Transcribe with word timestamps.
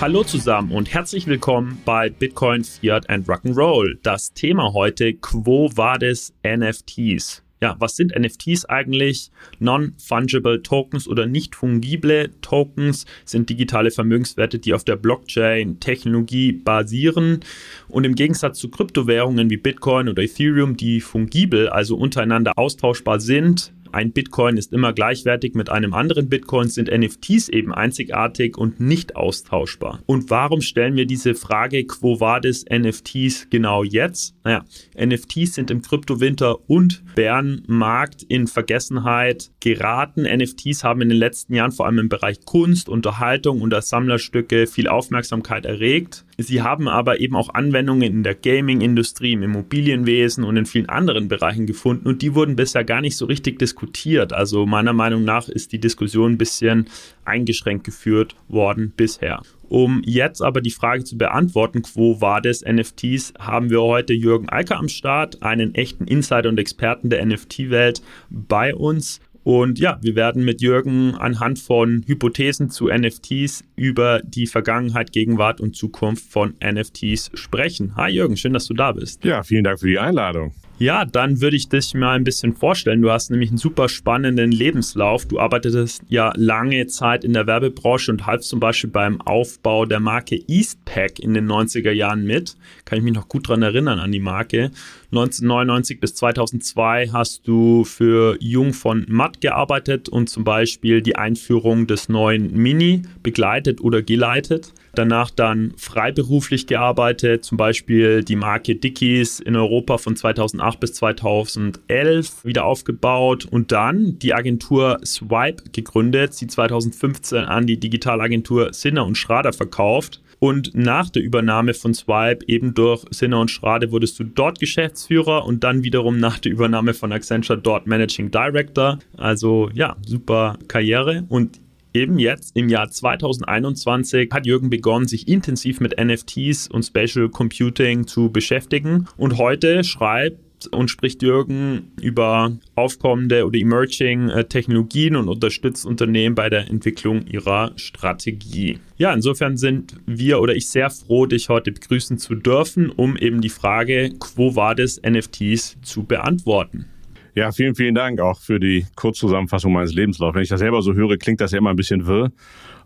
Hallo 0.00 0.24
zusammen 0.24 0.72
und 0.72 0.94
herzlich 0.94 1.26
willkommen 1.26 1.78
bei 1.84 2.08
Bitcoin, 2.08 2.64
Fiat 2.64 3.10
and 3.10 3.28
Rock'n'Roll. 3.28 3.98
Das 4.02 4.32
Thema 4.32 4.72
heute, 4.72 5.12
Quo 5.12 5.68
Vadis 5.74 6.32
NFTs. 6.42 7.42
Ja, 7.60 7.76
was 7.78 7.96
sind 7.96 8.18
NFTs 8.18 8.64
eigentlich? 8.64 9.30
Non-fungible 9.58 10.62
Tokens 10.62 11.06
oder 11.06 11.26
nicht 11.26 11.54
fungible 11.54 12.30
Tokens 12.40 13.04
sind 13.26 13.50
digitale 13.50 13.90
Vermögenswerte, 13.90 14.58
die 14.58 14.72
auf 14.72 14.84
der 14.84 14.96
Blockchain-Technologie 14.96 16.52
basieren. 16.52 17.40
Und 17.88 18.04
im 18.04 18.14
Gegensatz 18.14 18.58
zu 18.58 18.70
Kryptowährungen 18.70 19.50
wie 19.50 19.58
Bitcoin 19.58 20.08
oder 20.08 20.22
Ethereum, 20.22 20.78
die 20.78 21.02
fungibel, 21.02 21.68
also 21.68 21.96
untereinander 21.96 22.56
austauschbar 22.56 23.20
sind, 23.20 23.74
ein 23.92 24.12
Bitcoin 24.12 24.56
ist 24.56 24.72
immer 24.72 24.92
gleichwertig 24.92 25.54
mit 25.54 25.70
einem 25.70 25.94
anderen 25.94 26.28
Bitcoin, 26.28 26.68
sind 26.68 26.90
NFTs 26.90 27.48
eben 27.48 27.72
einzigartig 27.72 28.56
und 28.56 28.80
nicht 28.80 29.16
austauschbar. 29.16 30.00
Und 30.06 30.30
warum 30.30 30.60
stellen 30.60 30.96
wir 30.96 31.06
diese 31.06 31.34
Frage, 31.34 31.84
quo 31.84 32.20
vadis 32.20 32.64
NFTs 32.70 33.48
genau 33.50 33.82
jetzt? 33.84 34.34
Naja, 34.44 34.64
NFTs 34.98 35.54
sind 35.54 35.70
im 35.70 35.82
Kryptowinter 35.82 36.68
und 36.68 37.02
Bärenmarkt 37.14 38.22
in 38.22 38.46
Vergessenheit 38.46 39.50
geraten. 39.60 40.22
NFTs 40.22 40.84
haben 40.84 41.00
in 41.00 41.08
den 41.08 41.18
letzten 41.18 41.54
Jahren 41.54 41.72
vor 41.72 41.86
allem 41.86 41.98
im 41.98 42.08
Bereich 42.08 42.44
Kunst, 42.44 42.88
Unterhaltung 42.88 43.60
und 43.60 43.74
als 43.74 43.88
Sammlerstücke 43.88 44.66
viel 44.66 44.88
Aufmerksamkeit 44.88 45.66
erregt. 45.66 46.24
Sie 46.42 46.62
haben 46.62 46.88
aber 46.88 47.20
eben 47.20 47.36
auch 47.36 47.54
Anwendungen 47.54 48.02
in 48.02 48.22
der 48.22 48.34
Gaming-Industrie, 48.34 49.32
im 49.32 49.42
Immobilienwesen 49.42 50.44
und 50.44 50.56
in 50.56 50.66
vielen 50.66 50.88
anderen 50.88 51.28
Bereichen 51.28 51.66
gefunden 51.66 52.06
und 52.08 52.22
die 52.22 52.34
wurden 52.34 52.56
bisher 52.56 52.84
gar 52.84 53.00
nicht 53.00 53.16
so 53.16 53.26
richtig 53.26 53.58
diskutiert. 53.58 54.32
Also 54.32 54.66
meiner 54.66 54.92
Meinung 54.92 55.24
nach 55.24 55.48
ist 55.48 55.72
die 55.72 55.80
Diskussion 55.80 56.32
ein 56.32 56.38
bisschen 56.38 56.88
eingeschränkt 57.24 57.84
geführt 57.84 58.34
worden 58.48 58.92
bisher. 58.96 59.42
Um 59.70 60.02
jetzt 60.04 60.42
aber 60.42 60.60
die 60.60 60.72
Frage 60.72 61.04
zu 61.04 61.16
beantworten, 61.16 61.82
quo 61.82 62.20
war 62.20 62.40
des 62.40 62.64
NFTs, 62.64 63.34
haben 63.38 63.70
wir 63.70 63.80
heute 63.80 64.12
Jürgen 64.12 64.48
Eiker 64.48 64.76
am 64.76 64.88
Start, 64.88 65.44
einen 65.44 65.76
echten 65.76 66.06
Insider 66.06 66.48
und 66.48 66.58
Experten 66.58 67.08
der 67.08 67.24
NFT-Welt 67.24 68.02
bei 68.30 68.74
uns. 68.74 69.20
Und 69.50 69.80
ja, 69.80 69.98
wir 70.00 70.14
werden 70.14 70.44
mit 70.44 70.62
Jürgen 70.62 71.16
anhand 71.16 71.58
von 71.58 72.04
Hypothesen 72.06 72.70
zu 72.70 72.86
NFTs 72.86 73.64
über 73.74 74.20
die 74.22 74.46
Vergangenheit, 74.46 75.10
Gegenwart 75.10 75.60
und 75.60 75.74
Zukunft 75.74 76.30
von 76.30 76.54
NFTs 76.62 77.32
sprechen. 77.34 77.96
Hi 77.96 78.12
Jürgen, 78.12 78.36
schön, 78.36 78.52
dass 78.52 78.66
du 78.66 78.74
da 78.74 78.92
bist. 78.92 79.24
Ja, 79.24 79.42
vielen 79.42 79.64
Dank 79.64 79.80
für 79.80 79.88
die 79.88 79.98
Einladung. 79.98 80.52
Ja, 80.78 81.04
dann 81.04 81.40
würde 81.40 81.56
ich 81.56 81.68
dich 81.68 81.92
mal 81.94 82.14
ein 82.14 82.22
bisschen 82.22 82.54
vorstellen. 82.54 83.02
Du 83.02 83.10
hast 83.10 83.30
nämlich 83.30 83.50
einen 83.50 83.58
super 83.58 83.88
spannenden 83.88 84.52
Lebenslauf. 84.52 85.26
Du 85.26 85.40
arbeitetest 85.40 86.04
ja 86.08 86.32
lange 86.36 86.86
Zeit 86.86 87.24
in 87.24 87.32
der 87.32 87.48
Werbebranche 87.48 88.12
und 88.12 88.26
halfst 88.26 88.48
zum 88.48 88.60
Beispiel 88.60 88.88
beim 88.88 89.20
Aufbau 89.20 89.84
der 89.84 90.00
Marke 90.00 90.40
Eastpak 90.46 91.18
in 91.18 91.34
den 91.34 91.50
90er 91.50 91.90
Jahren 91.90 92.24
mit. 92.24 92.56
Kann 92.84 92.98
ich 92.98 93.04
mich 93.04 93.12
noch 93.12 93.28
gut 93.28 93.48
daran 93.48 93.62
erinnern 93.62 93.98
an 93.98 94.12
die 94.12 94.20
Marke. 94.20 94.70
1999 95.12 95.98
bis 95.98 96.14
2002 96.14 97.08
hast 97.08 97.48
du 97.48 97.82
für 97.82 98.36
Jung 98.38 98.72
von 98.72 99.06
Matt 99.08 99.40
gearbeitet 99.40 100.08
und 100.08 100.30
zum 100.30 100.44
Beispiel 100.44 101.02
die 101.02 101.16
Einführung 101.16 101.88
des 101.88 102.08
neuen 102.08 102.52
Mini 102.52 103.02
begleitet 103.24 103.80
oder 103.80 104.02
geleitet. 104.02 104.72
Danach 104.94 105.30
dann 105.30 105.72
freiberuflich 105.76 106.68
gearbeitet, 106.68 107.44
zum 107.44 107.58
Beispiel 107.58 108.22
die 108.22 108.36
Marke 108.36 108.76
Dickies 108.76 109.40
in 109.40 109.56
Europa 109.56 109.98
von 109.98 110.14
2008 110.14 110.78
bis 110.78 110.94
2011 110.94 112.44
wieder 112.44 112.64
aufgebaut 112.64 113.46
und 113.50 113.72
dann 113.72 114.16
die 114.20 114.32
Agentur 114.32 115.00
Swipe 115.04 115.64
gegründet, 115.72 116.34
sie 116.34 116.46
2015 116.46 117.38
an 117.38 117.66
die 117.66 117.80
Digitalagentur 117.80 118.72
Sinner 118.72 119.06
und 119.06 119.16
Schrader 119.16 119.52
verkauft. 119.52 120.20
Und 120.40 120.74
nach 120.74 121.10
der 121.10 121.22
Übernahme 121.22 121.74
von 121.74 121.92
Swipe 121.92 122.46
eben 122.48 122.72
durch 122.72 123.04
Sinner 123.10 123.40
und 123.40 123.50
Schrader 123.50 123.92
wurdest 123.92 124.18
du 124.18 124.24
dort 124.24 124.58
Geschäftsführer 124.58 125.44
und 125.44 125.62
dann 125.62 125.84
wiederum 125.84 126.18
nach 126.18 126.38
der 126.38 126.50
Übernahme 126.50 126.94
von 126.94 127.12
Accenture 127.12 127.58
dort 127.58 127.86
Managing 127.86 128.30
Director. 128.30 128.98
Also 129.18 129.70
ja, 129.74 129.96
super 130.06 130.58
Karriere. 130.66 131.24
Und 131.28 131.60
eben 131.92 132.18
jetzt 132.18 132.56
im 132.56 132.70
Jahr 132.70 132.90
2021 132.90 134.30
hat 134.32 134.46
Jürgen 134.46 134.70
begonnen, 134.70 135.06
sich 135.06 135.28
intensiv 135.28 135.78
mit 135.78 136.02
NFTs 136.02 136.68
und 136.68 136.84
Spatial 136.84 137.28
Computing 137.28 138.06
zu 138.06 138.30
beschäftigen. 138.30 139.08
Und 139.18 139.36
heute 139.36 139.84
schreibt 139.84 140.38
und 140.68 140.88
spricht 140.88 141.22
Jürgen 141.22 141.92
über 142.00 142.52
aufkommende 142.74 143.46
oder 143.46 143.58
emerging 143.58 144.28
äh, 144.28 144.44
Technologien 144.44 145.16
und 145.16 145.28
unterstützt 145.28 145.86
Unternehmen 145.86 146.34
bei 146.34 146.50
der 146.50 146.68
Entwicklung 146.68 147.26
ihrer 147.26 147.72
Strategie. 147.76 148.78
Ja, 148.96 149.12
insofern 149.12 149.56
sind 149.56 149.96
wir 150.06 150.40
oder 150.40 150.54
ich 150.54 150.68
sehr 150.68 150.90
froh, 150.90 151.26
dich 151.26 151.48
heute 151.48 151.72
begrüßen 151.72 152.18
zu 152.18 152.34
dürfen, 152.34 152.90
um 152.90 153.16
eben 153.16 153.40
die 153.40 153.48
Frage, 153.48 154.10
quo 154.18 154.56
war 154.56 154.74
das 154.74 155.00
NFTs 155.02 155.78
zu 155.82 156.04
beantworten. 156.04 156.86
Ja, 157.34 157.52
vielen, 157.52 157.74
vielen 157.74 157.94
Dank 157.94 158.20
auch 158.20 158.40
für 158.40 158.58
die 158.58 158.86
Kurzzusammenfassung 158.96 159.72
meines 159.72 159.94
Lebenslaufs. 159.94 160.34
Wenn 160.34 160.42
ich 160.42 160.48
das 160.48 160.60
selber 160.60 160.82
so 160.82 160.94
höre, 160.94 161.16
klingt 161.16 161.40
das 161.40 161.52
ja 161.52 161.58
immer 161.58 161.70
ein 161.70 161.76
bisschen 161.76 162.06
wirr. 162.06 162.32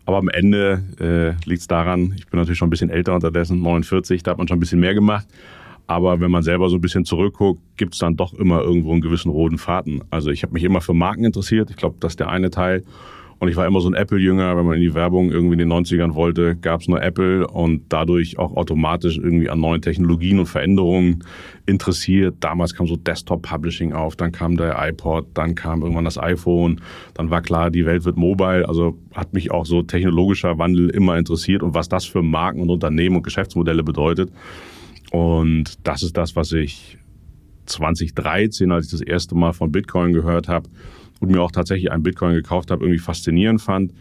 Aber 0.05 0.17
am 0.17 0.29
Ende 0.29 0.83
äh, 0.99 1.49
liegt 1.49 1.61
es 1.61 1.67
daran, 1.67 2.13
ich 2.17 2.27
bin 2.27 2.39
natürlich 2.39 2.59
schon 2.59 2.67
ein 2.67 2.69
bisschen 2.69 2.91
älter 2.91 3.15
unterdessen, 3.15 3.61
49, 3.61 4.21
da 4.21 4.31
hat 4.31 4.37
man 4.37 4.47
schon 4.47 4.57
ein 4.57 4.59
bisschen 4.59 4.79
mehr 4.79 4.93
gemacht. 4.93 5.27
Aber 5.87 6.19
wenn 6.19 6.31
man 6.31 6.43
selber 6.43 6.69
so 6.69 6.75
ein 6.75 6.81
bisschen 6.81 7.05
zurückguckt, 7.05 7.61
gibt 7.77 7.93
es 7.93 7.99
dann 7.99 8.15
doch 8.15 8.33
immer 8.33 8.61
irgendwo 8.61 8.91
einen 8.91 9.01
gewissen 9.01 9.29
roten 9.29 9.57
Faden. 9.57 10.03
Also 10.09 10.31
ich 10.31 10.43
habe 10.43 10.53
mich 10.53 10.63
immer 10.63 10.81
für 10.81 10.93
Marken 10.93 11.25
interessiert. 11.25 11.69
Ich 11.69 11.75
glaube, 11.75 11.97
das 11.99 12.13
ist 12.13 12.19
der 12.19 12.29
eine 12.29 12.49
Teil. 12.49 12.83
Und 13.37 13.49
ich 13.49 13.57
war 13.57 13.67
immer 13.67 13.81
so 13.81 13.89
ein 13.89 13.93
Apple-Jünger, 13.93 14.55
wenn 14.55 14.65
man 14.65 14.75
in 14.75 14.81
die 14.81 14.93
Werbung 14.93 15.29
irgendwie 15.29 15.53
in 15.53 15.59
den 15.59 15.71
90ern 15.71 16.15
wollte, 16.15 16.55
gab 16.55 16.81
es 16.81 16.87
nur 16.87 17.01
Apple 17.01 17.45
und 17.45 17.83
dadurch 17.89 18.39
auch 18.39 18.55
automatisch 18.55 19.17
irgendwie 19.17 19.49
an 19.49 19.59
neuen 19.59 19.81
Technologien 19.81 20.39
und 20.39 20.45
Veränderungen 20.45 21.23
interessiert. 21.65 22.35
Damals 22.39 22.73
kam 22.73 22.87
so 22.87 22.95
Desktop-Publishing 22.95 23.91
auf, 23.91 24.15
dann 24.15 24.31
kam 24.31 24.55
der 24.55 24.77
iPod, 24.87 25.27
dann 25.33 25.53
kam 25.53 25.81
irgendwann 25.81 26.05
das 26.05 26.17
iPhone, 26.17 26.79
dann 27.13 27.29
war 27.29 27.41
klar, 27.41 27.71
die 27.71 27.85
Welt 27.85 28.05
wird 28.05 28.15
mobile. 28.15 28.67
Also 28.67 28.97
hat 29.13 29.33
mich 29.33 29.51
auch 29.51 29.65
so 29.65 29.81
technologischer 29.81 30.57
Wandel 30.57 30.89
immer 30.89 31.17
interessiert 31.17 31.61
und 31.61 31.73
was 31.73 31.89
das 31.89 32.05
für 32.05 32.21
Marken 32.21 32.61
und 32.61 32.69
Unternehmen 32.69 33.17
und 33.17 33.23
Geschäftsmodelle 33.23 33.83
bedeutet. 33.83 34.31
Und 35.15 35.87
das 35.87 36.03
ist 36.03 36.17
das, 36.17 36.35
was 36.35 36.51
ich 36.51 36.97
2013, 37.67 38.69
als 38.69 38.87
ich 38.87 38.91
das 38.91 38.99
erste 38.99 39.33
Mal 39.33 39.53
von 39.53 39.71
Bitcoin 39.71 40.11
gehört 40.11 40.49
habe, 40.49 40.69
und 41.21 41.31
mir 41.31 41.41
auch 41.41 41.51
tatsächlich 41.51 41.89
einen 41.89 42.03
Bitcoin 42.03 42.33
gekauft 42.33 42.69
habe, 42.69 42.83
irgendwie 42.83 42.99
faszinierend 42.99 43.61
fand. 43.61 43.93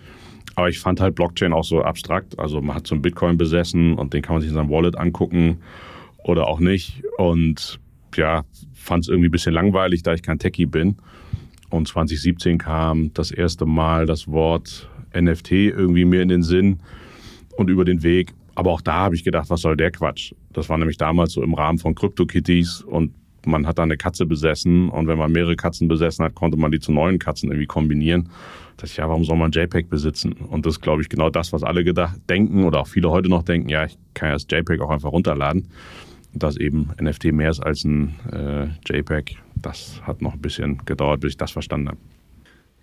Aber 0.56 0.68
ich 0.68 0.80
fand 0.80 1.00
halt 1.00 1.14
Blockchain 1.14 1.52
auch 1.52 1.62
so 1.62 1.82
abstrakt. 1.82 2.36
Also 2.40 2.60
man 2.60 2.74
hat 2.74 2.88
so 2.88 2.96
einen 2.96 3.02
Bitcoin 3.02 3.38
besessen 3.38 3.94
und 3.94 4.12
den 4.12 4.22
kann 4.22 4.34
man 4.34 4.42
sich 4.42 4.50
in 4.50 4.56
seinem 4.56 4.70
Wallet 4.70 4.98
angucken 4.98 5.58
oder 6.24 6.48
auch 6.48 6.58
nicht. 6.58 7.04
Und 7.16 7.78
ja, 8.16 8.44
fand 8.72 9.04
es 9.04 9.08
irgendwie 9.08 9.28
ein 9.28 9.30
bisschen 9.30 9.54
langweilig, 9.54 10.02
da 10.02 10.14
ich 10.14 10.22
kein 10.22 10.40
Techie 10.40 10.66
bin. 10.66 10.96
Und 11.70 11.86
2017 11.86 12.58
kam 12.58 13.14
das 13.14 13.30
erste 13.30 13.66
Mal 13.66 14.06
das 14.06 14.26
Wort 14.26 14.90
NFT 15.14 15.52
irgendwie 15.52 16.04
mir 16.04 16.22
in 16.22 16.28
den 16.28 16.42
Sinn 16.42 16.80
und 17.56 17.70
über 17.70 17.84
den 17.84 18.02
Weg. 18.02 18.34
Aber 18.54 18.70
auch 18.70 18.80
da 18.80 18.94
habe 18.94 19.14
ich 19.14 19.24
gedacht, 19.24 19.50
was 19.50 19.60
soll 19.60 19.76
der 19.76 19.90
Quatsch? 19.90 20.32
Das 20.52 20.68
war 20.68 20.78
nämlich 20.78 20.96
damals 20.96 21.32
so 21.32 21.42
im 21.42 21.54
Rahmen 21.54 21.78
von 21.78 21.94
CryptoKitties 21.94 22.82
und 22.82 23.12
man 23.46 23.66
hat 23.66 23.78
da 23.78 23.82
eine 23.82 23.96
Katze 23.96 24.26
besessen 24.26 24.88
und 24.88 25.06
wenn 25.06 25.18
man 25.18 25.32
mehrere 25.32 25.56
Katzen 25.56 25.88
besessen 25.88 26.24
hat, 26.24 26.34
konnte 26.34 26.56
man 26.56 26.70
die 26.70 26.80
zu 26.80 26.92
neuen 26.92 27.18
Katzen 27.18 27.50
irgendwie 27.50 27.66
kombinieren. 27.66 28.30
Da 28.76 28.84
ich, 28.84 28.96
ja, 28.96 29.08
warum 29.08 29.24
soll 29.24 29.36
man 29.36 29.52
JPEG 29.52 29.88
besitzen? 29.88 30.32
Und 30.32 30.66
das 30.66 30.74
ist, 30.74 30.80
glaube 30.80 31.02
ich, 31.02 31.08
genau 31.08 31.30
das, 31.30 31.52
was 31.52 31.62
alle 31.62 31.84
gedacht, 31.84 32.16
denken 32.28 32.64
oder 32.64 32.80
auch 32.80 32.88
viele 32.88 33.10
heute 33.10 33.28
noch 33.28 33.42
denken, 33.42 33.68
ja, 33.68 33.84
ich 33.84 33.96
kann 34.14 34.30
ja 34.30 34.34
das 34.34 34.46
JPEG 34.50 34.80
auch 34.80 34.90
einfach 34.90 35.12
runterladen. 35.12 35.68
Dass 36.32 36.56
eben 36.56 36.90
NFT 37.00 37.26
mehr 37.26 37.50
ist 37.50 37.60
als 37.60 37.84
ein 37.84 38.16
äh, 38.32 38.66
JPEG, 38.84 39.36
das 39.54 40.00
hat 40.02 40.20
noch 40.20 40.32
ein 40.32 40.40
bisschen 40.40 40.78
gedauert, 40.84 41.20
bis 41.20 41.32
ich 41.32 41.36
das 41.36 41.52
verstanden 41.52 41.90
habe. 41.90 41.98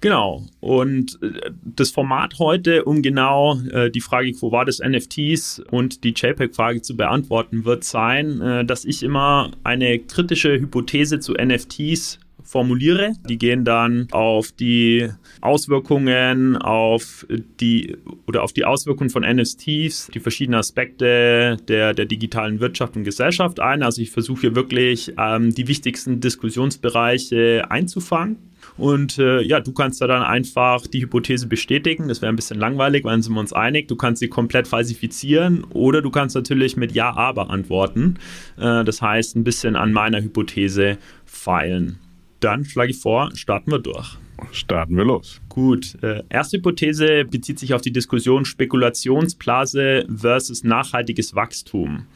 Genau. 0.01 0.43
Und 0.59 1.19
äh, 1.21 1.51
das 1.63 1.91
Format 1.91 2.39
heute, 2.39 2.83
um 2.85 3.03
genau 3.03 3.59
äh, 3.71 3.91
die 3.91 4.01
Frage, 4.01 4.33
wo 4.41 4.51
war 4.51 4.65
das 4.65 4.79
NFTs 4.79 5.61
und 5.71 6.03
die 6.03 6.13
JPEG-Frage 6.15 6.81
zu 6.81 6.97
beantworten, 6.97 7.65
wird 7.65 7.83
sein, 7.83 8.41
äh, 8.41 8.65
dass 8.65 8.83
ich 8.83 9.03
immer 9.03 9.51
eine 9.63 9.99
kritische 9.99 10.59
Hypothese 10.59 11.19
zu 11.19 11.33
NFTs 11.33 12.19
formuliere. 12.43 13.13
Die 13.29 13.37
gehen 13.37 13.63
dann 13.63 14.07
auf 14.11 14.51
die 14.51 15.07
Auswirkungen, 15.39 16.57
auf 16.57 17.27
die 17.59 17.95
oder 18.25 18.41
auf 18.41 18.53
die 18.53 18.65
Auswirkungen 18.65 19.11
von 19.11 19.21
NFTs, 19.21 20.09
die 20.11 20.19
verschiedenen 20.19 20.59
Aspekte 20.59 21.57
der, 21.67 21.93
der 21.93 22.05
digitalen 22.05 22.59
Wirtschaft 22.59 22.95
und 22.95 23.03
Gesellschaft 23.03 23.59
ein. 23.59 23.83
Also 23.83 24.01
ich 24.01 24.09
versuche 24.09 24.41
hier 24.41 24.55
wirklich 24.55 25.13
ähm, 25.19 25.53
die 25.53 25.67
wichtigsten 25.67 26.19
Diskussionsbereiche 26.19 27.69
einzufangen 27.69 28.50
und 28.77 29.17
äh, 29.17 29.41
ja, 29.41 29.59
du 29.59 29.73
kannst 29.73 30.01
da 30.01 30.07
dann 30.07 30.23
einfach 30.23 30.87
die 30.87 31.01
Hypothese 31.01 31.47
bestätigen. 31.47 32.07
Das 32.07 32.21
wäre 32.21 32.31
ein 32.31 32.35
bisschen 32.35 32.59
langweilig, 32.59 33.03
weil 33.03 33.21
sind 33.21 33.33
wir 33.33 33.39
uns 33.39 33.53
einig. 33.53 33.87
Du 33.87 33.95
kannst 33.95 34.19
sie 34.19 34.27
komplett 34.27 34.67
falsifizieren 34.67 35.63
oder 35.65 36.01
du 36.01 36.09
kannst 36.09 36.35
natürlich 36.35 36.77
mit 36.77 36.93
Ja, 36.93 37.15
aber 37.15 37.49
antworten. 37.49 38.17
Äh, 38.57 38.83
das 38.83 39.01
heißt, 39.01 39.35
ein 39.35 39.43
bisschen 39.43 39.75
an 39.75 39.91
meiner 39.93 40.21
Hypothese 40.21 40.97
feilen. 41.25 41.99
Dann 42.39 42.65
schlage 42.65 42.91
ich 42.91 42.97
vor, 42.97 43.29
starten 43.35 43.71
wir 43.71 43.79
durch. 43.79 44.17
Starten 44.51 44.97
wir 44.97 45.05
los. 45.05 45.39
Gut. 45.49 45.97
Äh, 46.01 46.23
erste 46.29 46.57
Hypothese 46.57 47.25
bezieht 47.25 47.59
sich 47.59 47.73
auf 47.73 47.81
die 47.81 47.91
Diskussion 47.91 48.45
Spekulationsblase 48.45 50.07
versus 50.13 50.63
nachhaltiges 50.63 51.35
Wachstum. 51.35 52.07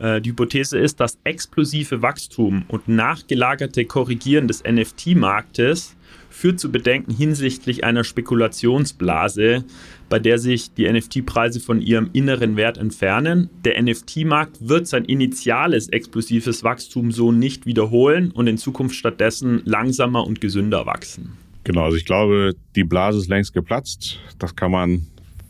Äh, 0.00 0.20
die 0.20 0.30
Hypothese 0.30 0.78
ist, 0.78 1.00
dass 1.00 1.18
explosive 1.24 2.02
Wachstum 2.02 2.64
und 2.68 2.88
nachgelagerte 2.88 3.84
Korrigieren 3.84 4.48
des 4.48 4.62
NFT-Marktes 4.64 5.96
führt 6.30 6.60
zu 6.60 6.70
Bedenken 6.70 7.12
hinsichtlich 7.12 7.82
einer 7.82 8.04
Spekulationsblase, 8.04 9.64
bei 10.08 10.18
der 10.18 10.38
sich 10.38 10.72
die 10.74 10.90
NFT-Preise 10.90 11.60
von 11.60 11.80
ihrem 11.80 12.10
inneren 12.12 12.56
Wert 12.56 12.76
entfernen. 12.76 13.48
Der 13.64 13.82
NFT-Markt 13.82 14.68
wird 14.68 14.86
sein 14.86 15.06
initiales 15.06 15.88
explosives 15.88 16.62
Wachstum 16.62 17.10
so 17.10 17.32
nicht 17.32 17.64
wiederholen 17.64 18.30
und 18.32 18.46
in 18.48 18.58
Zukunft 18.58 18.96
stattdessen 18.96 19.62
langsamer 19.64 20.26
und 20.26 20.40
gesünder 20.40 20.84
wachsen. 20.84 21.32
Genau, 21.64 21.84
also 21.84 21.96
ich 21.96 22.04
glaube, 22.04 22.54
die 22.76 22.84
Blase 22.84 23.18
ist 23.18 23.28
längst 23.28 23.54
geplatzt. 23.54 24.20
Das 24.38 24.54
kann 24.54 24.70
man 24.70 25.06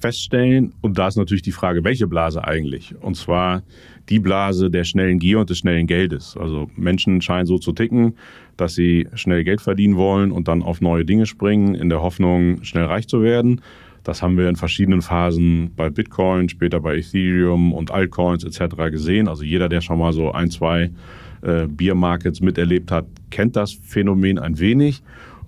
feststellen. 0.07 0.73
Und 0.83 0.99
da 0.99 1.09
ist 1.09 1.17
natürlich 1.17 1.43
die 1.43 1.51
Frage, 1.51 1.83
welche 1.83 2.07
Blase 2.07 2.45
eigentlich? 2.45 2.95
Und 3.01 3.17
zwar 3.17 3.65
die 4.09 4.21
Blase 4.21 4.71
der 4.71 4.85
schnellen 4.85 5.19
Gier 5.19 5.41
und 5.41 5.51
des 5.51 5.59
schnellen 5.59 5.89
Geldes. 5.89 6.37
Also 6.37 6.71
Menschen 6.77 7.21
scheinen 7.21 7.47
so 7.47 7.59
zu 7.59 7.73
ticken, 7.73 8.15
dass 8.57 8.77
sie 8.77 9.09
schnell 9.15 9.43
Geld 9.43 9.61
verdienen 9.61 9.97
wollen 9.97 10.31
und 10.31 10.47
dann 10.47 10.63
auf 10.63 10.81
neue 10.81 11.05
Dinge 11.05 11.27
springen, 11.27 11.75
in 11.75 11.89
der 11.89 12.03
Hoffnung, 12.03 12.63
schnell 12.63 12.85
reich 12.85 13.09
zu 13.09 13.21
werden. 13.21 13.63
Das 14.05 14.23
haben 14.23 14.39
wir 14.39 14.49
in 14.49 14.55
verschiedenen 14.55 15.03
Phasen 15.03 15.73
bei 15.75 15.91
Bitcoin, 15.91 16.49
später 16.49 16.79
bei 16.79 16.99
Ethereum 16.99 17.73
und 17.73 17.91
Altcoins 17.91 18.45
etc. 18.45 18.77
gesehen. 18.93 19.27
Also 19.27 19.43
jeder, 19.43 19.69
der 19.69 19.81
schon 19.81 19.99
mal 19.99 20.13
so 20.13 20.31
ein, 20.31 20.53
zwei 20.53 20.93
äh, 21.43 21.67
Beer 21.67 21.97
Markets 21.97 22.41
miterlebt 22.41 22.93
hat, 22.93 23.07
kennt 23.31 23.57
das 23.57 23.73
Phänomen 23.73 24.39
ein 24.39 24.61
wenig. 24.61 25.03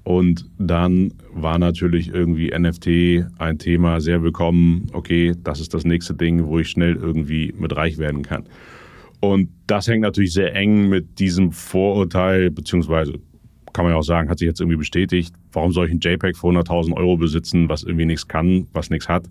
Und 0.09 0.49
dann 0.57 1.13
war 1.35 1.59
natürlich 1.59 2.09
irgendwie 2.09 2.51
NFT 2.59 3.27
ein 3.39 3.59
Thema 3.59 4.01
sehr 4.01 4.23
willkommen. 4.23 4.87
Okay, 4.95 5.35
das 5.45 5.61
ist 5.61 5.75
das 5.75 5.85
nächste 5.85 6.15
Ding, 6.15 6.47
wo 6.47 6.59
ich 6.59 6.71
schnell 6.71 6.97
irgendwie 6.97 7.53
mit 7.59 7.77
reich 7.77 7.99
werden 7.99 8.23
kann. 8.23 8.45
Und 9.21 9.51
das 9.67 9.87
hängt 9.87 10.01
natürlich 10.01 10.33
sehr 10.33 10.55
eng 10.55 10.89
mit 10.89 11.19
diesem 11.19 11.53
Vorurteil, 11.53 12.51
beziehungsweise 12.51 13.19
kann 13.75 13.85
man 13.85 13.93
ja 13.93 13.99
auch 13.99 14.03
sagen, 14.03 14.31
hat 14.31 14.39
sich 14.39 14.47
jetzt 14.47 14.61
irgendwie 14.61 14.79
bestätigt. 14.79 15.35
Warum 15.53 15.73
soll 15.73 15.89
ich 15.89 15.93
ein 15.93 16.01
JPEG 16.01 16.39
für 16.39 16.47
100.000 16.47 16.97
Euro 16.97 17.19
besitzen, 17.19 17.69
was 17.69 17.83
irgendwie 17.83 18.07
nichts 18.07 18.27
kann, 18.27 18.67
was 18.73 18.89
nichts 18.89 19.11
hat? 19.11 19.29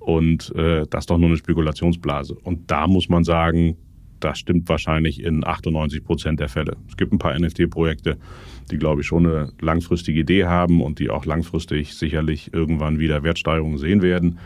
Und 0.00 0.52
äh, 0.56 0.84
das 0.90 1.02
ist 1.02 1.10
doch 1.10 1.18
nur 1.18 1.28
eine 1.28 1.36
Spekulationsblase. 1.36 2.34
Und 2.34 2.68
da 2.68 2.88
muss 2.88 3.08
man 3.08 3.22
sagen, 3.22 3.76
das 4.18 4.40
stimmt 4.40 4.68
wahrscheinlich 4.68 5.22
in 5.22 5.46
98 5.46 6.02
Prozent 6.02 6.40
der 6.40 6.48
Fälle. 6.48 6.76
Es 6.88 6.96
gibt 6.96 7.12
ein 7.12 7.18
paar 7.18 7.38
NFT-Projekte, 7.38 8.18
die, 8.68 8.78
glaube 8.78 9.00
ich, 9.00 9.06
schon 9.06 9.26
eine 9.26 9.52
langfristige 9.60 10.20
Idee 10.20 10.44
haben 10.44 10.80
und 10.82 10.98
die 10.98 11.10
auch 11.10 11.24
langfristig 11.24 11.94
sicherlich 11.94 12.52
irgendwann 12.52 12.98
wieder 12.98 13.22
Wertsteigerungen 13.22 13.78
sehen 13.78 14.02
werden. 14.02 14.38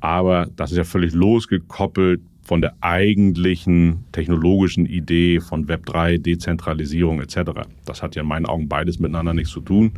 Aber 0.00 0.48
das 0.56 0.70
ist 0.70 0.76
ja 0.76 0.84
völlig 0.84 1.14
losgekoppelt 1.14 2.20
von 2.42 2.60
der 2.60 2.74
eigentlichen 2.82 4.04
technologischen 4.12 4.84
Idee 4.84 5.40
von 5.40 5.66
Web3, 5.66 6.18
Dezentralisierung 6.18 7.20
etc. 7.20 7.62
Das 7.86 8.02
hat 8.02 8.14
ja 8.14 8.22
in 8.22 8.28
meinen 8.28 8.46
Augen 8.46 8.68
beides 8.68 8.98
miteinander 8.98 9.32
nichts 9.32 9.50
zu 9.50 9.60
tun. 9.60 9.92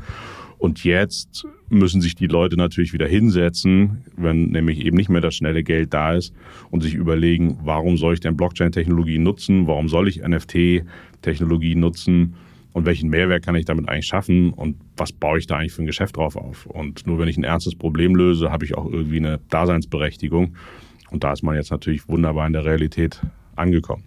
Und 0.58 0.84
jetzt 0.84 1.44
müssen 1.68 2.00
sich 2.00 2.14
die 2.14 2.28
Leute 2.28 2.56
natürlich 2.56 2.92
wieder 2.92 3.06
hinsetzen, 3.06 4.04
wenn 4.16 4.50
nämlich 4.50 4.84
eben 4.84 4.96
nicht 4.96 5.10
mehr 5.10 5.20
das 5.20 5.34
schnelle 5.34 5.62
Geld 5.62 5.92
da 5.92 6.14
ist 6.14 6.32
und 6.70 6.82
sich 6.82 6.94
überlegen, 6.94 7.58
warum 7.62 7.96
soll 7.96 8.14
ich 8.14 8.20
denn 8.20 8.36
Blockchain-Technologie 8.36 9.18
nutzen? 9.18 9.66
Warum 9.66 9.88
soll 9.88 10.08
ich 10.08 10.22
NFT-Technologie 10.22 11.74
nutzen? 11.74 12.36
Und 12.76 12.84
welchen 12.84 13.08
Mehrwert 13.08 13.42
kann 13.42 13.54
ich 13.54 13.64
damit 13.64 13.88
eigentlich 13.88 14.06
schaffen? 14.06 14.52
Und 14.52 14.76
was 14.98 15.10
baue 15.10 15.38
ich 15.38 15.46
da 15.46 15.56
eigentlich 15.56 15.72
für 15.72 15.82
ein 15.82 15.86
Geschäft 15.86 16.18
drauf 16.18 16.36
auf? 16.36 16.66
Und 16.66 17.06
nur 17.06 17.18
wenn 17.18 17.26
ich 17.26 17.38
ein 17.38 17.42
ernstes 17.42 17.74
Problem 17.74 18.14
löse, 18.14 18.50
habe 18.50 18.66
ich 18.66 18.76
auch 18.76 18.84
irgendwie 18.84 19.16
eine 19.16 19.40
Daseinsberechtigung. 19.48 20.54
Und 21.10 21.24
da 21.24 21.32
ist 21.32 21.42
man 21.42 21.56
jetzt 21.56 21.70
natürlich 21.70 22.06
wunderbar 22.06 22.46
in 22.46 22.52
der 22.52 22.66
Realität 22.66 23.22
angekommen. 23.54 24.04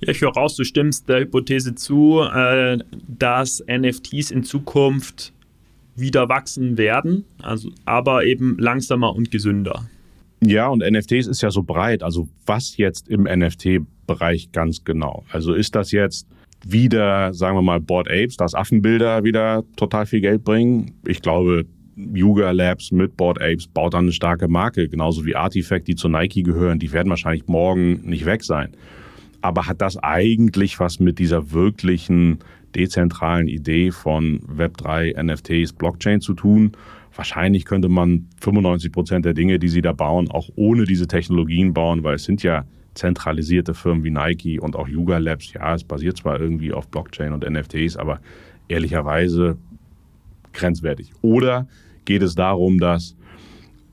Ja, 0.00 0.10
ich 0.10 0.20
höre 0.20 0.34
raus, 0.34 0.54
du 0.54 0.64
stimmst 0.64 1.08
der 1.08 1.20
Hypothese 1.20 1.76
zu, 1.76 2.20
äh, 2.20 2.76
dass 3.06 3.64
NFTs 3.66 4.32
in 4.32 4.42
Zukunft 4.42 5.32
wieder 5.96 6.28
wachsen 6.28 6.76
werden, 6.76 7.24
also, 7.40 7.70
aber 7.86 8.26
eben 8.26 8.58
langsamer 8.58 9.16
und 9.16 9.30
gesünder. 9.30 9.88
Ja, 10.42 10.68
und 10.68 10.80
NFTs 10.86 11.26
ist 11.26 11.40
ja 11.40 11.50
so 11.50 11.62
breit. 11.62 12.02
Also 12.02 12.28
was 12.44 12.76
jetzt 12.76 13.08
im 13.08 13.22
NFT-Bereich 13.22 14.52
ganz 14.52 14.84
genau? 14.84 15.24
Also 15.32 15.54
ist 15.54 15.74
das 15.74 15.90
jetzt 15.90 16.28
wieder, 16.66 17.32
sagen 17.34 17.56
wir 17.56 17.62
mal, 17.62 17.80
Board 17.80 18.08
Apes, 18.08 18.36
dass 18.36 18.54
Affenbilder 18.54 19.24
wieder 19.24 19.64
total 19.76 20.06
viel 20.06 20.20
Geld 20.20 20.44
bringen? 20.44 20.92
Ich 21.06 21.22
glaube, 21.22 21.64
Yuga 21.96 22.52
Labs 22.52 22.92
mit 22.92 23.16
Board 23.16 23.40
Apes 23.40 23.66
baut 23.66 23.94
dann 23.94 24.04
eine 24.04 24.12
starke 24.12 24.48
Marke, 24.48 24.88
genauso 24.88 25.24
wie 25.24 25.34
Artifact, 25.34 25.88
die 25.88 25.96
zu 25.96 26.08
Nike 26.08 26.42
gehören. 26.42 26.78
Die 26.78 26.92
werden 26.92 27.10
wahrscheinlich 27.10 27.46
morgen 27.48 28.00
nicht 28.08 28.24
weg 28.24 28.44
sein. 28.44 28.70
Aber 29.40 29.66
hat 29.66 29.80
das 29.80 29.96
eigentlich 29.96 30.80
was 30.80 31.00
mit 31.00 31.18
dieser 31.18 31.52
wirklichen 31.52 32.38
dezentralen 32.74 33.48
Idee 33.48 33.90
von 33.90 34.40
Web3, 34.40 35.20
NFTs, 35.22 35.72
Blockchain 35.72 36.20
zu 36.20 36.34
tun. 36.34 36.72
Wahrscheinlich 37.14 37.64
könnte 37.64 37.88
man 37.88 38.28
95 38.40 38.92
Prozent 38.92 39.24
der 39.24 39.34
Dinge, 39.34 39.58
die 39.58 39.68
sie 39.68 39.82
da 39.82 39.92
bauen, 39.92 40.30
auch 40.30 40.48
ohne 40.56 40.84
diese 40.84 41.08
Technologien 41.08 41.72
bauen, 41.72 42.04
weil 42.04 42.16
es 42.16 42.24
sind 42.24 42.42
ja 42.42 42.64
zentralisierte 42.98 43.74
Firmen 43.74 44.04
wie 44.04 44.10
Nike 44.10 44.60
und 44.60 44.76
auch 44.76 44.88
Yuga 44.88 45.18
Labs. 45.18 45.52
Ja, 45.52 45.74
es 45.74 45.84
basiert 45.84 46.18
zwar 46.18 46.40
irgendwie 46.40 46.72
auf 46.72 46.88
Blockchain 46.88 47.32
und 47.32 47.48
NFTs, 47.48 47.96
aber 47.96 48.20
ehrlicherweise 48.68 49.56
grenzwertig. 50.52 51.12
Oder 51.22 51.66
geht 52.04 52.22
es 52.22 52.34
darum, 52.34 52.78
dass 52.78 53.16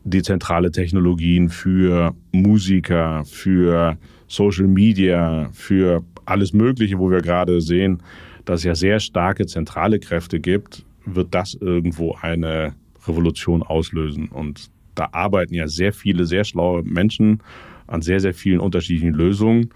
dezentrale 0.04 0.72
Technologien 0.72 1.50
für 1.50 2.16
Musiker, 2.32 3.24
für 3.26 3.98
Social 4.28 4.68
Media, 4.68 5.50
für 5.54 6.04
alles 6.26 6.54
Mögliche, 6.54 7.00
wo 7.00 7.10
wir 7.10 7.22
gerade 7.22 7.62
sehen, 7.62 8.02
dass 8.46 8.62
es 8.62 8.64
ja 8.66 8.76
sehr 8.76 9.00
starke 9.00 9.46
zentrale 9.46 10.00
Kräfte 10.00 10.40
gibt, 10.40 10.86
wird 11.06 11.34
das 11.34 11.54
irgendwo 11.54 12.16
eine 12.22 12.74
Revolution 13.08 13.64
auslösen. 13.64 14.30
Und 14.30 14.70
da 14.96 15.10
arbeiten 15.12 15.54
ja 15.54 15.68
sehr 15.68 15.94
viele, 15.94 16.26
sehr 16.26 16.44
schlaue 16.44 16.84
Menschen 16.84 17.42
an 17.88 18.02
sehr, 18.02 18.20
sehr 18.20 18.34
vielen 18.34 18.60
unterschiedlichen 18.60 19.14
Lösungen. 19.14 19.70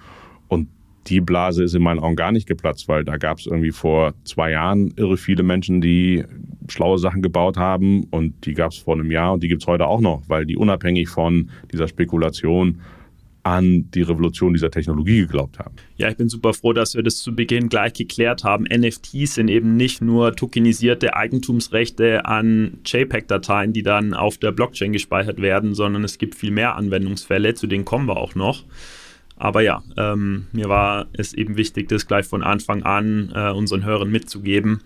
Und 0.48 0.68
die 1.08 1.22
Blase 1.22 1.64
ist 1.64 1.76
in 1.76 1.82
meinen 1.82 2.00
Augen 2.00 2.16
gar 2.16 2.32
nicht 2.32 2.48
geplatzt, 2.48 2.88
weil 2.88 3.04
da 3.04 3.18
gab 3.18 3.40
es 3.40 3.48
irgendwie 3.48 3.72
vor 3.72 4.14
zwei 4.26 4.52
Jahren 4.52 4.94
irre 4.96 5.18
viele 5.18 5.44
Menschen, 5.44 5.82
die 5.82 6.24
schlaue 6.68 7.00
Sachen 7.00 7.22
gebaut 7.22 7.58
haben 7.58 8.04
und 8.12 8.46
die 8.46 8.54
gab 8.54 8.72
es 8.72 8.78
vor 8.78 8.96
einem 8.96 9.12
Jahr 9.12 9.34
und 9.34 9.44
die 9.44 9.48
gibt 9.48 9.64
es 9.64 9.68
heute 9.68 9.88
auch 9.88 10.02
noch, 10.02 10.22
weil 10.28 10.46
die 10.46 10.58
unabhängig 10.58 11.10
von 11.10 11.50
dieser 11.72 11.88
Spekulation 11.88 12.80
an 13.50 13.90
die 13.92 14.04
Revolution 14.04 14.54
dieser 14.54 14.70
Technologie 14.70 15.22
geglaubt 15.22 15.58
haben. 15.60 15.76
Ja, 15.98 16.08
ich 16.10 16.18
bin 16.18 16.30
super 16.30 16.54
froh, 16.54 16.72
dass 16.72 16.96
wir 16.96 17.04
das 17.04 17.18
zu 17.18 17.36
Beginn 17.36 17.68
gleich 17.68 17.94
geklärt 17.94 18.44
haben. 18.44 18.66
NFTs 18.66 19.36
sind 19.36 19.48
eben 19.50 19.76
nicht 19.76 20.02
nur 20.02 20.36
tokenisierte 20.36 21.16
Eigentumsrechte 21.16 22.26
an 22.26 22.78
JPEG-Dateien, 22.86 23.74
die 23.74 23.84
dann 23.84 24.14
auf 24.14 24.38
der 24.38 24.52
Blockchain 24.52 24.94
gespeichert 24.94 25.42
werden, 25.42 25.74
sondern 25.74 26.04
es 26.04 26.20
gibt 26.20 26.36
viel 26.36 26.52
mehr 26.52 26.76
Anwendungsfälle, 26.76 27.56
zu 27.56 27.66
denen 27.66 27.86
kommen 27.86 28.08
wir 28.08 28.18
auch 28.18 28.36
noch. 28.36 28.64
Aber 29.40 29.62
ja, 29.62 29.82
ähm, 29.98 30.48
mir 30.52 30.68
war 30.68 31.08
es 31.14 31.34
eben 31.34 31.56
wichtig, 31.56 31.88
das 31.88 32.06
gleich 32.06 32.26
von 32.26 32.44
Anfang 32.44 32.84
an 32.84 33.32
äh, 33.34 33.52
unseren 33.52 33.86
Hörern 33.86 34.12
mitzugeben, 34.12 34.82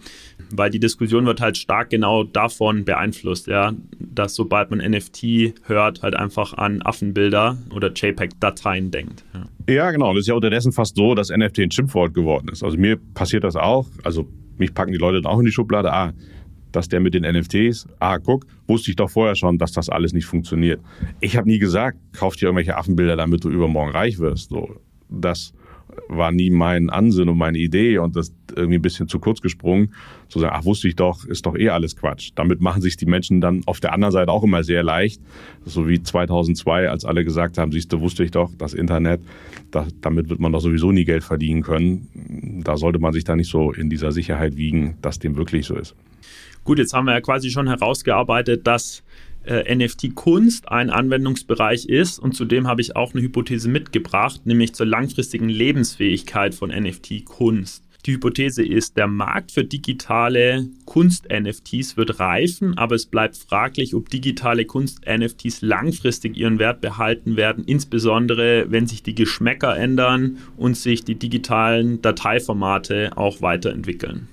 weil 0.51 0.69
die 0.69 0.79
Diskussion 0.79 1.25
wird 1.25 1.41
halt 1.41 1.57
stark 1.57 1.89
genau 1.89 2.23
davon 2.23 2.85
beeinflusst, 2.85 3.47
ja, 3.47 3.73
dass 3.99 4.35
sobald 4.35 4.69
man 4.69 4.79
NFT 4.79 5.55
hört, 5.63 6.03
halt 6.03 6.15
einfach 6.15 6.53
an 6.53 6.83
Affenbilder 6.83 7.57
oder 7.73 7.91
JPEG-Dateien 7.91 8.91
denkt. 8.91 9.25
Ja. 9.33 9.73
ja, 9.73 9.91
genau. 9.91 10.13
Das 10.13 10.21
ist 10.21 10.27
ja 10.27 10.35
unterdessen 10.35 10.71
fast 10.71 10.95
so, 10.95 11.15
dass 11.15 11.29
NFT 11.29 11.59
ein 11.59 11.71
Schimpfwort 11.71 12.13
geworden 12.13 12.47
ist. 12.49 12.63
Also 12.63 12.77
mir 12.77 12.97
passiert 13.15 13.43
das 13.43 13.55
auch. 13.55 13.87
Also 14.03 14.27
mich 14.57 14.75
packen 14.75 14.91
die 14.91 14.99
Leute 14.99 15.19
dann 15.21 15.31
auch 15.31 15.39
in 15.39 15.45
die 15.45 15.51
Schublade. 15.51 15.91
Ah, 15.91 16.13
dass 16.73 16.89
der 16.89 16.99
mit 16.99 17.13
den 17.13 17.23
NFTs, 17.23 17.87
ah, 17.99 18.17
guck, 18.17 18.45
wusste 18.67 18.91
ich 18.91 18.97
doch 18.97 19.09
vorher 19.09 19.35
schon, 19.35 19.57
dass 19.57 19.71
das 19.71 19.89
alles 19.89 20.11
nicht 20.11 20.25
funktioniert. 20.25 20.81
Ich 21.21 21.37
habe 21.37 21.47
nie 21.47 21.59
gesagt, 21.59 21.97
kauf 22.11 22.35
dir 22.35 22.45
irgendwelche 22.45 22.75
Affenbilder, 22.75 23.15
damit 23.15 23.43
du 23.43 23.49
übermorgen 23.49 23.91
reich 23.91 24.19
wirst. 24.19 24.49
So, 24.49 24.75
das 25.09 25.53
war 26.07 26.31
nie 26.31 26.49
mein 26.49 26.89
Ansinn 26.89 27.29
und 27.29 27.37
meine 27.37 27.57
Idee 27.57 27.97
und 27.97 28.15
das 28.15 28.33
irgendwie 28.55 28.77
ein 28.77 28.81
bisschen 28.81 29.07
zu 29.07 29.19
kurz 29.19 29.41
gesprungen, 29.41 29.93
zu 30.27 30.39
sagen, 30.39 30.53
ach, 30.55 30.65
wusste 30.65 30.87
ich 30.87 30.95
doch, 30.95 31.25
ist 31.25 31.45
doch 31.45 31.55
eh 31.55 31.69
alles 31.69 31.95
Quatsch. 31.95 32.31
Damit 32.35 32.61
machen 32.61 32.81
sich 32.81 32.97
die 32.97 33.05
Menschen 33.05 33.41
dann 33.41 33.61
auf 33.65 33.79
der 33.79 33.93
anderen 33.93 34.11
Seite 34.11 34.31
auch 34.31 34.43
immer 34.43 34.63
sehr 34.63 34.83
leicht. 34.83 35.21
So 35.65 35.87
wie 35.87 36.01
2002, 36.01 36.89
als 36.89 37.05
alle 37.05 37.23
gesagt 37.23 37.57
haben, 37.57 37.71
siehst 37.71 37.91
du, 37.93 38.01
wusste 38.01 38.23
ich 38.23 38.31
doch, 38.31 38.51
das 38.57 38.73
Internet, 38.73 39.21
da, 39.71 39.87
damit 40.01 40.29
wird 40.29 40.39
man 40.39 40.51
doch 40.51 40.61
sowieso 40.61 40.91
nie 40.91 41.05
Geld 41.05 41.23
verdienen 41.23 41.61
können. 41.61 42.61
Da 42.63 42.77
sollte 42.77 42.99
man 42.99 43.13
sich 43.13 43.23
da 43.23 43.35
nicht 43.35 43.49
so 43.49 43.71
in 43.71 43.89
dieser 43.89 44.11
Sicherheit 44.11 44.55
wiegen, 44.55 44.97
dass 45.01 45.19
dem 45.19 45.35
wirklich 45.35 45.65
so 45.65 45.75
ist. 45.75 45.95
Gut, 46.63 46.79
jetzt 46.79 46.93
haben 46.93 47.05
wir 47.05 47.13
ja 47.13 47.21
quasi 47.21 47.49
schon 47.49 47.67
herausgearbeitet, 47.67 48.65
dass 48.65 49.03
äh, 49.45 49.75
NFT-Kunst 49.75 50.69
ein 50.69 50.89
Anwendungsbereich 50.89 51.85
ist 51.85 52.19
und 52.19 52.35
zudem 52.35 52.67
habe 52.67 52.81
ich 52.81 52.95
auch 52.95 53.13
eine 53.13 53.21
Hypothese 53.21 53.67
mitgebracht, 53.69 54.45
nämlich 54.45 54.73
zur 54.73 54.85
langfristigen 54.85 55.49
Lebensfähigkeit 55.49 56.55
von 56.55 56.69
NFT-Kunst. 56.69 57.83
Die 58.05 58.13
Hypothese 58.13 58.65
ist, 58.65 58.97
der 58.97 59.07
Markt 59.07 59.51
für 59.51 59.63
digitale 59.63 60.67
Kunst-NFTs 60.85 61.95
wird 61.95 62.19
reifen, 62.19 62.77
aber 62.77 62.95
es 62.95 63.05
bleibt 63.05 63.37
fraglich, 63.37 63.95
ob 63.95 64.09
digitale 64.09 64.65
Kunst-NFTs 64.65 65.61
langfristig 65.61 66.35
ihren 66.35 66.59
Wert 66.59 66.81
behalten 66.81 67.37
werden, 67.37 67.63
insbesondere 67.65 68.65
wenn 68.69 68.87
sich 68.87 69.03
die 69.03 69.15
Geschmäcker 69.15 69.77
ändern 69.77 70.37
und 70.57 70.75
sich 70.75 71.05
die 71.05 71.15
digitalen 71.15 72.01
Dateiformate 72.01 73.11
auch 73.15 73.41
weiterentwickeln. 73.41 74.27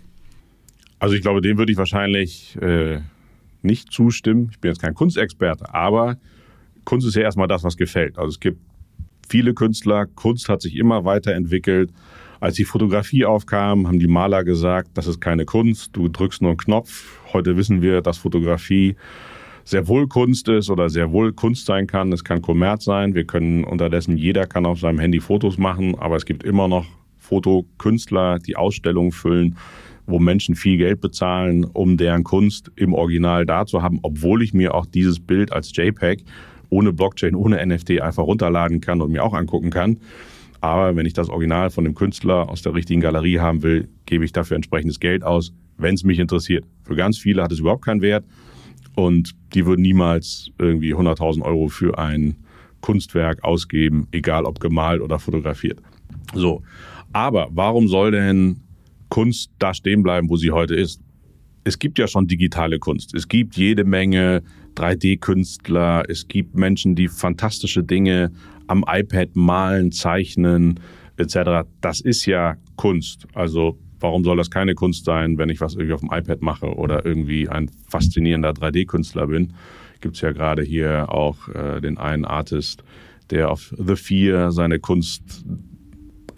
Also 1.00 1.14
ich 1.14 1.22
glaube, 1.22 1.40
dem 1.40 1.58
würde 1.58 1.72
ich 1.72 1.78
wahrscheinlich 1.78 2.56
äh, 2.60 3.00
nicht 3.62 3.90
zustimmen. 3.90 4.48
Ich 4.52 4.60
bin 4.60 4.70
jetzt 4.70 4.82
kein 4.82 4.94
Kunstexperte, 4.94 5.74
aber 5.74 6.18
Kunst 6.84 7.06
ist 7.06 7.16
ja 7.16 7.22
erstmal 7.22 7.48
das, 7.48 7.64
was 7.64 7.76
gefällt. 7.76 8.18
Also 8.18 8.28
es 8.28 8.40
gibt 8.40 8.60
viele 9.28 9.54
Künstler, 9.54 10.06
Kunst 10.06 10.48
hat 10.48 10.60
sich 10.60 10.76
immer 10.76 11.04
weiterentwickelt. 11.04 11.90
Als 12.38 12.56
die 12.56 12.64
Fotografie 12.64 13.24
aufkam, 13.24 13.86
haben 13.86 13.98
die 13.98 14.06
Maler 14.06 14.44
gesagt, 14.44 14.90
das 14.94 15.06
ist 15.06 15.20
keine 15.20 15.46
Kunst, 15.46 15.96
du 15.96 16.08
drückst 16.08 16.42
nur 16.42 16.50
einen 16.50 16.58
Knopf. 16.58 17.18
Heute 17.32 17.56
wissen 17.56 17.80
wir, 17.80 18.02
dass 18.02 18.18
Fotografie 18.18 18.96
sehr 19.64 19.88
wohl 19.88 20.06
Kunst 20.06 20.48
ist 20.48 20.68
oder 20.68 20.90
sehr 20.90 21.12
wohl 21.12 21.32
Kunst 21.32 21.64
sein 21.64 21.86
kann. 21.86 22.12
Es 22.12 22.24
kann 22.24 22.42
Kommerz 22.42 22.84
sein. 22.84 23.14
Wir 23.14 23.24
können 23.24 23.64
unterdessen, 23.64 24.16
jeder 24.16 24.46
kann 24.46 24.66
auf 24.66 24.80
seinem 24.80 24.98
Handy 24.98 25.20
Fotos 25.20 25.56
machen, 25.58 25.94
aber 25.98 26.16
es 26.16 26.26
gibt 26.26 26.42
immer 26.42 26.68
noch 26.68 26.86
Fotokünstler, 27.18 28.38
die 28.38 28.56
Ausstellungen 28.56 29.12
füllen, 29.12 29.56
wo 30.10 30.18
Menschen 30.18 30.54
viel 30.54 30.76
Geld 30.76 31.00
bezahlen, 31.00 31.64
um 31.64 31.96
deren 31.96 32.24
Kunst 32.24 32.70
im 32.76 32.92
Original 32.94 33.46
da 33.46 33.66
zu 33.66 33.82
haben, 33.82 34.00
obwohl 34.02 34.42
ich 34.42 34.54
mir 34.54 34.74
auch 34.74 34.86
dieses 34.86 35.20
Bild 35.20 35.52
als 35.52 35.74
JPEG 35.74 36.24
ohne 36.68 36.92
Blockchain, 36.92 37.34
ohne 37.34 37.64
NFT 37.64 38.00
einfach 38.00 38.24
runterladen 38.24 38.80
kann 38.80 39.00
und 39.00 39.10
mir 39.10 39.24
auch 39.24 39.34
angucken 39.34 39.70
kann. 39.70 39.98
Aber 40.60 40.94
wenn 40.94 41.06
ich 41.06 41.14
das 41.14 41.28
Original 41.30 41.70
von 41.70 41.84
dem 41.84 41.94
Künstler 41.94 42.48
aus 42.48 42.62
der 42.62 42.74
richtigen 42.74 43.00
Galerie 43.00 43.38
haben 43.38 43.62
will, 43.62 43.88
gebe 44.06 44.24
ich 44.24 44.32
dafür 44.32 44.56
entsprechendes 44.56 45.00
Geld 45.00 45.24
aus, 45.24 45.52
wenn 45.78 45.94
es 45.94 46.04
mich 46.04 46.18
interessiert. 46.18 46.64
Für 46.84 46.96
ganz 46.96 47.18
viele 47.18 47.42
hat 47.42 47.52
es 47.52 47.60
überhaupt 47.60 47.84
keinen 47.84 48.02
Wert 48.02 48.24
und 48.94 49.34
die 49.54 49.64
würden 49.66 49.82
niemals 49.82 50.50
irgendwie 50.58 50.94
100.000 50.94 51.42
Euro 51.42 51.68
für 51.68 51.98
ein 51.98 52.36
Kunstwerk 52.80 53.42
ausgeben, 53.44 54.06
egal 54.12 54.44
ob 54.44 54.60
gemalt 54.60 55.00
oder 55.00 55.18
fotografiert. 55.18 55.80
So. 56.34 56.62
Aber 57.12 57.48
warum 57.50 57.88
soll 57.88 58.12
denn 58.12 58.60
Kunst 59.10 59.50
da 59.58 59.74
stehen 59.74 60.02
bleiben, 60.02 60.30
wo 60.30 60.36
sie 60.36 60.52
heute 60.52 60.74
ist? 60.74 61.02
Es 61.64 61.78
gibt 61.78 61.98
ja 61.98 62.08
schon 62.08 62.26
digitale 62.26 62.78
Kunst. 62.78 63.14
Es 63.14 63.28
gibt 63.28 63.56
jede 63.56 63.84
Menge 63.84 64.42
3D-Künstler. 64.76 66.04
Es 66.08 66.26
gibt 66.26 66.54
Menschen, 66.54 66.94
die 66.94 67.08
fantastische 67.08 67.84
Dinge 67.84 68.30
am 68.66 68.84
iPad 68.88 69.36
malen, 69.36 69.92
zeichnen 69.92 70.80
etc. 71.18 71.68
Das 71.82 72.00
ist 72.00 72.24
ja 72.24 72.56
Kunst. 72.76 73.26
Also 73.34 73.78
warum 73.98 74.24
soll 74.24 74.38
das 74.38 74.50
keine 74.50 74.74
Kunst 74.74 75.04
sein, 75.04 75.36
wenn 75.36 75.50
ich 75.50 75.60
was 75.60 75.74
irgendwie 75.74 75.92
auf 75.92 76.00
dem 76.00 76.10
iPad 76.12 76.40
mache 76.40 76.74
oder 76.74 77.04
irgendwie 77.04 77.48
ein 77.48 77.70
faszinierender 77.88 78.52
3D-Künstler 78.52 79.26
bin? 79.26 79.52
Gibt 80.00 80.16
es 80.16 80.22
ja 80.22 80.32
gerade 80.32 80.62
hier 80.62 81.12
auch 81.12 81.48
äh, 81.48 81.80
den 81.80 81.98
einen 81.98 82.24
Artist, 82.24 82.82
der 83.28 83.50
auf 83.50 83.74
The 83.76 83.96
Fear 83.96 84.50
seine 84.50 84.78
Kunst 84.78 85.44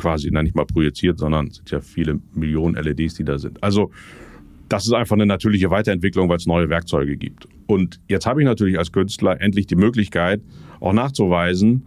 quasi 0.02 0.28
na, 0.32 0.42
nicht 0.42 0.56
mal 0.56 0.66
projiziert, 0.66 1.18
sondern 1.18 1.46
es 1.46 1.56
sind 1.56 1.70
ja 1.70 1.80
viele 1.80 2.20
Millionen 2.34 2.74
LEDs, 2.74 3.14
die 3.14 3.24
da 3.24 3.38
sind. 3.38 3.62
Also 3.62 3.90
das 4.68 4.86
ist 4.86 4.92
einfach 4.92 5.16
eine 5.16 5.26
natürliche 5.26 5.70
Weiterentwicklung, 5.70 6.28
weil 6.28 6.38
es 6.38 6.46
neue 6.46 6.68
Werkzeuge 6.68 7.16
gibt. 7.16 7.46
Und 7.66 8.00
jetzt 8.08 8.26
habe 8.26 8.40
ich 8.40 8.46
natürlich 8.46 8.78
als 8.78 8.90
Künstler 8.90 9.40
endlich 9.40 9.66
die 9.66 9.76
Möglichkeit, 9.76 10.40
auch 10.80 10.92
nachzuweisen, 10.92 11.86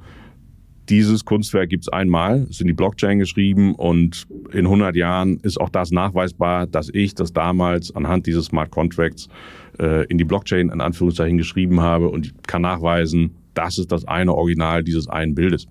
dieses 0.89 1.25
Kunstwerk 1.25 1.69
gibt 1.69 1.85
es 1.85 1.89
einmal, 1.89 2.45
ist 2.47 2.61
in 2.61 2.67
die 2.67 2.73
Blockchain 2.73 3.17
geschrieben 3.17 3.73
und 3.73 4.27
in 4.51 4.65
100 4.65 4.95
Jahren 4.95 5.39
ist 5.41 5.59
auch 5.59 5.69
das 5.69 5.89
nachweisbar, 5.89 6.67
dass 6.67 6.89
ich 6.93 7.15
das 7.15 7.33
damals 7.33 7.95
anhand 7.95 8.27
dieses 8.27 8.45
Smart 8.45 8.69
Contracts 8.69 9.27
äh, 9.79 10.05
in 10.05 10.19
die 10.19 10.25
Blockchain 10.25 10.69
in 10.69 10.81
Anführungszeichen 10.81 11.37
geschrieben 11.37 11.81
habe 11.81 12.09
und 12.09 12.47
kann 12.47 12.61
nachweisen, 12.61 13.31
das 13.55 13.79
ist 13.79 13.91
das 13.91 14.05
eine 14.07 14.35
Original 14.35 14.83
dieses 14.83 15.07
einen 15.07 15.33
Bildes. 15.33 15.67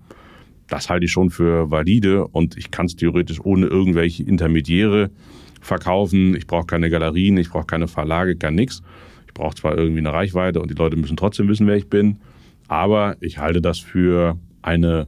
Das 0.74 0.90
halte 0.90 1.06
ich 1.06 1.12
schon 1.12 1.30
für 1.30 1.70
valide 1.70 2.26
und 2.26 2.56
ich 2.56 2.72
kann 2.72 2.86
es 2.86 2.96
theoretisch 2.96 3.38
ohne 3.44 3.66
irgendwelche 3.66 4.24
Intermediäre 4.24 5.12
verkaufen. 5.60 6.34
Ich 6.34 6.48
brauche 6.48 6.66
keine 6.66 6.90
Galerien, 6.90 7.36
ich 7.36 7.48
brauche 7.50 7.66
keine 7.66 7.86
Verlage, 7.86 8.34
gar 8.34 8.50
nichts. 8.50 8.82
Ich 9.28 9.34
brauche 9.34 9.54
zwar 9.54 9.78
irgendwie 9.78 10.00
eine 10.00 10.12
Reichweite 10.12 10.60
und 10.60 10.72
die 10.72 10.74
Leute 10.74 10.96
müssen 10.96 11.16
trotzdem 11.16 11.46
wissen, 11.46 11.68
wer 11.68 11.76
ich 11.76 11.88
bin, 11.88 12.18
aber 12.66 13.16
ich 13.20 13.38
halte 13.38 13.62
das 13.62 13.78
für 13.78 14.36
eine, 14.62 15.06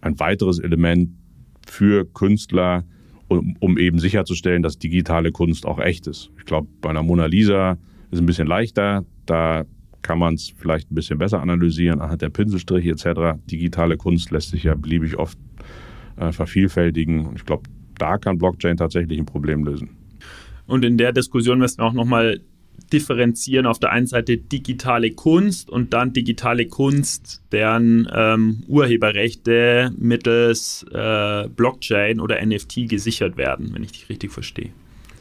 ein 0.00 0.18
weiteres 0.20 0.58
Element 0.58 1.10
für 1.68 2.06
Künstler, 2.06 2.84
um, 3.28 3.58
um 3.60 3.76
eben 3.76 3.98
sicherzustellen, 3.98 4.62
dass 4.62 4.78
digitale 4.78 5.32
Kunst 5.32 5.66
auch 5.66 5.80
echt 5.80 6.06
ist. 6.06 6.30
Ich 6.38 6.46
glaube, 6.46 6.68
bei 6.80 6.88
einer 6.88 7.02
Mona 7.02 7.26
Lisa 7.26 7.72
ist 7.72 8.12
es 8.12 8.20
ein 8.20 8.26
bisschen 8.26 8.48
leichter. 8.48 9.04
Da 9.26 9.66
kann 10.04 10.18
man 10.18 10.34
es 10.34 10.52
vielleicht 10.56 10.92
ein 10.92 10.94
bisschen 10.94 11.18
besser 11.18 11.40
analysieren 11.40 12.00
anhand 12.00 12.22
der 12.22 12.28
Pinselstriche 12.28 12.90
etc. 12.90 13.40
Digitale 13.50 13.96
Kunst 13.96 14.30
lässt 14.30 14.50
sich 14.50 14.62
ja 14.62 14.74
beliebig 14.74 15.16
oft 15.16 15.38
äh, 16.16 16.30
vervielfältigen. 16.30 17.26
Und 17.26 17.36
ich 17.36 17.44
glaube, 17.44 17.64
da 17.98 18.18
kann 18.18 18.38
Blockchain 18.38 18.76
tatsächlich 18.76 19.18
ein 19.18 19.26
Problem 19.26 19.64
lösen. 19.64 19.90
Und 20.66 20.84
in 20.84 20.98
der 20.98 21.12
Diskussion 21.12 21.58
müssen 21.58 21.78
wir 21.78 21.86
auch 21.86 21.94
nochmal 21.94 22.40
differenzieren. 22.92 23.66
Auf 23.66 23.78
der 23.78 23.92
einen 23.92 24.06
Seite 24.06 24.36
digitale 24.36 25.10
Kunst 25.12 25.70
und 25.70 25.94
dann 25.94 26.12
digitale 26.12 26.66
Kunst, 26.66 27.42
deren 27.50 28.08
ähm, 28.14 28.62
Urheberrechte 28.68 29.90
mittels 29.96 30.84
äh, 30.92 31.48
Blockchain 31.48 32.20
oder 32.20 32.44
NFT 32.44 32.88
gesichert 32.88 33.36
werden, 33.36 33.70
wenn 33.72 33.82
ich 33.82 33.92
dich 33.92 34.08
richtig 34.08 34.32
verstehe. 34.32 34.70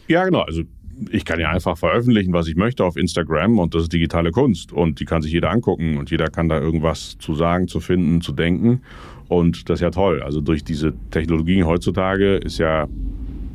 Ja, 0.07 0.25
genau. 0.25 0.41
Also 0.41 0.63
ich 1.11 1.25
kann 1.25 1.39
ja 1.39 1.49
einfach 1.49 1.77
veröffentlichen, 1.77 2.33
was 2.33 2.47
ich 2.47 2.55
möchte 2.55 2.83
auf 2.83 2.97
Instagram 2.97 3.59
und 3.59 3.75
das 3.75 3.83
ist 3.83 3.93
digitale 3.93 4.31
Kunst 4.31 4.71
und 4.71 4.99
die 4.99 5.05
kann 5.05 5.21
sich 5.21 5.31
jeder 5.31 5.51
angucken 5.51 5.97
und 5.97 6.11
jeder 6.11 6.27
kann 6.27 6.49
da 6.49 6.59
irgendwas 6.59 7.17
zu 7.17 7.35
sagen, 7.35 7.67
zu 7.67 7.79
finden, 7.79 8.21
zu 8.21 8.31
denken 8.31 8.81
und 9.27 9.69
das 9.69 9.79
ist 9.79 9.83
ja 9.83 9.89
toll. 9.89 10.21
Also 10.21 10.41
durch 10.41 10.63
diese 10.63 10.93
Technologien 11.11 11.65
heutzutage 11.65 12.35
ist 12.35 12.57
ja 12.57 12.87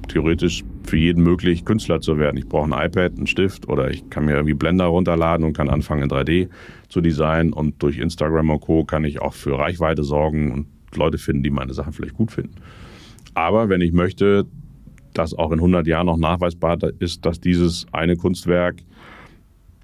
theoretisch 0.09 0.65
für 0.85 0.97
jeden 0.97 1.23
möglich, 1.23 1.65
Künstler 1.65 2.01
zu 2.01 2.19
werden. 2.19 2.37
Ich 2.39 2.49
brauche 2.49 2.73
ein 2.73 2.87
iPad, 2.87 3.17
einen 3.17 3.27
Stift 3.27 3.69
oder 3.69 3.91
ich 3.91 4.09
kann 4.11 4.25
mir 4.25 4.33
irgendwie 4.33 4.55
Blender 4.55 4.87
runterladen 4.87 5.45
und 5.45 5.53
kann 5.53 5.69
anfangen 5.69 6.05
in 6.05 6.11
3D 6.11 6.49
zu 6.89 7.01
designen 7.01 7.53
und 7.53 7.83
durch 7.83 7.99
Instagram 7.99 8.51
und 8.51 8.61
Co. 8.61 8.85
kann 8.85 9.05
ich 9.05 9.21
auch 9.21 9.35
für 9.35 9.59
Reichweite 9.59 10.03
sorgen 10.03 10.51
und 10.53 10.67
Leute 10.97 11.19
finden, 11.19 11.43
die 11.43 11.51
meine 11.51 11.75
Sachen 11.75 11.93
vielleicht 11.93 12.15
gut 12.15 12.33
finden. 12.33 12.55
Aber 13.35 13.69
wenn 13.69 13.83
ich 13.83 13.93
möchte, 13.93 14.47
dass 15.19 15.35
auch 15.35 15.51
in 15.51 15.59
100 15.59 15.87
Jahren 15.87 16.07
noch 16.07 16.17
nachweisbar 16.17 16.79
ist, 17.01 17.27
dass 17.27 17.41
dieses 17.41 17.87
eine 17.93 18.17
Kunstwerk 18.17 18.77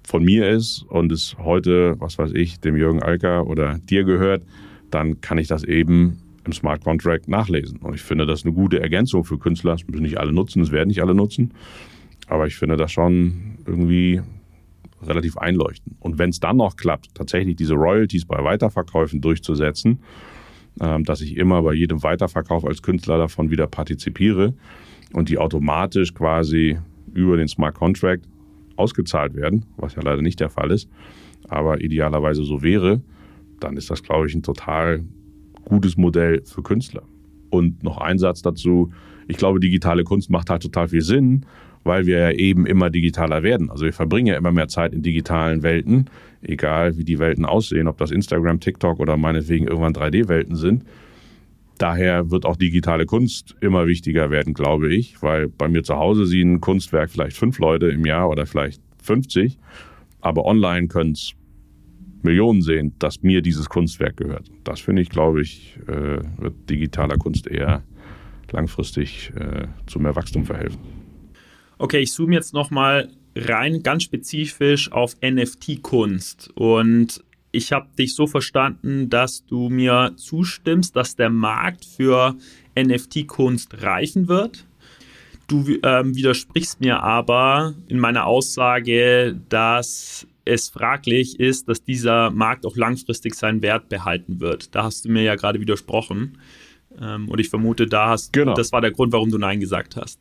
von 0.03 0.23
mir 0.23 0.49
ist 0.49 0.83
und 0.83 1.11
es 1.11 1.35
heute, 1.37 1.95
was 1.99 2.17
weiß 2.17 2.31
ich, 2.33 2.59
dem 2.59 2.77
Jürgen 2.77 3.03
Alker 3.03 3.47
oder 3.47 3.79
dir 3.79 4.03
gehört, 4.03 4.43
dann 4.91 5.19
kann 5.19 5.37
ich 5.37 5.47
das 5.47 5.63
eben 5.63 6.21
im 6.45 6.53
Smart 6.53 6.83
Contract 6.83 7.27
nachlesen. 7.27 7.79
Und 7.79 7.95
ich 7.95 8.01
finde 8.01 8.25
das 8.25 8.45
eine 8.45 8.53
gute 8.53 8.79
Ergänzung 8.79 9.25
für 9.25 9.37
Künstler. 9.37 9.73
Das 9.73 9.87
müssen 9.87 10.03
nicht 10.03 10.19
alle 10.19 10.31
nutzen, 10.31 10.59
das 10.61 10.71
werden 10.71 10.89
nicht 10.89 11.01
alle 11.01 11.15
nutzen. 11.15 11.53
Aber 12.27 12.47
ich 12.47 12.55
finde 12.55 12.77
das 12.77 12.91
schon 12.91 13.57
irgendwie 13.65 14.21
relativ 15.01 15.37
einleuchtend. 15.37 15.95
Und 15.99 16.17
wenn 16.17 16.29
es 16.29 16.39
dann 16.39 16.57
noch 16.57 16.77
klappt, 16.77 17.13
tatsächlich 17.15 17.55
diese 17.55 17.73
Royalties 17.73 18.25
bei 18.25 18.43
Weiterverkäufen 18.43 19.21
durchzusetzen, 19.21 19.99
ähm, 20.79 21.03
dass 21.03 21.21
ich 21.21 21.35
immer 21.35 21.61
bei 21.61 21.73
jedem 21.73 22.03
Weiterverkauf 22.03 22.65
als 22.65 22.81
Künstler 22.81 23.17
davon 23.17 23.49
wieder 23.49 23.67
partizipiere 23.67 24.53
und 25.15 25.29
die 25.29 25.37
automatisch 25.37 26.13
quasi 26.13 26.77
über 27.13 27.37
den 27.37 27.47
Smart 27.47 27.75
Contract 27.75 28.27
ausgezahlt 28.75 29.33
werden, 29.33 29.65
was 29.77 29.95
ja 29.95 30.01
leider 30.01 30.21
nicht 30.21 30.39
der 30.39 30.49
Fall 30.49 30.71
ist, 30.71 30.89
aber 31.47 31.81
idealerweise 31.81 32.43
so 32.43 32.61
wäre, 32.61 33.01
dann 33.59 33.77
ist 33.77 33.89
das, 33.89 34.03
glaube 34.03 34.27
ich, 34.27 34.35
ein 34.35 34.43
total 34.43 35.03
gutes 35.63 35.95
Modell 35.95 36.41
für 36.43 36.61
Künstler. 36.61 37.03
Und 37.49 37.83
noch 37.83 37.99
ein 37.99 38.19
Satz 38.19 38.41
dazu. 38.41 38.91
Ich 39.27 39.37
glaube, 39.37 39.61
digitale 39.61 40.03
Kunst 40.03 40.29
macht 40.29 40.49
halt 40.49 40.61
total 40.61 40.89
viel 40.89 41.01
Sinn, 41.01 41.45
weil 41.85 42.05
wir 42.05 42.17
ja 42.17 42.31
eben 42.31 42.65
immer 42.65 42.89
digitaler 42.89 43.43
werden. 43.43 43.69
Also 43.69 43.85
wir 43.85 43.93
verbringen 43.93 44.27
ja 44.27 44.37
immer 44.37 44.51
mehr 44.51 44.67
Zeit 44.67 44.93
in 44.93 45.01
digitalen 45.01 45.63
Welten, 45.63 46.09
egal 46.41 46.97
wie 46.97 47.05
die 47.05 47.19
Welten 47.19 47.45
aussehen, 47.45 47.87
ob 47.87 47.97
das 47.97 48.11
Instagram, 48.11 48.59
TikTok 48.59 48.99
oder 48.99 49.15
meinetwegen 49.15 49.67
irgendwann 49.67 49.93
3D-Welten 49.93 50.55
sind. 50.55 50.83
Daher 51.77 52.31
wird 52.31 52.45
auch 52.45 52.55
digitale 52.55 53.05
Kunst 53.05 53.55
immer 53.61 53.87
wichtiger 53.87 54.29
werden, 54.29 54.53
glaube 54.53 54.93
ich, 54.93 55.21
weil 55.21 55.49
bei 55.49 55.67
mir 55.67 55.83
zu 55.83 55.95
Hause 55.95 56.25
sehen 56.25 56.55
ein 56.55 56.61
Kunstwerk 56.61 57.09
vielleicht 57.09 57.37
fünf 57.37 57.59
Leute 57.59 57.87
im 57.87 58.05
Jahr 58.05 58.29
oder 58.29 58.45
vielleicht 58.45 58.81
50, 59.03 59.57
aber 60.21 60.45
online 60.45 60.87
können 60.87 61.11
es 61.11 61.33
Millionen 62.23 62.61
sehen, 62.61 62.95
dass 62.99 63.21
mir 63.21 63.41
dieses 63.41 63.69
Kunstwerk 63.69 64.17
gehört. 64.17 64.49
Das 64.63 64.79
finde 64.79 65.01
ich, 65.01 65.09
glaube 65.09 65.41
ich, 65.41 65.77
äh, 65.87 66.19
wird 66.37 66.69
digitaler 66.69 67.17
Kunst 67.17 67.47
eher 67.47 67.83
langfristig 68.51 69.31
äh, 69.35 69.67
zu 69.85 69.99
mehr 69.99 70.15
Wachstum 70.15 70.45
verhelfen. 70.45 70.79
Okay, 71.77 71.99
ich 71.99 72.11
zoome 72.11 72.33
jetzt 72.33 72.53
nochmal 72.53 73.09
rein 73.35 73.83
ganz 73.83 74.03
spezifisch 74.03 74.91
auf 74.91 75.15
NFT-Kunst. 75.21 76.51
Und 76.55 77.23
ich 77.55 77.71
habe 77.71 77.87
dich 77.97 78.15
so 78.15 78.27
verstanden, 78.27 79.09
dass 79.09 79.45
du 79.45 79.69
mir 79.69 80.11
zustimmst, 80.17 80.95
dass 80.95 81.15
der 81.15 81.29
Markt 81.29 81.85
für 81.85 82.35
NFT-Kunst 82.77 83.81
reifen 83.81 84.27
wird. 84.27 84.65
Du 85.47 85.63
ähm, 85.83 86.15
widersprichst 86.15 86.81
mir 86.81 87.01
aber 87.01 87.75
in 87.87 87.99
meiner 87.99 88.25
Aussage, 88.25 89.39
dass 89.49 90.27
es 90.43 90.69
fraglich 90.69 91.39
ist, 91.39 91.69
dass 91.69 91.83
dieser 91.83 92.31
Markt 92.31 92.65
auch 92.65 92.75
langfristig 92.75 93.35
seinen 93.35 93.61
Wert 93.61 93.89
behalten 93.89 94.39
wird. 94.39 94.75
Da 94.75 94.83
hast 94.83 95.05
du 95.05 95.09
mir 95.09 95.23
ja 95.23 95.35
gerade 95.35 95.59
widersprochen. 95.59 96.37
Ähm, 96.99 97.29
und 97.29 97.39
ich 97.39 97.49
vermute, 97.49 97.87
da 97.87 98.09
hast 98.09 98.33
genau. 98.33 98.53
das 98.53 98.71
war 98.71 98.81
der 98.81 98.91
Grund, 98.91 99.13
warum 99.13 99.31
du 99.31 99.37
Nein 99.37 99.59
gesagt 99.59 99.95
hast. 99.95 100.19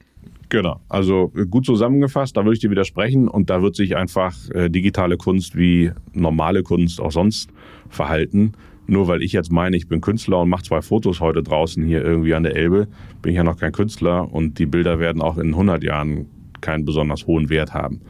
Genau, 0.49 0.81
also 0.89 1.33
gut 1.51 1.65
zusammengefasst, 1.65 2.37
da 2.37 2.45
würde 2.45 2.55
ich 2.55 2.61
dir 2.61 2.71
widersprechen 2.71 3.29
und 3.29 3.51
da 3.51 3.63
wird 3.63 3.75
sich 3.75 3.97
einfach 3.97 4.35
äh, 4.51 4.69
digitale 4.69 5.17
Kunst 5.17 5.57
wie 5.57 5.91
normale 6.13 6.63
Kunst 6.63 7.01
auch 7.01 7.13
sonst 7.13 7.51
verhalten. 7.89 8.53
Nur 8.87 9.09
weil 9.09 9.23
ich 9.23 9.33
jetzt 9.33 9.51
meine, 9.51 9.77
ich 9.77 9.89
bin 9.89 10.01
Künstler 10.03 10.43
und 10.43 10.51
mache 10.51 10.65
zwei 10.65 10.83
Fotos 10.83 11.21
heute 11.21 11.43
draußen 11.43 11.83
hier 11.85 12.05
irgendwie 12.05 12.35
an 12.35 12.43
der 12.43 12.55
Elbe, 12.55 12.89
bin 13.23 13.33
ich 13.33 13.37
ja 13.37 13.45
noch 13.45 13.57
kein 13.57 13.73
Künstler 13.73 14.33
und 14.33 14.59
die 14.59 14.67
Bilder 14.67 14.99
werden 14.99 15.23
auch 15.23 15.39
in 15.39 15.49
100 15.49 15.83
Jahren 15.83 16.27
keinen 16.61 16.85
besonders 16.85 17.27
hohen 17.27 17.49
Wert 17.49 17.73
haben. 17.73 18.03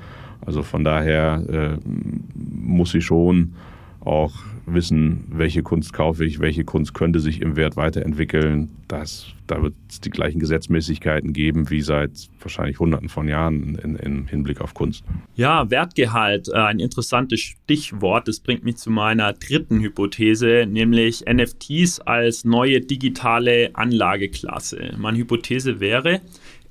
Also 0.44 0.62
von 0.62 0.84
daher 0.84 1.44
äh, 1.48 1.88
muss 2.34 2.94
ich 2.94 3.04
schon 3.04 3.54
auch 4.00 4.32
wissen, 4.66 5.24
welche 5.30 5.62
Kunst 5.62 5.92
kaufe 5.92 6.24
ich, 6.24 6.40
welche 6.40 6.64
Kunst 6.64 6.94
könnte 6.94 7.20
sich 7.20 7.40
im 7.40 7.56
Wert 7.56 7.76
weiterentwickeln. 7.76 8.70
Das, 8.88 9.26
da 9.46 9.62
wird 9.62 9.74
es 9.88 10.00
die 10.00 10.10
gleichen 10.10 10.38
Gesetzmäßigkeiten 10.38 11.32
geben 11.32 11.70
wie 11.70 11.80
seit 11.80 12.28
wahrscheinlich 12.40 12.78
hunderten 12.78 13.08
von 13.08 13.28
Jahren 13.28 13.76
im 13.76 14.26
Hinblick 14.26 14.60
auf 14.60 14.74
Kunst. 14.74 15.04
Ja, 15.36 15.70
Wertgehalt, 15.70 16.48
äh, 16.48 16.56
ein 16.56 16.80
interessantes 16.80 17.40
Stichwort. 17.40 18.28
Das 18.28 18.40
bringt 18.40 18.64
mich 18.64 18.76
zu 18.76 18.90
meiner 18.90 19.32
dritten 19.32 19.80
Hypothese, 19.80 20.66
nämlich 20.68 21.24
NFTs 21.26 22.00
als 22.00 22.44
neue 22.44 22.80
digitale 22.80 23.70
Anlageklasse. 23.74 24.94
Meine 24.98 25.18
Hypothese 25.18 25.80
wäre, 25.80 26.20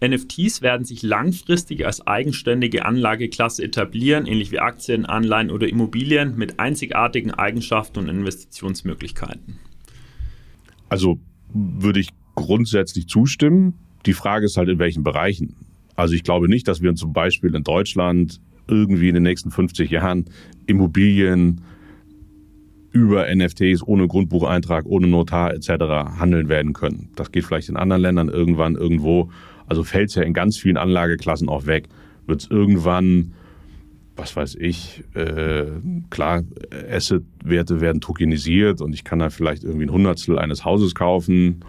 NFTs 0.04 0.62
werden 0.62 0.86
sich 0.86 1.02
langfristig 1.02 1.86
als 1.86 2.06
eigenständige 2.06 2.86
Anlageklasse 2.86 3.64
etablieren, 3.64 4.26
ähnlich 4.26 4.52
wie 4.52 4.60
Aktien, 4.60 5.06
Anleihen 5.06 5.50
oder 5.50 5.68
Immobilien 5.70 6.36
mit 6.38 6.60
einzigartigen 6.60 7.32
Eigenschaften 7.32 8.00
und 8.00 8.10
Investitionsmöglichkeiten. 8.10 9.60
Also 10.90 11.20
würde 11.54 12.00
ich 12.00 12.10
grundsätzlich 12.36 13.08
zustimmen. 13.08 13.76
Die 14.06 14.14
Frage 14.14 14.46
ist 14.46 14.58
halt, 14.58 14.70
in 14.70 14.80
welchen 14.80 15.04
Bereichen. 15.04 15.56
Also 15.96 16.14
ich 16.16 16.24
glaube 16.24 16.50
nicht, 16.50 16.68
dass 16.68 16.82
wir 16.82 16.94
zum 16.96 17.14
Beispiel 17.14 17.56
in 17.56 17.64
Deutschland 17.64 18.42
irgendwie 18.68 19.10
in 19.10 19.14
den 19.14 19.24
nächsten 19.24 19.52
50 19.52 19.90
Jahren 19.90 20.26
Immobilien 20.66 21.62
über 22.92 23.34
NFTs 23.34 23.84
ohne 23.86 24.08
Grundbucheintrag, 24.08 24.86
ohne 24.86 25.08
Notar 25.08 25.54
etc. 25.54 25.70
handeln 26.20 26.48
werden 26.48 26.74
können. 26.74 27.10
Das 27.16 27.32
geht 27.32 27.46
vielleicht 27.46 27.70
in 27.70 27.78
anderen 27.78 28.02
Ländern 28.02 28.30
irgendwann 28.30 28.76
irgendwo 28.76 29.32
also 29.74 29.84
fällt 29.84 30.10
es 30.10 30.16
ja 30.16 30.22
in 30.22 30.34
ganz 30.34 30.56
vielen 30.56 30.78
Anlageklassen 30.78 31.50
auch 31.50 31.66
weg. 31.66 31.90
Wird 32.28 32.42
es 32.42 32.52
irgendwann, 32.52 33.34
was 34.16 34.36
weiß 34.36 34.56
ich, 34.60 35.04
äh, 35.16 35.66
klar, 36.12 36.44
Asset-Werte 36.92 37.82
werden 37.82 38.00
tokenisiert 38.00 38.82
und 38.82 38.94
ich 38.94 39.04
kann 39.04 39.18
dann 39.18 39.32
vielleicht 39.32 39.64
irgendwie 39.64 39.88
ein 39.88 39.92
Hundertstel 39.92 40.38
eines 40.38 40.64
Hauses 40.64 40.94
kaufen 40.94 41.66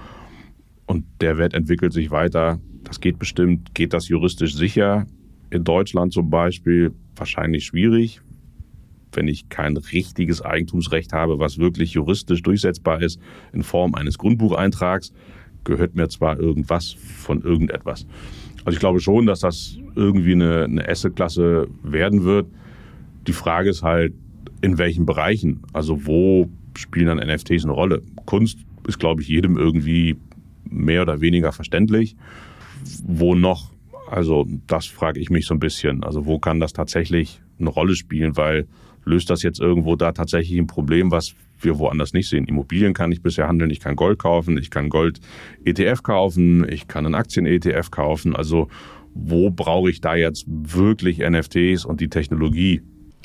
und 0.84 1.06
der 1.22 1.38
Wert 1.38 1.54
entwickelt 1.54 1.94
sich 1.94 2.10
weiter. 2.10 2.60
Das 2.82 3.00
geht 3.00 3.18
bestimmt. 3.18 3.74
Geht 3.74 3.94
das 3.94 4.08
juristisch 4.08 4.54
sicher? 4.54 5.06
In 5.48 5.64
Deutschland 5.64 6.12
zum 6.12 6.28
Beispiel 6.28 6.92
wahrscheinlich 7.16 7.64
schwierig, 7.64 8.20
wenn 9.14 9.28
ich 9.28 9.48
kein 9.48 9.78
richtiges 9.78 10.42
Eigentumsrecht 10.42 11.14
habe, 11.14 11.38
was 11.38 11.56
wirklich 11.56 11.94
juristisch 11.94 12.42
durchsetzbar 12.42 13.00
ist 13.00 13.18
in 13.54 13.62
Form 13.62 13.94
eines 13.94 14.18
Grundbucheintrags 14.18 15.14
gehört 15.64 15.94
mir 15.94 16.08
zwar 16.08 16.38
irgendwas 16.38 16.92
von 16.92 17.42
irgendetwas. 17.42 18.06
Also 18.64 18.76
ich 18.76 18.80
glaube 18.80 19.00
schon, 19.00 19.26
dass 19.26 19.40
das 19.40 19.78
irgendwie 19.94 20.32
eine, 20.32 20.64
eine 20.64 20.88
Asset-Klasse 20.88 21.68
werden 21.82 22.24
wird. 22.24 22.46
Die 23.26 23.32
Frage 23.32 23.70
ist 23.70 23.82
halt, 23.82 24.14
in 24.62 24.78
welchen 24.78 25.04
Bereichen? 25.04 25.62
Also 25.72 26.06
wo 26.06 26.48
spielen 26.74 27.06
dann 27.06 27.18
NFTs 27.18 27.64
eine 27.64 27.72
Rolle? 27.72 28.02
Kunst 28.24 28.58
ist, 28.88 28.98
glaube 28.98 29.22
ich, 29.22 29.28
jedem 29.28 29.56
irgendwie 29.56 30.16
mehr 30.64 31.02
oder 31.02 31.20
weniger 31.20 31.52
verständlich. 31.52 32.16
Wo 33.06 33.34
noch? 33.34 33.72
Also 34.10 34.46
das 34.66 34.86
frage 34.86 35.20
ich 35.20 35.30
mich 35.30 35.46
so 35.46 35.54
ein 35.54 35.60
bisschen. 35.60 36.02
Also 36.02 36.26
wo 36.26 36.38
kann 36.38 36.60
das 36.60 36.72
tatsächlich 36.72 37.40
eine 37.58 37.70
Rolle 37.70 37.94
spielen? 37.94 38.36
Weil 38.36 38.66
löst 39.04 39.30
das 39.30 39.42
jetzt 39.42 39.60
irgendwo 39.60 39.96
da 39.96 40.12
tatsächlich 40.12 40.58
ein 40.58 40.66
Problem, 40.66 41.10
was 41.10 41.34
wir 41.60 41.78
woanders 41.78 42.12
nicht 42.12 42.28
sehen. 42.28 42.46
Immobilien 42.46 42.94
kann 42.94 43.12
ich 43.12 43.22
bisher 43.22 43.48
handeln, 43.48 43.70
ich 43.70 43.80
kann 43.80 43.96
Gold 43.96 44.18
kaufen, 44.18 44.58
ich 44.58 44.70
kann 44.70 44.88
Gold-ETF 44.88 46.02
kaufen, 46.02 46.68
ich 46.68 46.88
kann 46.88 47.06
einen 47.06 47.14
Aktien-ETF 47.14 47.90
kaufen. 47.90 48.36
Also 48.36 48.68
wo 49.14 49.50
brauche 49.50 49.90
ich 49.90 50.00
da 50.00 50.14
jetzt 50.14 50.44
wirklich 50.48 51.18
NFTs 51.18 51.84
und 51.84 52.00
die 52.00 52.08
Technologie? 52.08 52.82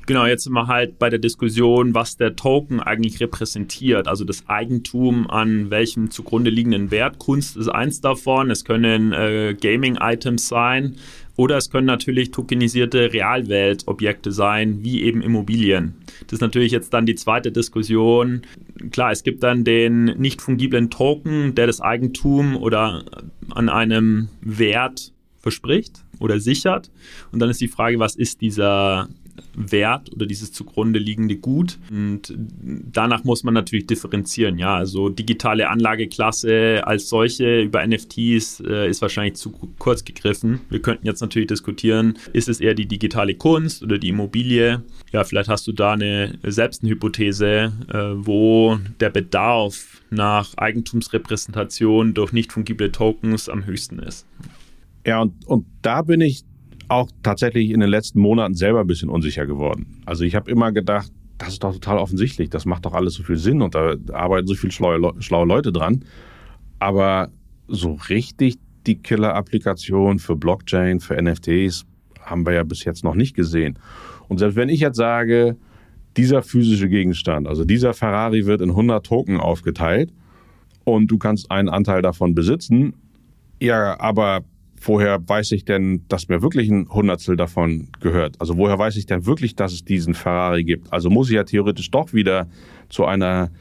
Genau, 0.10 0.26
jetzt 0.26 0.46
sind 0.46 0.54
wir 0.54 0.66
halt 0.66 0.98
bei 0.98 1.12
der 1.12 1.20
Diskussion, 1.20 1.94
was 1.94 2.18
der 2.18 2.36
Token 2.36 2.80
eigentlich 2.80 3.20
repräsentiert. 3.20 4.08
Also 4.08 4.26
das 4.26 4.50
Eigentum 4.50 5.30
an 5.30 5.70
welchem 5.70 6.10
zugrunde 6.10 6.50
liegenden 6.50 6.90
Wert. 6.90 7.20
Kunst 7.20 7.56
ist 7.56 7.68
eins 7.68 8.02
davon. 8.02 8.50
Es 8.50 8.66
können 8.66 9.14
äh, 9.14 9.56
Gaming-Items 9.60 10.48
sein. 10.48 10.96
Oder 11.40 11.56
es 11.56 11.70
können 11.70 11.88
natürlich 11.88 12.32
tokenisierte 12.32 13.14
Realweltobjekte 13.14 14.34
sein, 14.34 14.84
wie 14.84 15.04
eben 15.04 15.22
Immobilien. 15.22 15.94
Das 16.26 16.34
ist 16.34 16.42
natürlich 16.42 16.74
jetzt 16.74 16.94
dann 16.94 17.06
die 17.06 17.16
zweite 17.16 17.54
Diskussion. 17.54 18.42
Klar, 18.92 19.14
es 19.14 19.24
gibt 19.24 19.42
dann 19.42 19.64
den 19.64 20.04
nicht 20.20 20.42
fungiblen 20.42 20.90
Token, 20.90 21.56
der 21.56 21.66
das 21.66 21.80
Eigentum 21.80 22.58
oder 22.58 23.06
an 23.52 23.70
einem 23.70 24.28
Wert 24.42 25.14
verspricht 25.38 26.04
oder 26.20 26.42
sichert. 26.42 26.92
Und 27.32 27.40
dann 27.40 27.50
ist 27.50 27.62
die 27.62 27.70
Frage, 27.70 28.00
was 28.00 28.18
ist 28.18 28.42
dieser 28.42 29.08
Wert 29.56 30.12
oder 30.14 30.26
dieses 30.26 30.52
zugrunde 30.52 31.00
liegende 31.00 31.38
Gut. 31.38 31.78
Und 31.92 32.34
danach 32.38 33.24
muss 33.24 33.44
man 33.44 33.54
natürlich 33.54 33.88
differenzieren. 33.88 34.58
Ja, 34.58 34.76
also 34.76 35.10
digitale 35.10 35.70
Anlageklasse 35.70 36.82
als 36.86 37.10
solche 37.10 37.62
über 37.62 37.86
NFTs 37.86 38.62
äh, 38.62 38.90
ist 38.90 39.02
wahrscheinlich 39.02 39.36
zu 39.36 39.52
kurz 39.78 40.04
gegriffen. 40.04 40.62
Wir 40.70 40.82
könnten 40.82 41.06
jetzt 41.06 41.22
natürlich 41.22 41.48
diskutieren, 41.48 42.18
ist 42.34 42.50
es 42.50 42.60
eher 42.60 42.74
die 42.74 42.88
digitale 42.88 43.36
Kunst 43.36 43.84
oder 43.84 43.98
die 43.98 44.10
Immobilie? 44.10 44.84
Ja, 45.12 45.24
vielleicht 45.24 45.50
hast 45.50 45.68
du 45.68 45.72
da 45.72 45.94
eine 45.94 46.38
selbst 46.44 46.84
eine 46.84 46.92
Hypothese, 46.92 47.72
äh, 47.90 47.98
wo 48.16 48.78
der 49.00 49.10
Bedarf 49.10 50.02
nach 50.10 50.56
Eigentumsrepräsentation 50.58 52.14
durch 52.14 52.32
nicht 52.32 52.52
fungible 52.52 52.92
Tokens 52.92 53.50
am 53.50 53.66
höchsten 53.66 54.00
ist. 54.00 54.26
Ja, 55.06 55.22
und, 55.22 55.48
und 55.48 55.66
da 55.82 56.02
bin 56.02 56.22
ich 56.22 56.44
auch 56.90 57.10
tatsächlich 57.24 57.70
in 57.70 57.80
den 57.80 57.90
letzten 57.90 58.20
Monaten 58.20 58.56
selber 58.56 58.82
ein 58.82 58.88
bisschen 58.88 59.10
unsicher 59.10 59.46
geworden. 59.46 60.02
Also 60.06 60.24
ich 60.24 60.36
habe 60.36 60.50
immer 60.52 60.72
gedacht, 60.72 61.12
das 61.38 61.50
ist 61.50 61.64
doch 61.64 61.74
total 61.74 61.98
offensichtlich, 62.00 62.50
das 62.50 62.66
macht 62.66 62.86
doch 62.86 62.94
alles 62.94 63.14
so 63.14 63.24
viel 63.24 63.38
Sinn 63.38 63.62
und 63.62 63.76
da 63.76 63.96
arbeiten 64.12 64.48
so 64.48 64.56
viele 64.56 64.72
schlaue, 64.72 65.14
schlaue 65.20 65.48
Leute 65.48 65.72
dran. 65.72 66.04
Aber 66.80 67.30
so 67.68 67.94
richtig 68.10 68.58
die 68.88 68.98
Killer-Applikation 68.98 70.20
für 70.20 70.36
Blockchain, 70.36 71.00
für 71.00 71.22
NFTs 71.22 71.86
haben 72.22 72.46
wir 72.46 72.54
ja 72.54 72.64
bis 72.64 72.84
jetzt 72.84 73.04
noch 73.04 73.16
nicht 73.16 73.36
gesehen. 73.36 73.78
Und 74.28 74.40
selbst 74.40 74.56
wenn 74.56 74.70
ich 74.70 74.80
jetzt 74.80 74.98
sage, 74.98 75.56
dieser 76.18 76.42
physische 76.42 76.90
Gegenstand, 76.90 77.48
also 77.48 77.64
dieser 77.66 77.94
Ferrari 77.94 78.46
wird 78.46 78.62
in 78.62 78.70
100 78.70 79.06
Token 79.06 79.40
aufgeteilt 79.40 80.12
und 80.84 81.08
du 81.08 81.18
kannst 81.18 81.52
einen 81.52 81.70
Anteil 81.70 82.02
davon 82.02 82.36
besitzen, 82.36 82.94
ja, 83.62 84.00
aber 84.00 84.42
woher 84.82 85.20
weiß 85.28 85.52
ich 85.52 85.66
denn, 85.66 86.04
dass 86.08 86.28
mir 86.28 86.42
wirklich 86.42 86.70
ein 86.70 86.88
Hundertstel 86.90 87.36
davon 87.36 87.90
gehört? 88.02 88.36
Also 88.40 88.58
woher 88.58 88.78
weiß 88.78 88.96
ich 88.98 89.06
denn 89.06 89.26
wirklich, 89.26 89.56
dass 89.56 89.74
es 89.74 89.84
diesen 89.84 90.14
Ferrari 90.14 90.64
gibt? 90.64 90.92
Also 90.92 91.10
muss 91.10 91.30
ich 91.30 91.36
ja 91.36 91.44
theoretisch 91.44 91.92
doch 91.92 92.14
wieder 92.14 92.48
zu 92.90 93.06
einer 93.06 93.52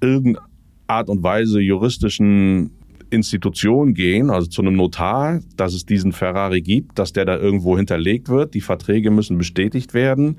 irgendeiner 0.00 0.46
Art 0.86 1.08
und 1.08 1.22
Weise 1.22 1.60
juristischen 1.60 2.72
Institution 3.10 3.94
gehen, 3.94 4.30
also 4.30 4.48
zu 4.48 4.62
einem 4.62 4.76
Notar, 4.76 5.40
dass 5.56 5.74
es 5.74 5.84
diesen 5.84 6.12
Ferrari 6.12 6.62
gibt, 6.62 6.98
dass 6.98 7.12
der 7.12 7.24
da 7.24 7.36
irgendwo 7.36 7.76
hinterlegt 7.76 8.28
wird. 8.28 8.54
Die 8.54 8.60
Verträge 8.60 9.10
müssen 9.10 9.38
bestätigt 9.38 9.94
werden. 9.94 10.38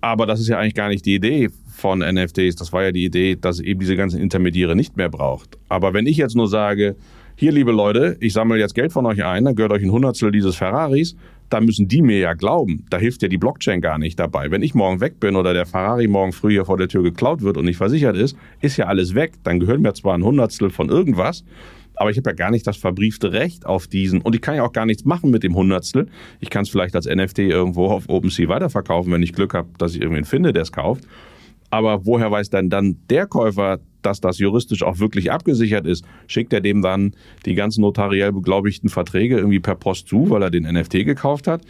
Aber 0.00 0.26
das 0.26 0.40
ist 0.40 0.48
ja 0.48 0.58
eigentlich 0.58 0.74
gar 0.74 0.88
nicht 0.88 1.04
die 1.06 1.14
Idee 1.14 1.48
von 1.68 2.00
NFTs. 2.00 2.56
Das 2.56 2.72
war 2.72 2.84
ja 2.84 2.92
die 2.92 3.04
Idee, 3.04 3.36
dass 3.36 3.56
es 3.56 3.64
eben 3.64 3.80
diese 3.80 3.96
ganzen 3.96 4.20
Intermediäre 4.20 4.76
nicht 4.76 4.96
mehr 4.96 5.08
braucht. 5.08 5.58
Aber 5.68 5.92
wenn 5.92 6.06
ich 6.06 6.16
jetzt 6.16 6.36
nur 6.36 6.48
sage, 6.48 6.96
hier, 7.40 7.52
liebe 7.52 7.70
Leute, 7.70 8.16
ich 8.18 8.32
sammle 8.32 8.58
jetzt 8.58 8.74
Geld 8.74 8.90
von 8.90 9.06
euch 9.06 9.24
ein, 9.24 9.44
dann 9.44 9.54
gehört 9.54 9.70
euch 9.70 9.84
ein 9.84 9.92
Hundertstel 9.92 10.32
dieses 10.32 10.56
Ferraris, 10.56 11.14
dann 11.50 11.66
müssen 11.66 11.86
die 11.86 12.02
mir 12.02 12.18
ja 12.18 12.34
glauben. 12.34 12.84
Da 12.90 12.98
hilft 12.98 13.22
ja 13.22 13.28
die 13.28 13.38
Blockchain 13.38 13.80
gar 13.80 13.96
nicht 13.96 14.18
dabei. 14.18 14.50
Wenn 14.50 14.60
ich 14.60 14.74
morgen 14.74 15.00
weg 15.00 15.20
bin 15.20 15.36
oder 15.36 15.54
der 15.54 15.64
Ferrari 15.64 16.08
morgen 16.08 16.32
früh 16.32 16.50
hier 16.50 16.64
vor 16.64 16.78
der 16.78 16.88
Tür 16.88 17.04
geklaut 17.04 17.42
wird 17.42 17.56
und 17.56 17.66
nicht 17.66 17.76
versichert 17.76 18.16
ist, 18.16 18.36
ist 18.60 18.76
ja 18.76 18.86
alles 18.86 19.14
weg. 19.14 19.34
Dann 19.44 19.60
gehört 19.60 19.78
mir 19.78 19.94
zwar 19.94 20.18
ein 20.18 20.24
Hundertstel 20.24 20.70
von 20.70 20.88
irgendwas, 20.88 21.44
aber 21.94 22.10
ich 22.10 22.16
habe 22.16 22.30
ja 22.30 22.34
gar 22.34 22.50
nicht 22.50 22.66
das 22.66 22.76
verbriefte 22.76 23.32
Recht 23.32 23.66
auf 23.66 23.86
diesen 23.86 24.20
und 24.20 24.34
ich 24.34 24.40
kann 24.40 24.56
ja 24.56 24.64
auch 24.64 24.72
gar 24.72 24.84
nichts 24.84 25.04
machen 25.04 25.30
mit 25.30 25.44
dem 25.44 25.54
Hundertstel. 25.54 26.08
Ich 26.40 26.50
kann 26.50 26.62
es 26.62 26.70
vielleicht 26.70 26.96
als 26.96 27.06
NFT 27.06 27.38
irgendwo 27.38 27.86
auf 27.86 28.08
OpenSea 28.08 28.48
weiterverkaufen, 28.48 29.12
wenn 29.12 29.22
ich 29.22 29.32
Glück 29.32 29.54
habe, 29.54 29.68
dass 29.78 29.94
ich 29.94 30.00
irgendwen 30.00 30.24
finde, 30.24 30.52
der 30.52 30.62
es 30.62 30.72
kauft. 30.72 31.04
Aber 31.70 32.04
woher 32.04 32.32
weiß 32.32 32.50
dann 32.50 32.68
dann 32.68 32.96
der 33.10 33.26
Käufer, 33.26 33.78
dass 34.02 34.20
das 34.20 34.38
juristisch 34.38 34.82
auch 34.82 34.98
wirklich 34.98 35.30
abgesichert 35.32 35.86
ist, 35.86 36.04
schickt 36.26 36.52
er 36.52 36.60
dem 36.60 36.82
dann 36.82 37.12
die 37.46 37.54
ganzen 37.54 37.80
notariell 37.82 38.32
beglaubigten 38.32 38.88
Verträge 38.88 39.36
irgendwie 39.36 39.60
per 39.60 39.74
Post 39.74 40.08
zu, 40.08 40.30
weil 40.30 40.42
er 40.42 40.50
den 40.50 40.64
NFT 40.64 41.04
gekauft 41.04 41.46
hat. 41.46 41.62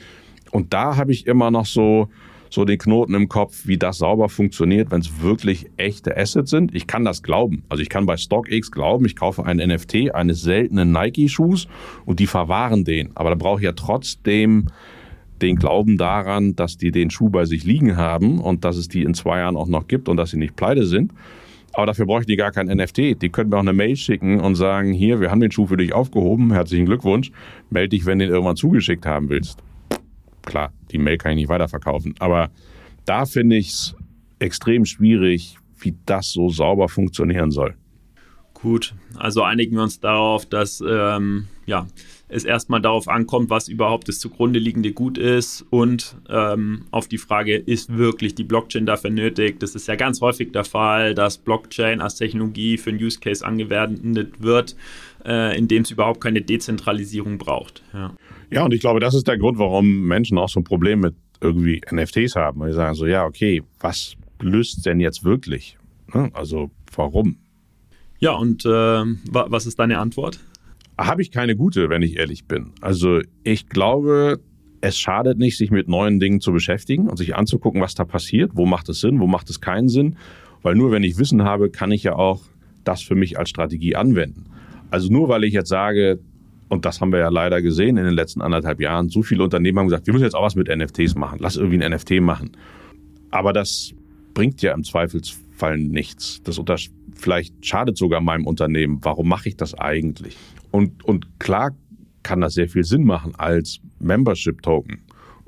Und 0.50 0.72
da 0.72 0.96
habe 0.96 1.12
ich 1.12 1.26
immer 1.26 1.50
noch 1.50 1.66
so, 1.66 2.08
so 2.50 2.64
den 2.64 2.78
Knoten 2.78 3.14
im 3.14 3.28
Kopf, 3.28 3.66
wie 3.66 3.76
das 3.76 3.98
sauber 3.98 4.28
funktioniert, 4.28 4.90
wenn 4.90 5.00
es 5.00 5.20
wirklich 5.20 5.70
echte 5.76 6.16
Assets 6.16 6.50
sind. 6.50 6.74
Ich 6.74 6.86
kann 6.86 7.04
das 7.04 7.22
glauben. 7.22 7.64
Also 7.68 7.82
ich 7.82 7.88
kann 7.88 8.06
bei 8.06 8.16
StockX 8.16 8.70
glauben, 8.70 9.04
ich 9.04 9.16
kaufe 9.16 9.44
einen 9.44 9.70
NFT 9.70 10.14
eines 10.14 10.42
seltenen 10.42 10.92
Nike-Schuhs 10.92 11.68
und 12.06 12.20
die 12.20 12.26
verwahren 12.26 12.84
den. 12.84 13.10
Aber 13.14 13.30
da 13.30 13.36
brauche 13.36 13.60
ich 13.60 13.64
ja 13.64 13.72
trotzdem 13.72 14.68
den 15.42 15.56
Glauben 15.56 15.96
daran, 15.98 16.56
dass 16.56 16.76
die 16.78 16.90
den 16.90 17.10
Schuh 17.10 17.28
bei 17.28 17.44
sich 17.44 17.64
liegen 17.64 17.96
haben 17.96 18.40
und 18.40 18.64
dass 18.64 18.76
es 18.76 18.88
die 18.88 19.02
in 19.02 19.14
zwei 19.14 19.38
Jahren 19.38 19.56
auch 19.56 19.68
noch 19.68 19.86
gibt 19.86 20.08
und 20.08 20.16
dass 20.16 20.30
sie 20.30 20.36
nicht 20.36 20.56
pleite 20.56 20.86
sind. 20.86 21.12
Aber 21.72 21.86
dafür 21.86 22.06
brauche 22.06 22.20
ich 22.20 22.26
die 22.26 22.36
gar 22.36 22.50
kein 22.50 22.66
NFT. 22.66 23.20
Die 23.22 23.28
können 23.30 23.50
mir 23.50 23.56
auch 23.56 23.60
eine 23.60 23.72
Mail 23.72 23.96
schicken 23.96 24.40
und 24.40 24.54
sagen, 24.54 24.92
hier, 24.92 25.20
wir 25.20 25.30
haben 25.30 25.40
den 25.40 25.52
Schuh 25.52 25.66
für 25.66 25.76
dich 25.76 25.92
aufgehoben, 25.92 26.52
herzlichen 26.52 26.86
Glückwunsch, 26.86 27.30
melde 27.70 27.90
dich, 27.90 28.06
wenn 28.06 28.18
du 28.18 28.26
den 28.26 28.32
irgendwann 28.32 28.56
zugeschickt 28.56 29.06
haben 29.06 29.28
willst. 29.28 29.62
Klar, 30.42 30.72
die 30.90 30.98
Mail 30.98 31.18
kann 31.18 31.32
ich 31.32 31.36
nicht 31.36 31.48
weiterverkaufen. 31.48 32.14
Aber 32.18 32.50
da 33.04 33.26
finde 33.26 33.56
ich 33.56 33.68
es 33.68 33.96
extrem 34.38 34.84
schwierig, 34.84 35.56
wie 35.78 35.94
das 36.06 36.32
so 36.32 36.48
sauber 36.48 36.88
funktionieren 36.88 37.50
soll. 37.50 37.74
Gut, 38.54 38.94
also 39.14 39.42
einigen 39.42 39.76
wir 39.76 39.82
uns 39.82 40.00
darauf, 40.00 40.46
dass 40.46 40.82
ähm, 40.86 41.46
ja, 41.66 41.86
es 42.28 42.44
erstmal 42.44 42.80
darauf 42.80 43.08
ankommt, 43.08 43.50
was 43.50 43.68
überhaupt 43.68 44.08
das 44.08 44.18
zugrunde 44.18 44.58
liegende 44.58 44.92
Gut 44.92 45.18
ist 45.18 45.64
und 45.70 46.16
ähm, 46.28 46.84
auf 46.90 47.08
die 47.08 47.18
Frage, 47.18 47.56
ist 47.56 47.96
wirklich 47.96 48.34
die 48.34 48.44
Blockchain 48.44 48.86
dafür 48.86 49.10
nötig? 49.10 49.60
Das 49.60 49.74
ist 49.74 49.88
ja 49.88 49.96
ganz 49.96 50.20
häufig 50.20 50.52
der 50.52 50.64
Fall, 50.64 51.14
dass 51.14 51.38
Blockchain 51.38 52.00
als 52.00 52.16
Technologie 52.16 52.76
für 52.76 52.90
einen 52.90 53.02
Use 53.02 53.18
Case 53.18 53.44
angewendet 53.44 54.42
wird, 54.42 54.76
äh, 55.24 55.56
in 55.56 55.68
dem 55.68 55.82
es 55.82 55.90
überhaupt 55.90 56.20
keine 56.20 56.42
Dezentralisierung 56.42 57.38
braucht. 57.38 57.82
Ja. 57.92 58.14
ja, 58.50 58.64
und 58.64 58.74
ich 58.74 58.80
glaube, 58.80 59.00
das 59.00 59.14
ist 59.14 59.26
der 59.26 59.38
Grund, 59.38 59.58
warum 59.58 60.02
Menschen 60.06 60.38
auch 60.38 60.48
so 60.48 60.60
ein 60.60 60.64
Problem 60.64 61.00
mit 61.00 61.14
irgendwie 61.40 61.80
NFTs 61.90 62.36
haben. 62.36 62.60
Weil 62.60 62.72
sie 62.72 62.76
sagen 62.76 62.94
so, 62.94 63.06
ja, 63.06 63.24
okay, 63.24 63.62
was 63.80 64.14
löst 64.40 64.84
denn 64.86 65.00
jetzt 65.00 65.24
wirklich? 65.24 65.76
Ne? 66.12 66.30
Also 66.32 66.70
warum? 66.94 67.36
Ja, 68.20 68.32
und 68.32 68.64
äh, 68.64 68.68
was 68.68 69.66
ist 69.66 69.78
deine 69.78 69.98
Antwort? 69.98 70.40
Habe 70.98 71.22
ich 71.22 71.30
keine 71.30 71.56
gute, 71.56 71.90
wenn 71.90 72.02
ich 72.02 72.16
ehrlich 72.16 72.46
bin. 72.46 72.72
Also 72.80 73.20
ich 73.44 73.68
glaube, 73.68 74.40
es 74.80 74.98
schadet 74.98 75.38
nicht, 75.38 75.56
sich 75.56 75.70
mit 75.70 75.88
neuen 75.88 76.20
Dingen 76.20 76.40
zu 76.40 76.52
beschäftigen 76.52 77.08
und 77.08 77.16
sich 77.16 77.36
anzugucken, 77.36 77.80
was 77.80 77.94
da 77.94 78.04
passiert. 78.04 78.52
Wo 78.54 78.66
macht 78.66 78.88
es 78.88 79.00
Sinn, 79.00 79.20
wo 79.20 79.26
macht 79.26 79.48
es 79.50 79.60
keinen 79.60 79.88
Sinn? 79.88 80.16
Weil 80.62 80.74
nur 80.74 80.90
wenn 80.90 81.04
ich 81.04 81.18
Wissen 81.18 81.44
habe, 81.44 81.70
kann 81.70 81.92
ich 81.92 82.02
ja 82.02 82.14
auch 82.14 82.42
das 82.84 83.02
für 83.02 83.14
mich 83.14 83.38
als 83.38 83.50
Strategie 83.50 83.96
anwenden. 83.96 84.46
Also 84.90 85.12
nur 85.12 85.28
weil 85.28 85.44
ich 85.44 85.52
jetzt 85.52 85.68
sage, 85.68 86.18
und 86.68 86.84
das 86.84 87.00
haben 87.00 87.12
wir 87.12 87.20
ja 87.20 87.28
leider 87.28 87.62
gesehen 87.62 87.96
in 87.96 88.04
den 88.04 88.14
letzten 88.14 88.40
anderthalb 88.40 88.80
Jahren, 88.80 89.08
so 89.08 89.22
viele 89.22 89.42
Unternehmen 89.44 89.78
haben 89.78 89.86
gesagt, 89.86 90.06
wir 90.06 90.12
müssen 90.12 90.24
jetzt 90.24 90.34
auch 90.34 90.44
was 90.44 90.56
mit 90.56 90.68
NFTs 90.68 91.14
machen, 91.14 91.38
lass 91.40 91.56
irgendwie 91.56 91.82
ein 91.82 91.92
NFT 91.92 92.20
machen. 92.20 92.52
Aber 93.30 93.52
das 93.52 93.92
bringt 94.34 94.62
ja 94.62 94.74
im 94.74 94.84
Zweifelsfall 94.84 95.78
nichts. 95.78 96.42
Das 96.42 96.60
vielleicht 97.14 97.54
schadet 97.64 97.96
sogar 97.96 98.20
meinem 98.20 98.46
Unternehmen. 98.46 98.98
Warum 99.02 99.28
mache 99.28 99.48
ich 99.48 99.56
das 99.56 99.74
eigentlich? 99.74 100.36
Und, 100.70 101.04
und 101.04 101.38
klar 101.38 101.74
kann 102.22 102.40
das 102.40 102.54
sehr 102.54 102.68
viel 102.68 102.84
Sinn 102.84 103.04
machen 103.04 103.34
als 103.36 103.80
Membership-Token 104.00 105.00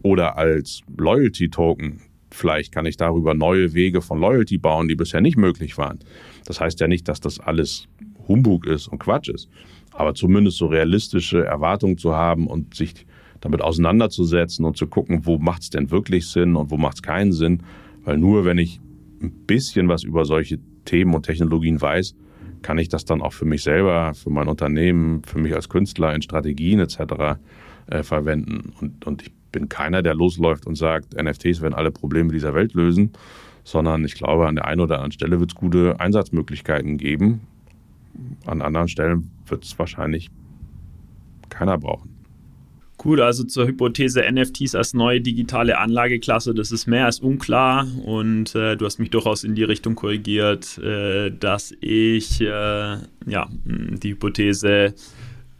oder 0.02 0.38
als 0.38 0.80
Loyalty-Token. 0.96 2.00
Vielleicht 2.30 2.72
kann 2.72 2.86
ich 2.86 2.96
darüber 2.96 3.34
neue 3.34 3.74
Wege 3.74 4.00
von 4.00 4.20
Loyalty 4.20 4.56
bauen, 4.56 4.88
die 4.88 4.94
bisher 4.94 5.20
nicht 5.20 5.36
möglich 5.36 5.76
waren. 5.78 5.98
Das 6.46 6.60
heißt 6.60 6.80
ja 6.80 6.88
nicht, 6.88 7.08
dass 7.08 7.20
das 7.20 7.40
alles 7.40 7.88
Humbug 8.28 8.66
ist 8.66 8.88
und 8.88 8.98
Quatsch 9.00 9.28
ist. 9.28 9.48
Aber 9.92 10.14
zumindest 10.14 10.56
so 10.56 10.66
realistische 10.66 11.44
Erwartungen 11.44 11.98
zu 11.98 12.14
haben 12.14 12.46
und 12.46 12.74
sich 12.74 13.06
damit 13.40 13.62
auseinanderzusetzen 13.62 14.64
und 14.64 14.76
zu 14.76 14.86
gucken, 14.86 15.26
wo 15.26 15.38
macht 15.38 15.62
es 15.62 15.70
denn 15.70 15.90
wirklich 15.90 16.28
Sinn 16.28 16.56
und 16.56 16.70
wo 16.70 16.76
macht 16.76 16.96
es 16.96 17.02
keinen 17.02 17.32
Sinn. 17.32 17.62
Weil 18.04 18.18
nur 18.18 18.44
wenn 18.44 18.58
ich 18.58 18.80
ein 19.20 19.32
bisschen 19.46 19.88
was 19.88 20.04
über 20.04 20.24
solche 20.24 20.58
Themen 20.84 21.14
und 21.14 21.24
Technologien 21.24 21.80
weiß, 21.80 22.14
kann 22.62 22.78
ich 22.78 22.88
das 22.88 23.04
dann 23.04 23.22
auch 23.22 23.32
für 23.32 23.44
mich 23.44 23.62
selber, 23.62 24.14
für 24.14 24.30
mein 24.30 24.48
Unternehmen, 24.48 25.22
für 25.24 25.38
mich 25.38 25.54
als 25.54 25.68
Künstler 25.68 26.14
in 26.14 26.22
Strategien 26.22 26.80
etc. 26.80 27.38
Äh, 27.86 28.02
verwenden. 28.02 28.72
Und, 28.80 29.06
und 29.06 29.22
ich 29.22 29.32
bin 29.52 29.68
keiner, 29.68 30.02
der 30.02 30.14
losläuft 30.14 30.66
und 30.66 30.76
sagt, 30.76 31.20
NFTs 31.20 31.60
werden 31.60 31.74
alle 31.74 31.90
Probleme 31.90 32.32
dieser 32.32 32.54
Welt 32.54 32.74
lösen, 32.74 33.12
sondern 33.64 34.04
ich 34.04 34.14
glaube, 34.14 34.46
an 34.46 34.54
der 34.54 34.66
einen 34.66 34.80
oder 34.80 34.96
anderen 34.96 35.12
Stelle 35.12 35.40
wird 35.40 35.50
es 35.50 35.56
gute 35.56 35.98
Einsatzmöglichkeiten 35.98 36.98
geben. 36.98 37.40
An 38.46 38.62
anderen 38.62 38.88
Stellen 38.88 39.30
wird 39.46 39.64
es 39.64 39.78
wahrscheinlich 39.78 40.30
keiner 41.48 41.78
brauchen. 41.78 42.19
Cool, 43.02 43.22
also 43.22 43.44
zur 43.44 43.66
Hypothese 43.66 44.22
NFTs 44.30 44.74
als 44.74 44.92
neue 44.92 45.22
digitale 45.22 45.78
Anlageklasse, 45.78 46.52
das 46.52 46.70
ist 46.70 46.86
mehr 46.86 47.06
als 47.06 47.20
unklar 47.20 47.86
und 48.04 48.54
äh, 48.54 48.76
du 48.76 48.84
hast 48.84 48.98
mich 48.98 49.08
durchaus 49.08 49.42
in 49.42 49.54
die 49.54 49.64
Richtung 49.64 49.94
korrigiert, 49.94 50.76
äh, 50.78 51.30
dass 51.30 51.72
ich 51.80 52.42
äh, 52.42 52.44
ja, 52.44 53.48
die 53.64 54.10
Hypothese 54.10 54.94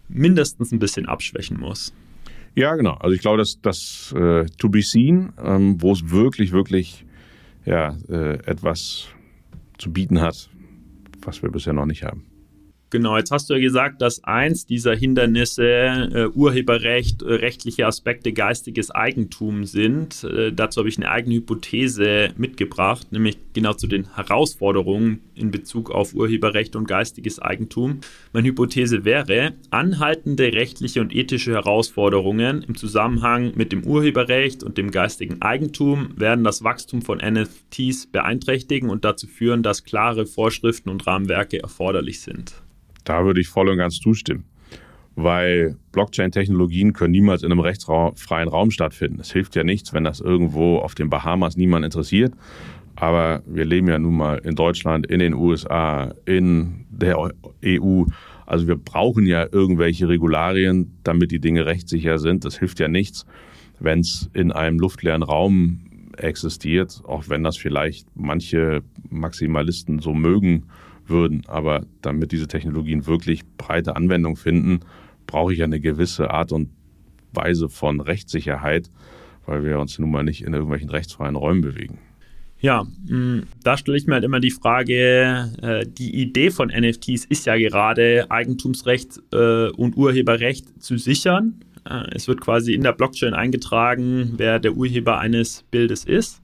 mindestens 0.08 0.70
ein 0.70 0.78
bisschen 0.80 1.06
abschwächen 1.06 1.58
muss. 1.58 1.94
Ja, 2.54 2.74
genau. 2.74 2.94
Also 2.94 3.14
ich 3.14 3.22
glaube, 3.22 3.38
dass 3.38 3.60
das 3.62 4.12
äh, 4.14 4.44
To 4.58 4.68
Be 4.68 4.82
Seen, 4.82 5.32
ähm, 5.42 5.80
wo 5.80 5.92
es 5.92 6.10
wirklich, 6.10 6.52
wirklich 6.52 7.06
ja, 7.64 7.96
äh, 8.10 8.34
etwas 8.44 9.06
zu 9.78 9.90
bieten 9.90 10.20
hat, 10.20 10.50
was 11.22 11.42
wir 11.42 11.50
bisher 11.50 11.72
noch 11.72 11.86
nicht 11.86 12.02
haben. 12.02 12.29
Genau, 12.90 13.16
jetzt 13.16 13.30
hast 13.30 13.48
du 13.48 13.54
ja 13.54 13.60
gesagt, 13.60 14.02
dass 14.02 14.24
eins 14.24 14.66
dieser 14.66 14.96
Hindernisse 14.96 15.62
äh, 15.64 16.26
Urheberrecht, 16.34 17.22
äh, 17.22 17.34
rechtliche 17.34 17.86
Aspekte, 17.86 18.32
geistiges 18.32 18.90
Eigentum 18.90 19.64
sind. 19.64 20.24
Äh, 20.24 20.52
dazu 20.52 20.80
habe 20.80 20.88
ich 20.88 20.96
eine 20.96 21.08
eigene 21.08 21.36
Hypothese 21.36 22.30
mitgebracht, 22.36 23.12
nämlich 23.12 23.38
genau 23.52 23.74
zu 23.74 23.86
den 23.86 24.12
Herausforderungen 24.16 25.20
in 25.36 25.52
Bezug 25.52 25.92
auf 25.92 26.14
Urheberrecht 26.14 26.74
und 26.74 26.88
geistiges 26.88 27.38
Eigentum. 27.38 28.00
Meine 28.32 28.48
Hypothese 28.48 29.04
wäre, 29.04 29.52
anhaltende 29.70 30.52
rechtliche 30.52 31.00
und 31.00 31.14
ethische 31.14 31.52
Herausforderungen 31.52 32.64
im 32.66 32.74
Zusammenhang 32.74 33.52
mit 33.54 33.70
dem 33.70 33.84
Urheberrecht 33.84 34.64
und 34.64 34.78
dem 34.78 34.90
geistigen 34.90 35.40
Eigentum 35.42 36.08
werden 36.16 36.42
das 36.42 36.64
Wachstum 36.64 37.02
von 37.02 37.18
NFTs 37.18 38.08
beeinträchtigen 38.08 38.90
und 38.90 39.04
dazu 39.04 39.28
führen, 39.28 39.62
dass 39.62 39.84
klare 39.84 40.26
Vorschriften 40.26 40.90
und 40.90 41.06
Rahmenwerke 41.06 41.62
erforderlich 41.62 42.20
sind. 42.20 42.52
Da 43.04 43.24
würde 43.24 43.40
ich 43.40 43.48
voll 43.48 43.68
und 43.68 43.78
ganz 43.78 43.98
zustimmen. 43.98 44.44
Weil 45.16 45.76
Blockchain-Technologien 45.92 46.92
können 46.92 47.12
niemals 47.12 47.42
in 47.42 47.50
einem 47.50 47.60
rechtsfreien 47.60 48.48
Raum 48.48 48.70
stattfinden. 48.70 49.20
Es 49.20 49.32
hilft 49.32 49.56
ja 49.56 49.64
nichts, 49.64 49.92
wenn 49.92 50.04
das 50.04 50.20
irgendwo 50.20 50.78
auf 50.78 50.94
den 50.94 51.10
Bahamas 51.10 51.56
niemand 51.56 51.84
interessiert. 51.84 52.32
Aber 52.96 53.42
wir 53.46 53.64
leben 53.64 53.88
ja 53.88 53.98
nun 53.98 54.16
mal 54.16 54.38
in 54.38 54.54
Deutschland, 54.54 55.06
in 55.06 55.20
den 55.20 55.34
USA, 55.34 56.14
in 56.26 56.86
der 56.90 57.32
EU. 57.64 58.04
Also 58.46 58.68
wir 58.68 58.76
brauchen 58.76 59.26
ja 59.26 59.46
irgendwelche 59.50 60.08
Regularien, 60.08 60.98
damit 61.02 61.30
die 61.30 61.40
Dinge 61.40 61.66
rechtssicher 61.66 62.18
sind. 62.18 62.44
Das 62.44 62.58
hilft 62.58 62.78
ja 62.80 62.88
nichts, 62.88 63.26
wenn 63.78 64.00
es 64.00 64.30
in 64.34 64.52
einem 64.52 64.78
luftleeren 64.78 65.22
Raum 65.22 65.80
existiert, 66.16 67.00
auch 67.06 67.28
wenn 67.28 67.42
das 67.42 67.56
vielleicht 67.56 68.06
manche 68.14 68.82
Maximalisten 69.08 70.00
so 70.00 70.12
mögen 70.12 70.66
würden. 71.10 71.42
Aber 71.46 71.84
damit 72.02 72.32
diese 72.32 72.48
Technologien 72.48 73.06
wirklich 73.06 73.42
breite 73.58 73.96
Anwendung 73.96 74.36
finden, 74.36 74.80
brauche 75.26 75.52
ich 75.52 75.62
eine 75.62 75.80
gewisse 75.80 76.30
Art 76.30 76.52
und 76.52 76.70
Weise 77.32 77.68
von 77.68 78.00
Rechtssicherheit, 78.00 78.90
weil 79.46 79.64
wir 79.64 79.78
uns 79.78 79.98
nun 79.98 80.10
mal 80.10 80.24
nicht 80.24 80.42
in 80.42 80.52
irgendwelchen 80.52 80.90
rechtsfreien 80.90 81.36
Räumen 81.36 81.60
bewegen. 81.60 81.98
Ja, 82.60 82.84
mm, 82.84 83.44
da 83.62 83.76
stelle 83.76 83.96
ich 83.96 84.06
mir 84.06 84.14
halt 84.14 84.24
immer 84.24 84.40
die 84.40 84.50
Frage, 84.50 85.50
äh, 85.62 85.86
die 85.86 86.20
Idee 86.20 86.50
von 86.50 86.68
NFTs 86.68 87.24
ist 87.24 87.46
ja 87.46 87.56
gerade 87.56 88.30
Eigentumsrecht 88.30 89.20
äh, 89.32 89.68
und 89.70 89.96
Urheberrecht 89.96 90.82
zu 90.82 90.98
sichern. 90.98 91.60
Äh, 91.88 92.14
es 92.14 92.28
wird 92.28 92.42
quasi 92.42 92.74
in 92.74 92.82
der 92.82 92.92
Blockchain 92.92 93.32
eingetragen, 93.32 94.34
wer 94.36 94.58
der 94.58 94.74
Urheber 94.74 95.18
eines 95.18 95.64
Bildes 95.70 96.04
ist. 96.04 96.42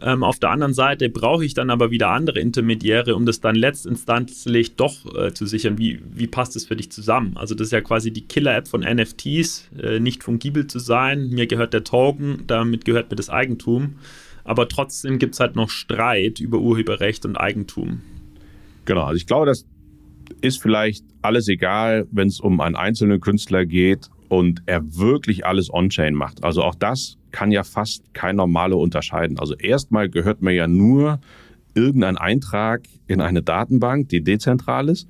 Ähm, 0.00 0.22
auf 0.22 0.38
der 0.38 0.50
anderen 0.50 0.74
Seite 0.74 1.08
brauche 1.08 1.44
ich 1.44 1.54
dann 1.54 1.70
aber 1.70 1.90
wieder 1.90 2.10
andere 2.10 2.40
Intermediäre, 2.40 3.14
um 3.14 3.26
das 3.26 3.40
dann 3.40 3.54
letztinstanzlich 3.54 4.76
doch 4.76 5.14
äh, 5.14 5.32
zu 5.34 5.46
sichern. 5.46 5.78
Wie, 5.78 6.00
wie 6.12 6.26
passt 6.26 6.56
das 6.56 6.64
für 6.64 6.76
dich 6.76 6.90
zusammen? 6.90 7.36
Also 7.36 7.54
das 7.54 7.68
ist 7.68 7.72
ja 7.72 7.80
quasi 7.80 8.12
die 8.12 8.22
Killer-App 8.22 8.68
von 8.68 8.80
NFTs, 8.80 9.68
äh, 9.80 10.00
nicht 10.00 10.24
fungibel 10.24 10.66
zu 10.66 10.78
sein. 10.78 11.28
Mir 11.30 11.46
gehört 11.46 11.74
der 11.74 11.84
Token, 11.84 12.44
damit 12.46 12.84
gehört 12.84 13.10
mir 13.10 13.16
das 13.16 13.30
Eigentum. 13.30 13.96
Aber 14.44 14.68
trotzdem 14.68 15.18
gibt 15.18 15.34
es 15.34 15.40
halt 15.40 15.56
noch 15.56 15.70
Streit 15.70 16.40
über 16.40 16.58
Urheberrecht 16.58 17.24
und 17.24 17.36
Eigentum. 17.36 18.00
Genau, 18.84 19.04
also 19.04 19.16
ich 19.16 19.26
glaube, 19.26 19.46
das 19.46 19.66
ist 20.40 20.60
vielleicht 20.60 21.04
alles 21.20 21.46
egal, 21.48 22.06
wenn 22.10 22.28
es 22.28 22.40
um 22.40 22.60
einen 22.60 22.74
einzelnen 22.74 23.20
Künstler 23.20 23.66
geht 23.66 24.08
und 24.32 24.62
er 24.64 24.96
wirklich 24.96 25.44
alles 25.44 25.70
on-chain 25.70 26.14
macht. 26.14 26.42
Also 26.42 26.62
auch 26.62 26.74
das 26.74 27.18
kann 27.32 27.52
ja 27.52 27.64
fast 27.64 28.14
kein 28.14 28.36
Normale 28.36 28.76
unterscheiden. 28.76 29.38
Also 29.38 29.54
erstmal 29.54 30.08
gehört 30.08 30.40
mir 30.40 30.52
ja 30.52 30.66
nur 30.66 31.20
irgendein 31.74 32.16
Eintrag 32.16 32.84
in 33.06 33.20
eine 33.20 33.42
Datenbank, 33.42 34.08
die 34.08 34.24
dezentral 34.24 34.88
ist. 34.88 35.06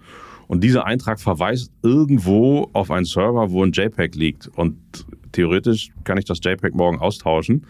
Und 0.49 0.65
dieser 0.65 0.87
Eintrag 0.87 1.21
verweist 1.21 1.71
irgendwo 1.85 2.69
auf 2.73 2.91
einen 2.91 3.05
Server, 3.05 3.53
wo 3.53 3.63
ein 3.65 3.71
JPEG 3.71 4.17
liegt. 4.17 4.49
Und 4.49 4.77
theoretisch 5.31 5.91
kann 6.03 6.19
ich 6.19 6.25
das 6.25 6.41
JPEG 6.43 6.75
morgen 6.75 6.99
austauschen 6.99 7.65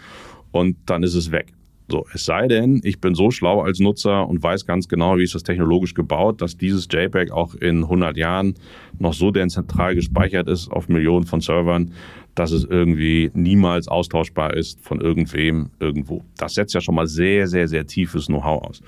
und 0.53 0.79
dann 0.87 1.03
ist 1.03 1.15
es 1.15 1.33
weg. 1.33 1.53
So, 1.93 2.07
es 2.15 2.25
sei 2.25 2.49
denn, 2.49 2.81
ich 2.85 3.03
bin 3.03 3.15
so 3.15 3.31
schlau 3.31 3.61
als 3.61 3.79
Nutzer 3.79 4.27
und 4.27 4.43
weiß 4.43 4.65
ganz 4.65 4.89
genau, 4.89 5.19
wie 5.19 5.25
ist 5.25 5.35
das 5.35 5.43
technologisch 5.43 5.93
gebaut, 5.93 6.41
dass 6.41 6.57
dieses 6.57 6.89
JPEG 6.91 7.33
auch 7.33 7.55
in 7.55 7.83
100 7.83 8.17
Jahren 8.17 8.55
noch 8.99 9.13
so 9.13 9.31
dezentral 9.31 9.95
gespeichert 9.95 10.49
ist 10.49 10.73
auf 10.73 10.89
Millionen 10.89 11.27
von 11.27 11.43
Servern, 11.43 11.93
dass 12.35 12.51
es 12.51 12.65
irgendwie 12.65 13.31
niemals 13.35 13.89
austauschbar 13.89 14.55
ist 14.57 14.81
von 14.81 15.03
irgendwem 15.03 15.69
irgendwo. 15.81 16.25
Das 16.39 16.55
setzt 16.55 16.73
ja 16.73 16.81
schon 16.81 16.95
mal 16.95 17.07
sehr, 17.07 17.47
sehr, 17.47 17.69
sehr 17.69 17.87
tiefes 17.87 18.25
Know-how 18.25 18.63
aus. 18.63 18.83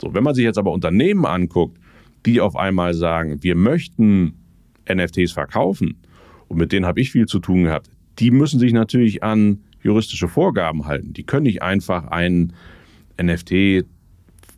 So, 0.00 0.14
wenn 0.14 0.24
man 0.24 0.34
sich 0.34 0.44
jetzt 0.44 0.56
aber 0.56 0.72
Unternehmen 0.72 1.26
anguckt, 1.26 1.76
die 2.24 2.40
auf 2.40 2.56
einmal 2.56 2.94
sagen, 2.94 3.42
wir 3.42 3.54
möchten 3.54 4.32
NFTs 4.90 5.32
verkaufen, 5.32 5.98
und 6.48 6.56
mit 6.56 6.72
denen 6.72 6.86
habe 6.86 7.02
ich 7.02 7.10
viel 7.10 7.26
zu 7.26 7.38
tun 7.38 7.64
gehabt, 7.64 7.90
die 8.18 8.30
müssen 8.30 8.58
sich 8.58 8.72
natürlich 8.72 9.22
an 9.22 9.58
juristische 9.86 10.28
Vorgaben 10.28 10.86
halten. 10.86 11.12
Die 11.12 11.24
können 11.24 11.44
nicht 11.44 11.62
einfach 11.62 12.08
einen 12.08 12.52
NFT, 13.20 13.86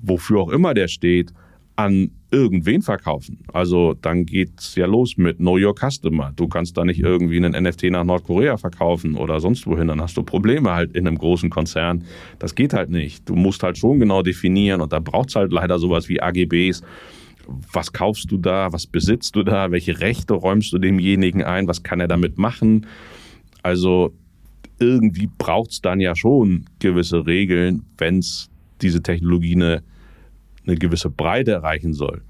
wofür 0.01 0.41
auch 0.41 0.51
immer 0.51 0.75
der 0.75 0.88
steht, 0.88 1.33
an 1.77 2.11
irgendwen 2.31 2.83
verkaufen. 2.83 3.45
Also 3.53 3.95
dann 3.95 4.27
geht's 4.27 4.75
ja 4.75 4.87
los 4.87 5.17
mit 5.17 5.38
Know 5.38 5.57
Your 5.57 5.75
Customer. 5.75 6.33
Du 6.35 6.49
kannst 6.49 6.77
da 6.77 6.85
nicht 6.85 7.01
irgendwie 7.01 7.37
einen 7.37 7.62
NFT 7.62 7.85
nach 7.85 8.05
Nordkorea 8.05 8.57
verkaufen 8.57 9.14
oder 9.17 9.38
sonst 9.38 9.67
wohin. 9.67 9.88
Dann 9.88 10.01
hast 10.01 10.17
du 10.17 10.25
Probleme 10.25 10.73
halt 10.73 10.93
in 10.97 11.07
einem 11.07 11.17
großen 11.17 11.51
Konzern. 11.51 12.05
Das 12.38 12.55
geht 12.55 12.73
halt 12.73 12.91
nicht. 12.91 13.29
Du 13.29 13.37
musst 13.37 13.62
halt 13.62 13.79
schon 13.79 14.01
genau 14.01 14.23
definieren 14.23 14.81
und 14.81 14.93
da 14.93 14.99
braucht's 14.99 15.37
halt 15.37 15.53
leider 15.53 15.79
sowas 15.79 16.09
wie 16.09 16.21
AGBs. 16.21 16.83
Was 17.73 17.93
kaufst 17.93 18.31
du 18.31 18.38
da? 18.38 18.73
Was 18.73 18.87
besitzt 18.87 19.37
du 19.37 19.43
da? 19.43 19.71
Welche 19.71 20.01
Rechte 20.01 20.35
räumst 20.35 20.73
du 20.73 20.79
demjenigen 20.79 21.45
ein? 21.45 21.69
Was 21.69 21.83
kann 21.83 22.01
er 22.01 22.09
damit 22.09 22.38
machen? 22.38 22.87
Also 23.62 24.12
irgendwie 24.79 25.29
braucht's 25.38 25.81
dann 25.81 26.01
ja 26.01 26.14
schon 26.14 26.67
gewisse 26.79 27.27
Regeln, 27.27 27.85
wenn's 27.97 28.51
diese 28.81 29.03
Technologie 29.03 29.57
eine 29.57 29.83
eine 30.69 30.77
gewisse 30.77 31.11
Breite 31.11 31.53
erreichen 31.53 31.95
soll. 31.95 32.23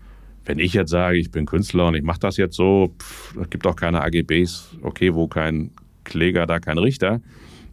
Wenn 0.44 0.58
ich 0.58 0.72
jetzt 0.72 0.90
sage, 0.90 1.18
ich 1.18 1.30
bin 1.30 1.44
Künstler 1.44 1.88
und 1.88 1.94
ich 1.94 2.02
mache 2.02 2.20
das 2.20 2.36
jetzt 2.38 2.56
so, 2.56 2.94
es 3.40 3.50
gibt 3.50 3.66
auch 3.66 3.76
keine 3.76 4.00
AGBs, 4.02 4.78
okay, 4.82 5.14
wo 5.14 5.28
kein 5.28 5.72
Kläger, 6.04 6.46
da 6.46 6.58
kein 6.58 6.78
Richter. 6.78 7.20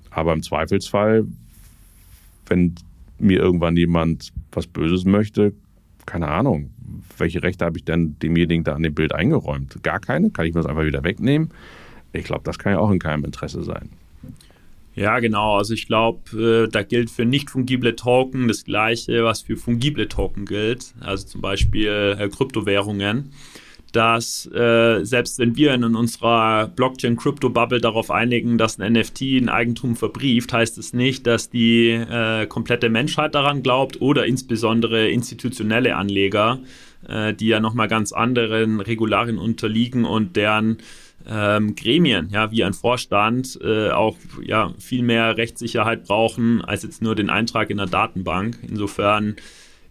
Aber 0.10 0.34
im 0.34 0.44
Zweifelsfall, 0.44 1.26
wenn 2.48 2.76
mir 3.18 3.40
irgendwann 3.40 3.78
jemand 3.78 4.34
was 4.52 4.68
Böses 4.68 5.06
möchte, 5.06 5.54
keine 6.06 6.28
Ahnung, 6.28 6.72
welche 7.18 7.42
Rechte 7.44 7.66
habe 7.66 7.78
ich 7.78 7.86
denn 7.86 8.18
demjenigen 8.20 8.64
da 8.64 8.74
an 8.74 8.84
dem 8.84 8.94
Bild 8.94 9.14
eingeräumt? 9.14 9.82
Gar 9.84 10.00
keine? 10.00 10.32
Kann 10.32 10.46
ich 10.46 10.54
mir 10.54 10.62
das 10.62 10.70
einfach 10.70 10.86
wieder 10.86 11.04
wegnehmen? 11.04 11.50
Ich 12.12 12.26
glaube, 12.26 12.44
das 12.44 12.60
kann 12.60 12.74
ja 12.74 12.80
auch 12.80 12.92
in 12.92 13.00
keinem 13.00 13.24
Interesse 13.24 13.64
sein. 13.64 13.90
Ja, 14.96 15.20
genau. 15.20 15.58
Also 15.58 15.74
ich 15.74 15.88
glaube, 15.88 16.66
äh, 16.66 16.72
da 16.72 16.82
gilt 16.84 17.12
für 17.12 17.26
nicht 17.26 17.50
fungible 17.50 17.96
Token 17.96 18.48
das 18.48 18.64
gleiche, 18.64 19.26
was 19.26 19.42
für 19.42 19.58
fungible 19.58 20.08
Token 20.08 20.46
gilt. 20.46 20.94
Also 21.02 21.28
zum 21.28 21.42
Beispiel 21.42 22.16
äh, 22.18 22.30
Kryptowährungen. 22.30 23.32
Dass 23.92 24.46
äh, 24.54 25.06
selbst 25.06 25.40
wenn 25.40 25.56
wir 25.56 25.74
in 25.74 25.84
unserer 25.84 26.68
Blockchain-Crypto-Bubble 26.68 27.80
darauf 27.80 28.12
einigen, 28.12 28.58
dass 28.58 28.78
ein 28.78 28.92
NFT 28.92 29.22
ein 29.22 29.48
Eigentum 29.48 29.96
verbrieft, 29.96 30.52
heißt 30.52 30.78
es 30.78 30.92
nicht, 30.92 31.26
dass 31.26 31.50
die 31.50 31.92
äh, 31.92 32.46
komplette 32.46 32.90
Menschheit 32.90 33.36
daran 33.36 33.64
glaubt 33.64 34.02
oder 34.02 34.26
insbesondere 34.26 35.08
institutionelle 35.10 35.96
Anleger, 35.96 36.60
äh, 37.08 37.34
die 37.34 37.48
ja 37.48 37.62
nochmal 37.62 37.88
ganz 37.88 38.12
anderen 38.12 38.82
Regularien 38.82 39.38
unterliegen 39.38 40.04
und 40.04 40.36
deren 40.36 40.80
ähm, 41.28 41.76
Gremien, 41.76 42.30
ja, 42.32 42.52
wie 42.52 42.64
ein 42.64 42.74
Vorstand, 42.74 43.60
äh, 43.64 43.90
auch 43.90 44.18
ja, 44.44 44.74
viel 44.78 45.04
mehr 45.04 45.38
Rechtssicherheit 45.38 46.06
brauchen 46.06 46.64
als 46.64 46.84
jetzt 46.84 47.02
nur 47.02 47.16
den 47.16 47.30
Eintrag 47.30 47.70
in 47.70 47.78
der 47.78 47.88
Datenbank. 47.88 48.60
Insofern 48.68 49.36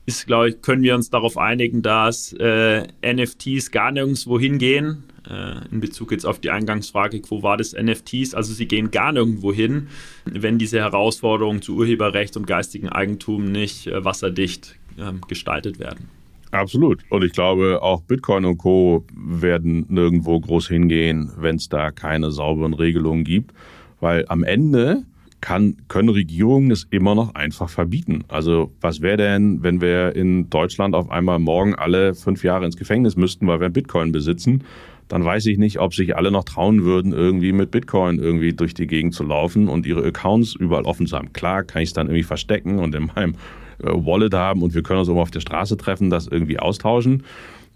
ist, 0.07 0.27
glaube 0.27 0.51
ich, 0.51 0.63
können 0.63 0.83
wir 0.83 0.95
uns 0.95 1.11
darauf 1.11 1.39
einigen, 1.39 1.83
dass 1.83 2.33
äh, 2.35 2.87
NFTs 3.05 3.71
gar 3.71 3.91
nirgendwo 3.91 4.39
hingehen. 4.39 5.05
Äh, 5.29 5.67
in 5.73 5.81
Bezug 5.81 6.13
jetzt 6.13 6.27
auf 6.27 6.39
die 6.39 6.51
Eingangsfrage, 6.51 7.21
wo 7.29 7.43
war 7.43 7.57
das 7.57 7.73
NFTs? 7.73 8.35
Also 8.35 8.53
sie 8.53 8.67
gehen 8.67 8.91
gar 8.91 9.13
nirgendwo 9.13 9.53
hin, 9.53 9.89
wenn 10.27 10.59
diese 10.59 10.79
Herausforderungen 10.79 11.63
zu 11.63 11.77
Urheberrecht 11.77 12.37
und 12.37 12.47
geistigem 12.47 12.91
Eigentum 12.91 13.51
nicht 13.51 13.87
äh, 13.87 14.05
wasserdicht 14.05 14.77
ähm, 14.99 15.23
gestaltet 15.27 15.79
werden. 15.79 16.11
Absolut. 16.55 17.03
Und 17.11 17.25
ich 17.25 17.33
glaube, 17.33 17.83
auch 17.83 18.03
Bitcoin 18.03 18.45
und 18.45 18.59
Co. 18.59 19.05
werden 19.15 19.87
nirgendwo 19.89 20.39
groß 20.39 20.69
hingehen, 20.69 21.31
wenn 21.37 21.57
es 21.57 21.69
da 21.69 21.91
keine 21.91 22.31
sauberen 22.31 22.75
Regelungen 22.75 23.25
gibt. 23.25 23.53
Weil 24.01 24.25
am 24.29 24.45
Ende 24.45 25.03
kann, 25.41 25.77
können 25.89 26.11
Regierungen 26.11 26.71
es 26.71 26.87
immer 26.91 27.15
noch 27.15 27.35
einfach 27.35 27.69
verbieten. 27.69 28.25
Also 28.29 28.73
was 28.81 29.01
wäre 29.01 29.17
denn, 29.17 29.63
wenn 29.63 29.81
wir 29.81 30.15
in 30.15 30.49
Deutschland 30.49 30.95
auf 30.95 31.11
einmal 31.11 31.39
morgen 31.39 31.75
alle 31.75 32.15
fünf 32.15 32.45
Jahre 32.45 32.65
ins 32.65 32.77
Gefängnis 32.77 33.17
müssten, 33.17 33.47
weil 33.47 33.61
wir 33.61 33.69
Bitcoin 33.69 34.13
besitzen? 34.13 34.63
Dann 35.09 35.25
weiß 35.25 35.47
ich 35.47 35.59
nicht, 35.59 35.81
ob 35.81 35.93
sich 35.93 36.17
alle 36.17 36.31
noch 36.31 36.45
trauen 36.45 36.85
würden, 36.85 37.13
irgendwie 37.13 37.53
mit 37.53 37.73
Bitcoin 37.73 38.19
irgendwie 38.19 38.55
durch 38.55 38.75
die 38.75 38.87
Gegend 38.87 39.13
zu 39.13 39.25
laufen 39.25 39.69
und 39.69 39.87
ihre 39.87 40.07
Accounts 40.07 40.55
überall 40.55 40.85
offen 40.85 41.07
zu 41.07 41.17
haben. 41.17 41.33
Klar 41.33 41.65
kann 41.65 41.83
ich 41.83 41.91
es 41.91 41.93
dann 41.95 42.07
irgendwie 42.07 42.23
verstecken 42.23 42.79
und 42.79 42.95
in 42.95 43.11
meinem 43.15 43.35
Wallet 43.79 44.35
haben 44.35 44.63
und 44.63 44.75
wir 44.75 44.83
können 44.83 45.01
uns 45.01 45.09
immer 45.09 45.23
auf 45.23 45.31
der 45.31 45.41
Straße 45.41 45.77
treffen, 45.77 46.11
das 46.11 46.27
irgendwie 46.27 46.59
austauschen. 46.59 47.25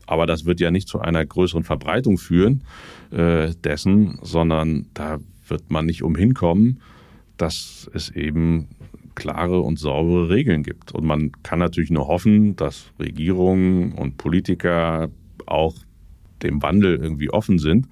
Aber 0.06 0.26
das 0.26 0.46
wird 0.46 0.60
ja 0.60 0.70
nicht 0.70 0.88
zu 0.88 1.00
einer 1.00 1.24
größeren 1.24 1.64
Verbreitung 1.64 2.16
führen 2.16 2.64
äh, 3.10 3.50
dessen, 3.62 4.18
sondern 4.22 4.86
da 4.94 5.18
wird 5.48 5.70
man 5.70 5.86
nicht 5.86 6.02
umhin 6.02 6.34
kommen, 6.34 6.80
dass 7.36 7.90
es 7.92 8.10
eben 8.10 8.68
klare 9.14 9.60
und 9.60 9.78
saubere 9.78 10.30
Regeln 10.30 10.62
gibt. 10.62 10.92
Und 10.92 11.04
man 11.04 11.32
kann 11.42 11.58
natürlich 11.58 11.90
nur 11.90 12.06
hoffen, 12.08 12.56
dass 12.56 12.90
Regierungen 12.98 13.92
und 13.92 14.16
Politiker 14.16 15.10
auch 15.46 15.74
dem 16.42 16.62
Wandel 16.62 16.96
irgendwie 16.96 17.30
offen 17.30 17.58
sind. 17.58 17.88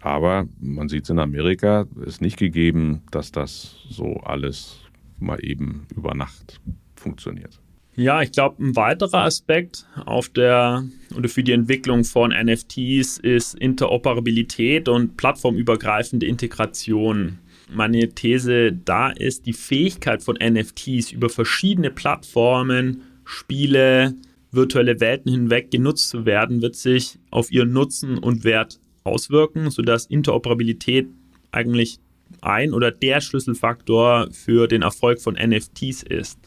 Aber 0.00 0.46
man 0.60 0.88
sieht 0.88 1.04
es 1.04 1.10
in 1.10 1.18
Amerika, 1.18 1.86
ist 2.04 2.20
nicht 2.20 2.36
gegeben, 2.36 3.02
dass 3.10 3.32
das 3.32 3.76
so 3.88 4.18
alles 4.18 4.80
mal 5.18 5.38
eben 5.44 5.86
über 5.94 6.14
Nacht 6.14 6.60
funktioniert. 6.98 7.60
Ja, 7.98 8.22
ich 8.22 8.30
glaube, 8.30 8.62
ein 8.62 8.76
weiterer 8.76 9.24
Aspekt 9.24 9.84
auf 10.04 10.28
der 10.28 10.84
oder 11.16 11.28
für 11.28 11.42
die 11.42 11.50
Entwicklung 11.50 12.04
von 12.04 12.30
NFTs 12.30 13.18
ist 13.18 13.54
Interoperabilität 13.54 14.88
und 14.88 15.16
plattformübergreifende 15.16 16.24
Integration. 16.24 17.40
Meine 17.74 18.08
These 18.10 18.72
da 18.72 19.10
ist, 19.10 19.46
die 19.46 19.52
Fähigkeit 19.52 20.22
von 20.22 20.38
NFTs 20.40 21.10
über 21.10 21.28
verschiedene 21.28 21.90
Plattformen, 21.90 23.02
Spiele, 23.24 24.14
virtuelle 24.52 25.00
Welten 25.00 25.32
hinweg 25.32 25.72
genutzt 25.72 26.08
zu 26.10 26.24
werden, 26.24 26.62
wird 26.62 26.76
sich 26.76 27.18
auf 27.32 27.50
ihren 27.50 27.72
Nutzen 27.72 28.18
und 28.18 28.44
Wert 28.44 28.78
auswirken, 29.02 29.70
sodass 29.70 30.06
Interoperabilität 30.06 31.08
eigentlich 31.50 31.98
ein 32.40 32.72
oder 32.72 32.90
der 32.90 33.20
Schlüsselfaktor 33.20 34.28
für 34.30 34.68
den 34.68 34.82
Erfolg 34.82 35.20
von 35.20 35.34
NFTs 35.34 36.04
ist. 36.04 36.38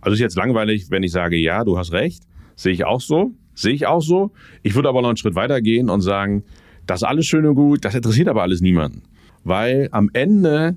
Also 0.00 0.14
ist 0.14 0.20
jetzt 0.20 0.36
langweilig, 0.36 0.90
wenn 0.90 1.02
ich 1.02 1.12
sage, 1.12 1.36
ja, 1.36 1.64
du 1.64 1.78
hast 1.78 1.92
recht, 1.92 2.22
sehe 2.56 2.72
ich 2.72 2.84
auch 2.84 3.00
so, 3.00 3.32
sehe 3.54 3.74
ich 3.74 3.86
auch 3.86 4.02
so. 4.02 4.32
Ich 4.62 4.74
würde 4.74 4.88
aber 4.88 5.02
noch 5.02 5.08
einen 5.08 5.16
Schritt 5.16 5.34
weiter 5.34 5.60
gehen 5.60 5.90
und 5.90 6.00
sagen, 6.00 6.44
das 6.86 7.02
ist 7.02 7.08
alles 7.08 7.26
schön 7.26 7.46
und 7.46 7.54
gut, 7.54 7.84
das 7.84 7.94
interessiert 7.94 8.28
aber 8.28 8.42
alles 8.42 8.60
niemanden. 8.60 9.02
Weil 9.44 9.88
am 9.92 10.10
Ende 10.12 10.76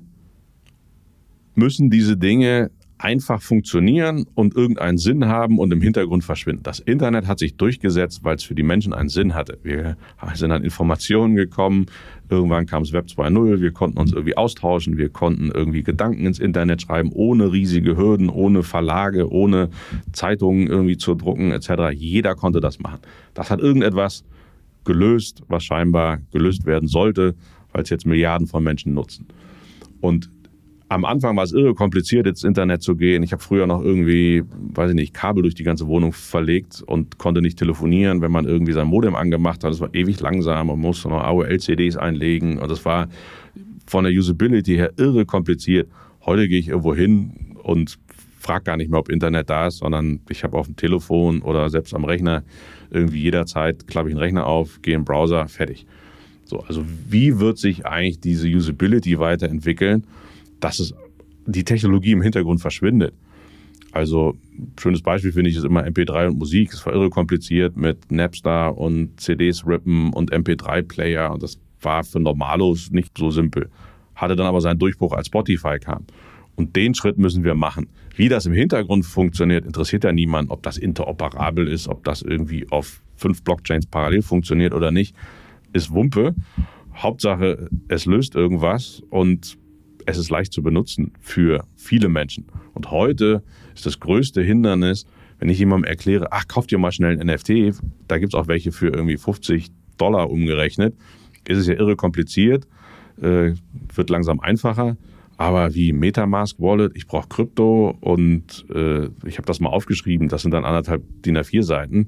müssen 1.54 1.90
diese 1.90 2.16
Dinge 2.16 2.70
einfach 3.04 3.42
funktionieren 3.42 4.24
und 4.34 4.56
irgendeinen 4.56 4.96
Sinn 4.96 5.26
haben 5.26 5.58
und 5.58 5.70
im 5.72 5.82
Hintergrund 5.82 6.24
verschwinden. 6.24 6.62
Das 6.62 6.78
Internet 6.78 7.26
hat 7.26 7.38
sich 7.38 7.56
durchgesetzt, 7.56 8.24
weil 8.24 8.36
es 8.36 8.44
für 8.44 8.54
die 8.54 8.62
Menschen 8.62 8.94
einen 8.94 9.10
Sinn 9.10 9.34
hatte. 9.34 9.58
Wir 9.62 9.98
sind 10.32 10.50
an 10.52 10.64
Informationen 10.64 11.36
gekommen, 11.36 11.84
irgendwann 12.30 12.64
kam 12.64 12.82
es 12.82 12.94
Web 12.94 13.06
2.0, 13.06 13.60
wir 13.60 13.72
konnten 13.72 13.98
uns 13.98 14.12
irgendwie 14.12 14.38
austauschen, 14.38 14.96
wir 14.96 15.10
konnten 15.10 15.50
irgendwie 15.50 15.82
Gedanken 15.82 16.24
ins 16.24 16.38
Internet 16.38 16.80
schreiben, 16.80 17.12
ohne 17.12 17.52
riesige 17.52 17.98
Hürden, 17.98 18.30
ohne 18.30 18.62
Verlage, 18.62 19.30
ohne 19.30 19.68
Zeitungen 20.12 20.66
irgendwie 20.66 20.96
zu 20.96 21.14
drucken 21.14 21.50
etc. 21.50 21.92
Jeder 21.92 22.34
konnte 22.34 22.60
das 22.60 22.80
machen. 22.80 23.00
Das 23.34 23.50
hat 23.50 23.60
irgendetwas 23.60 24.24
gelöst, 24.86 25.42
was 25.48 25.62
scheinbar 25.62 26.20
gelöst 26.32 26.64
werden 26.64 26.88
sollte, 26.88 27.34
weil 27.72 27.82
es 27.82 27.90
jetzt 27.90 28.06
Milliarden 28.06 28.46
von 28.46 28.64
Menschen 28.64 28.94
nutzen. 28.94 29.26
Und 30.00 30.30
am 30.88 31.04
Anfang 31.04 31.36
war 31.36 31.44
es 31.44 31.52
irre 31.52 31.74
kompliziert, 31.74 32.26
ins 32.26 32.44
Internet 32.44 32.82
zu 32.82 32.94
gehen. 32.96 33.22
Ich 33.22 33.32
habe 33.32 33.42
früher 33.42 33.66
noch 33.66 33.82
irgendwie, 33.82 34.42
weiß 34.74 34.90
ich 34.90 34.94
nicht, 34.94 35.14
Kabel 35.14 35.42
durch 35.42 35.54
die 35.54 35.64
ganze 35.64 35.86
Wohnung 35.86 36.12
verlegt 36.12 36.82
und 36.86 37.18
konnte 37.18 37.40
nicht 37.40 37.58
telefonieren, 37.58 38.20
wenn 38.20 38.30
man 38.30 38.44
irgendwie 38.44 38.72
sein 38.72 38.86
Modem 38.86 39.14
angemacht 39.14 39.64
hat. 39.64 39.72
Das 39.72 39.80
war 39.80 39.94
ewig 39.94 40.20
langsam. 40.20 40.66
Man 40.66 40.78
musste 40.78 41.08
noch 41.08 41.22
AOL-CDs 41.22 41.96
einlegen 41.96 42.58
und 42.58 42.70
das 42.70 42.84
war 42.84 43.08
von 43.86 44.04
der 44.04 44.12
Usability 44.12 44.76
her 44.76 44.92
irre 44.96 45.24
kompliziert. 45.24 45.88
Heute 46.24 46.48
gehe 46.48 46.58
ich 46.58 46.68
irgendwo 46.68 46.94
hin 46.94 47.54
und 47.62 47.98
frage 48.38 48.64
gar 48.64 48.76
nicht 48.76 48.90
mehr, 48.90 49.00
ob 49.00 49.08
Internet 49.08 49.48
da 49.48 49.68
ist, 49.68 49.78
sondern 49.78 50.20
ich 50.28 50.44
habe 50.44 50.56
auf 50.56 50.66
dem 50.66 50.76
Telefon 50.76 51.40
oder 51.40 51.70
selbst 51.70 51.94
am 51.94 52.04
Rechner 52.04 52.44
irgendwie 52.90 53.20
jederzeit, 53.20 53.86
klappe 53.86 54.08
ich 54.08 54.14
den 54.14 54.20
Rechner 54.20 54.46
auf, 54.46 54.82
gehe 54.82 54.94
im 54.94 55.04
Browser, 55.04 55.48
fertig. 55.48 55.86
So, 56.44 56.60
also 56.60 56.84
wie 57.08 57.40
wird 57.40 57.56
sich 57.56 57.86
eigentlich 57.86 58.20
diese 58.20 58.46
Usability 58.46 59.18
weiterentwickeln, 59.18 60.04
dass 60.64 60.80
es 60.80 60.94
die 61.46 61.62
Technologie 61.62 62.12
im 62.12 62.22
Hintergrund 62.22 62.60
verschwindet? 62.60 63.14
Also, 63.92 64.34
schönes 64.80 65.02
Beispiel 65.02 65.30
finde 65.30 65.50
ich 65.50 65.56
ist 65.56 65.64
immer 65.64 65.84
MP3 65.84 66.28
und 66.28 66.38
Musik. 66.38 66.72
Es 66.72 66.84
war 66.84 66.94
irre 66.94 67.10
kompliziert 67.10 67.76
mit 67.76 68.10
Napster 68.10 68.76
und 68.76 69.20
CDs 69.20 69.66
rippen 69.66 70.12
und 70.12 70.32
MP3-Player 70.32 71.30
und 71.30 71.42
das 71.42 71.60
war 71.80 72.02
für 72.02 72.18
Normalos 72.18 72.90
nicht 72.90 73.16
so 73.16 73.30
simpel. 73.30 73.68
Hatte 74.16 74.36
dann 74.36 74.46
aber 74.46 74.60
seinen 74.60 74.78
Durchbruch, 74.78 75.12
als 75.12 75.26
Spotify 75.26 75.78
kam. 75.78 76.06
Und 76.56 76.74
den 76.76 76.94
Schritt 76.94 77.18
müssen 77.18 77.44
wir 77.44 77.54
machen. 77.54 77.88
Wie 78.16 78.28
das 78.28 78.46
im 78.46 78.52
Hintergrund 78.52 79.04
funktioniert, 79.04 79.66
interessiert 79.66 80.04
ja 80.04 80.12
niemand, 80.12 80.50
ob 80.50 80.62
das 80.62 80.78
interoperabel 80.78 81.68
ist, 81.68 81.88
ob 81.88 82.04
das 82.04 82.22
irgendwie 82.22 82.66
auf 82.70 83.02
fünf 83.16 83.42
Blockchains 83.42 83.86
parallel 83.86 84.22
funktioniert 84.22 84.72
oder 84.72 84.90
nicht, 84.90 85.14
ist 85.72 85.92
Wumpe. 85.92 86.34
Hauptsache, 86.94 87.68
es 87.88 88.06
löst 88.06 88.34
irgendwas 88.34 89.02
und 89.10 89.58
es 90.06 90.18
ist 90.18 90.30
leicht 90.30 90.52
zu 90.52 90.62
benutzen 90.62 91.12
für 91.20 91.64
viele 91.76 92.08
Menschen. 92.08 92.46
Und 92.72 92.90
heute 92.90 93.42
ist 93.74 93.86
das 93.86 94.00
größte 94.00 94.42
Hindernis, 94.42 95.06
wenn 95.38 95.48
ich 95.48 95.58
jemandem 95.58 95.88
erkläre, 95.88 96.32
ach, 96.32 96.46
kauft 96.48 96.72
ihr 96.72 96.78
mal 96.78 96.92
schnell 96.92 97.18
ein 97.18 97.26
NFT, 97.26 97.78
da 98.08 98.18
gibt 98.18 98.34
es 98.34 98.38
auch 98.38 98.48
welche 98.48 98.72
für 98.72 98.88
irgendwie 98.88 99.16
50 99.16 99.70
Dollar 99.98 100.30
umgerechnet, 100.30 100.94
ist 101.46 101.58
es 101.58 101.66
ja 101.66 101.74
irre 101.74 101.96
kompliziert, 101.96 102.66
äh, 103.20 103.52
wird 103.94 104.10
langsam 104.10 104.40
einfacher. 104.40 104.96
Aber 105.36 105.74
wie 105.74 105.92
Metamask 105.92 106.60
Wallet, 106.60 106.96
ich 106.96 107.06
brauche 107.06 107.28
Krypto 107.28 107.96
und 108.00 108.64
äh, 108.72 109.08
ich 109.26 109.38
habe 109.38 109.46
das 109.46 109.58
mal 109.58 109.70
aufgeschrieben, 109.70 110.28
das 110.28 110.42
sind 110.42 110.52
dann 110.52 110.64
anderthalb 110.64 111.02
DIN 111.22 111.36
A4 111.36 111.62
Seiten. 111.62 112.06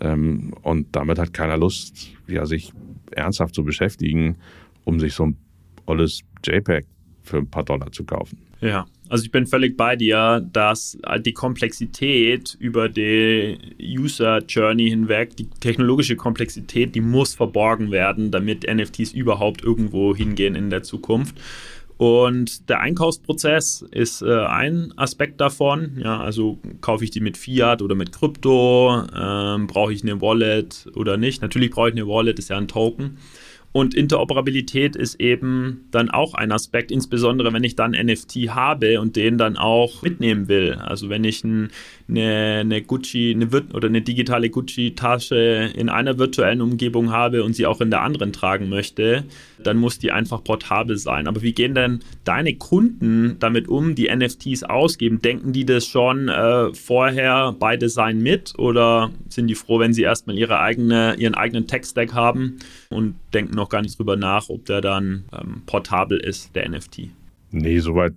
Ähm, 0.00 0.54
und 0.62 0.96
damit 0.96 1.18
hat 1.18 1.34
keiner 1.34 1.58
Lust, 1.58 2.12
ja, 2.26 2.46
sich 2.46 2.72
ernsthaft 3.10 3.54
zu 3.54 3.62
beschäftigen, 3.62 4.36
um 4.84 5.00
sich 5.00 5.12
so 5.12 5.26
ein 5.26 5.36
olles 5.84 6.22
JPEG 6.44 6.86
für 7.32 7.38
ein 7.38 7.48
paar 7.48 7.64
Dollar 7.64 7.90
zu 7.90 8.04
kaufen. 8.04 8.38
Ja, 8.60 8.84
also 9.08 9.24
ich 9.24 9.30
bin 9.30 9.46
völlig 9.46 9.74
bei 9.74 9.96
dir, 9.96 10.46
dass 10.52 10.98
die 11.24 11.32
Komplexität 11.32 12.58
über 12.60 12.90
die 12.90 13.58
User 13.80 14.42
Journey 14.46 14.90
hinweg, 14.90 15.34
die 15.36 15.48
technologische 15.48 16.14
Komplexität, 16.14 16.94
die 16.94 17.00
muss 17.00 17.34
verborgen 17.34 17.90
werden, 17.90 18.30
damit 18.30 18.66
NFTs 18.70 19.12
überhaupt 19.12 19.64
irgendwo 19.64 20.14
hingehen 20.14 20.54
in 20.54 20.68
der 20.68 20.82
Zukunft. 20.82 21.36
Und 21.96 22.68
der 22.68 22.80
Einkaufsprozess 22.80 23.82
ist 23.90 24.20
äh, 24.20 24.44
ein 24.44 24.92
Aspekt 24.96 25.40
davon. 25.40 26.00
Ja, 26.02 26.20
also 26.20 26.58
kaufe 26.80 27.04
ich 27.04 27.10
die 27.10 27.20
mit 27.20 27.38
Fiat 27.38 27.80
oder 27.80 27.94
mit 27.94 28.12
Krypto? 28.12 29.04
Ähm, 29.16 29.68
brauche 29.68 29.92
ich 29.92 30.02
eine 30.02 30.20
Wallet 30.20 30.88
oder 30.94 31.16
nicht? 31.16 31.40
Natürlich 31.40 31.70
brauche 31.70 31.88
ich 31.88 31.94
eine 31.94 32.06
Wallet, 32.06 32.38
ist 32.38 32.50
ja 32.50 32.58
ein 32.58 32.68
Token. 32.68 33.18
Und 33.72 33.94
Interoperabilität 33.94 34.96
ist 34.96 35.18
eben 35.18 35.88
dann 35.90 36.10
auch 36.10 36.34
ein 36.34 36.52
Aspekt, 36.52 36.92
insbesondere 36.92 37.54
wenn 37.54 37.64
ich 37.64 37.74
dann 37.74 37.92
NFT 37.92 38.50
habe 38.50 39.00
und 39.00 39.16
den 39.16 39.38
dann 39.38 39.56
auch 39.56 40.02
mitnehmen 40.02 40.46
will. 40.48 40.74
Also 40.74 41.08
wenn 41.08 41.24
ich 41.24 41.42
ein, 41.42 41.70
eine, 42.06 42.58
eine 42.60 42.82
Gucci 42.82 43.32
eine, 43.34 43.48
oder 43.72 43.88
eine 43.88 44.02
digitale 44.02 44.50
Gucci-Tasche 44.50 45.70
in 45.74 45.88
einer 45.88 46.18
virtuellen 46.18 46.60
Umgebung 46.60 47.12
habe 47.12 47.44
und 47.44 47.54
sie 47.54 47.64
auch 47.64 47.80
in 47.80 47.90
der 47.90 48.02
anderen 48.02 48.34
tragen 48.34 48.68
möchte, 48.68 49.24
dann 49.62 49.78
muss 49.78 49.98
die 49.98 50.12
einfach 50.12 50.44
portabel 50.44 50.98
sein. 50.98 51.26
Aber 51.26 51.40
wie 51.40 51.52
gehen 51.52 51.74
denn 51.74 52.00
deine 52.24 52.54
Kunden 52.54 53.36
damit 53.38 53.68
um, 53.68 53.94
die 53.94 54.14
NFTs 54.14 54.64
ausgeben? 54.64 55.22
Denken 55.22 55.52
die 55.52 55.64
das 55.64 55.86
schon 55.86 56.28
äh, 56.28 56.74
vorher 56.74 57.54
bei 57.58 57.76
Design 57.78 58.20
mit 58.20 58.58
oder 58.58 59.10
sind 59.28 59.46
die 59.46 59.54
froh, 59.54 59.78
wenn 59.78 59.94
sie 59.94 60.02
erstmal 60.02 60.36
ihre 60.36 60.60
eigene, 60.60 61.14
ihren 61.16 61.34
eigenen 61.34 61.66
Tech-Stack 61.66 62.12
haben 62.12 62.58
und 62.90 63.14
denken 63.32 63.54
noch 63.62 63.68
gar 63.68 63.82
nicht 63.82 63.98
drüber 63.98 64.16
nach, 64.16 64.48
ob 64.48 64.64
der 64.66 64.80
dann 64.80 65.24
ähm, 65.32 65.62
portabel 65.66 66.18
ist, 66.18 66.54
der 66.54 66.68
NFT? 66.68 67.10
Nee, 67.50 67.78
soweit 67.78 68.14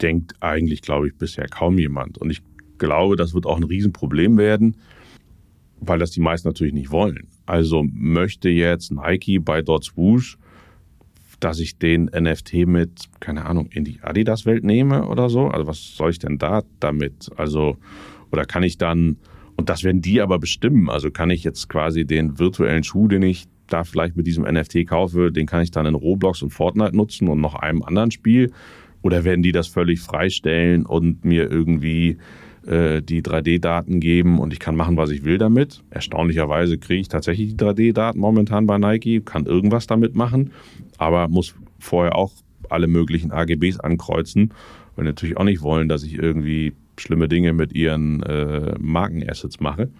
denkt 0.00 0.34
eigentlich, 0.40 0.82
glaube 0.82 1.08
ich, 1.08 1.16
bisher 1.16 1.48
kaum 1.48 1.78
jemand. 1.78 2.18
Und 2.18 2.30
ich 2.30 2.42
glaube, 2.78 3.16
das 3.16 3.34
wird 3.34 3.46
auch 3.46 3.56
ein 3.56 3.64
Riesenproblem 3.64 4.38
werden, 4.38 4.76
weil 5.80 5.98
das 5.98 6.12
die 6.12 6.20
meisten 6.20 6.48
natürlich 6.48 6.74
nicht 6.74 6.90
wollen. 6.90 7.26
Also 7.46 7.84
möchte 7.92 8.48
jetzt 8.48 8.92
Nike 8.92 9.38
bei 9.38 9.62
Dot 9.62 9.84
Swoosh 9.84 10.38
dass 11.40 11.60
ich 11.60 11.78
den 11.78 12.06
NFT 12.06 12.66
mit, 12.66 13.04
keine 13.20 13.46
Ahnung, 13.46 13.68
in 13.70 13.84
die 13.84 14.00
Adidas-Welt 14.02 14.64
nehme 14.64 15.06
oder 15.06 15.28
so? 15.28 15.48
Also 15.48 15.66
was 15.66 15.96
soll 15.96 16.10
ich 16.10 16.18
denn 16.18 16.38
da 16.38 16.62
damit? 16.80 17.30
Also, 17.36 17.76
oder 18.32 18.44
kann 18.44 18.62
ich 18.62 18.78
dann, 18.78 19.18
und 19.56 19.68
das 19.68 19.84
werden 19.84 20.02
die 20.02 20.20
aber 20.20 20.38
bestimmen, 20.38 20.90
also 20.90 21.10
kann 21.10 21.30
ich 21.30 21.44
jetzt 21.44 21.68
quasi 21.68 22.04
den 22.04 22.38
virtuellen 22.38 22.82
Schuh, 22.82 23.08
den 23.08 23.22
ich 23.22 23.46
da 23.68 23.84
vielleicht 23.84 24.16
mit 24.16 24.26
diesem 24.26 24.44
NFT 24.44 24.86
kaufe, 24.86 25.32
den 25.32 25.46
kann 25.46 25.62
ich 25.62 25.70
dann 25.70 25.86
in 25.86 25.94
Roblox 25.94 26.42
und 26.42 26.50
Fortnite 26.50 26.96
nutzen 26.96 27.28
und 27.28 27.40
noch 27.40 27.54
einem 27.54 27.82
anderen 27.82 28.10
Spiel? 28.10 28.52
Oder 29.02 29.24
werden 29.24 29.42
die 29.42 29.52
das 29.52 29.68
völlig 29.68 30.00
freistellen 30.00 30.84
und 30.84 31.24
mir 31.24 31.50
irgendwie 31.50 32.18
äh, 32.66 33.00
die 33.00 33.22
3D-Daten 33.22 34.00
geben 34.00 34.38
und 34.38 34.52
ich 34.52 34.58
kann 34.58 34.76
machen, 34.76 34.96
was 34.96 35.10
ich 35.10 35.24
will 35.24 35.38
damit. 35.38 35.82
Erstaunlicherweise 35.90 36.78
kriege 36.78 37.00
ich 37.00 37.08
tatsächlich 37.08 37.56
die 37.56 37.64
3D-Daten 37.64 38.18
momentan 38.18 38.66
bei 38.66 38.78
Nike, 38.78 39.20
kann 39.20 39.46
irgendwas 39.46 39.86
damit 39.86 40.14
machen, 40.14 40.50
aber 40.98 41.28
muss 41.28 41.54
vorher 41.78 42.16
auch 42.16 42.32
alle 42.68 42.86
möglichen 42.86 43.30
AGBs 43.30 43.80
ankreuzen, 43.80 44.52
weil 44.96 45.04
natürlich 45.04 45.36
auch 45.36 45.44
nicht 45.44 45.62
wollen, 45.62 45.88
dass 45.88 46.02
ich 46.02 46.14
irgendwie 46.14 46.74
schlimme 46.98 47.28
Dinge 47.28 47.52
mit 47.52 47.72
ihren 47.72 48.22
äh, 48.24 48.74
Markenassets 48.78 49.60
mache. 49.60 49.90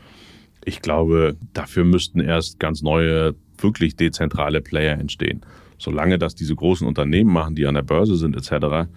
Ich 0.64 0.82
glaube, 0.82 1.36
dafür 1.54 1.84
müssten 1.84 2.20
erst 2.20 2.58
ganz 2.58 2.82
neue, 2.82 3.34
wirklich 3.62 3.96
dezentrale 3.96 4.60
Player 4.60 4.98
entstehen. 4.98 5.40
Solange 5.78 6.18
das 6.18 6.34
diese 6.34 6.54
großen 6.54 6.86
Unternehmen 6.86 7.32
machen, 7.32 7.54
die 7.54 7.66
an 7.66 7.74
der 7.74 7.82
Börse 7.82 8.16
sind 8.16 8.36
etc., 8.36 8.88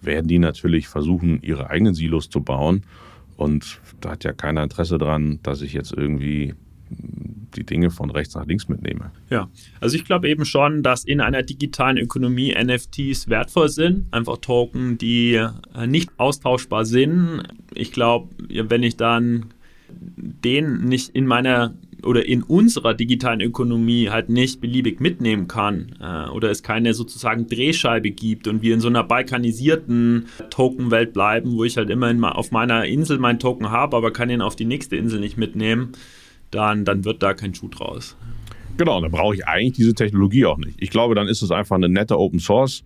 werden 0.00 0.28
die 0.28 0.38
natürlich 0.38 0.86
versuchen, 0.86 1.42
ihre 1.42 1.70
eigenen 1.70 1.94
Silos 1.94 2.30
zu 2.30 2.40
bauen 2.40 2.82
und 3.38 3.80
da 4.00 4.10
hat 4.10 4.24
ja 4.24 4.32
keiner 4.32 4.64
Interesse 4.64 4.98
dran, 4.98 5.38
dass 5.44 5.62
ich 5.62 5.72
jetzt 5.72 5.92
irgendwie 5.92 6.54
die 7.54 7.64
Dinge 7.64 7.90
von 7.90 8.10
rechts 8.10 8.34
nach 8.34 8.46
links 8.46 8.68
mitnehme. 8.68 9.12
Ja, 9.30 9.48
also 9.80 9.94
ich 9.94 10.04
glaube 10.04 10.28
eben 10.28 10.44
schon, 10.44 10.82
dass 10.82 11.04
in 11.04 11.20
einer 11.20 11.44
digitalen 11.44 11.98
Ökonomie 11.98 12.52
NFTs 12.52 13.28
wertvoll 13.28 13.68
sind, 13.68 14.12
einfach 14.12 14.38
Token, 14.38 14.98
die 14.98 15.34
äh, 15.34 15.86
nicht 15.86 16.10
austauschbar 16.16 16.84
sind. 16.84 17.44
Ich 17.74 17.92
glaube, 17.92 18.28
wenn 18.48 18.82
ich 18.82 18.96
dann 18.96 19.46
den 19.88 20.84
nicht 20.84 21.10
in 21.10 21.26
meiner 21.26 21.74
oder 22.04 22.26
in 22.26 22.42
unserer 22.42 22.94
digitalen 22.94 23.40
Ökonomie 23.40 24.10
halt 24.10 24.28
nicht 24.28 24.60
beliebig 24.60 25.00
mitnehmen 25.00 25.48
kann 25.48 25.96
äh, 26.00 26.28
oder 26.30 26.50
es 26.50 26.62
keine 26.62 26.94
sozusagen 26.94 27.46
Drehscheibe 27.46 28.10
gibt 28.10 28.48
und 28.48 28.62
wir 28.62 28.74
in 28.74 28.80
so 28.80 28.88
einer 28.88 29.04
balkanisierten 29.04 30.26
Token-Welt 30.50 31.12
bleiben, 31.12 31.52
wo 31.52 31.64
ich 31.64 31.76
halt 31.76 31.90
immer 31.90 32.10
in, 32.10 32.22
auf 32.24 32.50
meiner 32.50 32.84
Insel 32.86 33.18
meinen 33.18 33.38
Token 33.38 33.70
habe, 33.70 33.96
aber 33.96 34.12
kann 34.12 34.30
ihn 34.30 34.42
auf 34.42 34.56
die 34.56 34.64
nächste 34.64 34.96
Insel 34.96 35.20
nicht 35.20 35.36
mitnehmen, 35.36 35.92
dann, 36.50 36.84
dann 36.84 37.04
wird 37.04 37.22
da 37.22 37.34
kein 37.34 37.54
Schuh 37.54 37.68
draus. 37.68 38.16
Genau, 38.76 39.00
dann 39.00 39.10
brauche 39.10 39.34
ich 39.34 39.46
eigentlich 39.46 39.72
diese 39.72 39.94
Technologie 39.94 40.46
auch 40.46 40.58
nicht. 40.58 40.76
Ich 40.78 40.90
glaube, 40.90 41.16
dann 41.16 41.26
ist 41.26 41.42
es 41.42 41.50
einfach 41.50 41.76
eine 41.76 41.88
nette 41.88 42.18
Open 42.18 42.38
Source 42.38 42.84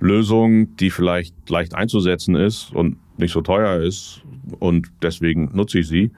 Lösung, 0.00 0.74
die 0.76 0.90
vielleicht 0.90 1.48
leicht 1.48 1.74
einzusetzen 1.74 2.34
ist 2.34 2.72
und 2.72 2.96
nicht 3.18 3.32
so 3.32 3.42
teuer 3.42 3.80
ist 3.82 4.22
und 4.58 4.90
deswegen 5.02 5.50
nutze 5.54 5.80
ich 5.80 5.88
sie. 5.88 6.10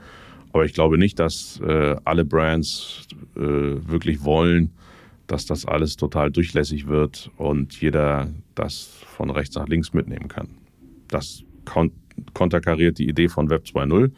Aber 0.56 0.64
ich 0.64 0.72
glaube 0.72 0.96
nicht, 0.96 1.18
dass 1.18 1.60
äh, 1.60 1.96
alle 2.04 2.24
Brands 2.24 3.06
äh, 3.36 3.40
wirklich 3.40 4.24
wollen, 4.24 4.70
dass 5.26 5.44
das 5.44 5.66
alles 5.66 5.98
total 5.98 6.30
durchlässig 6.30 6.86
wird 6.86 7.30
und 7.36 7.78
jeder 7.78 8.32
das 8.54 8.84
von 9.04 9.28
rechts 9.28 9.54
nach 9.54 9.68
links 9.68 9.92
mitnehmen 9.92 10.28
kann. 10.28 10.48
Das 11.08 11.44
kon 11.66 11.92
konterkariert 12.32 12.96
die 12.96 13.06
Idee 13.06 13.28
von 13.28 13.50
Web 13.50 13.64
2.0, 13.66 14.10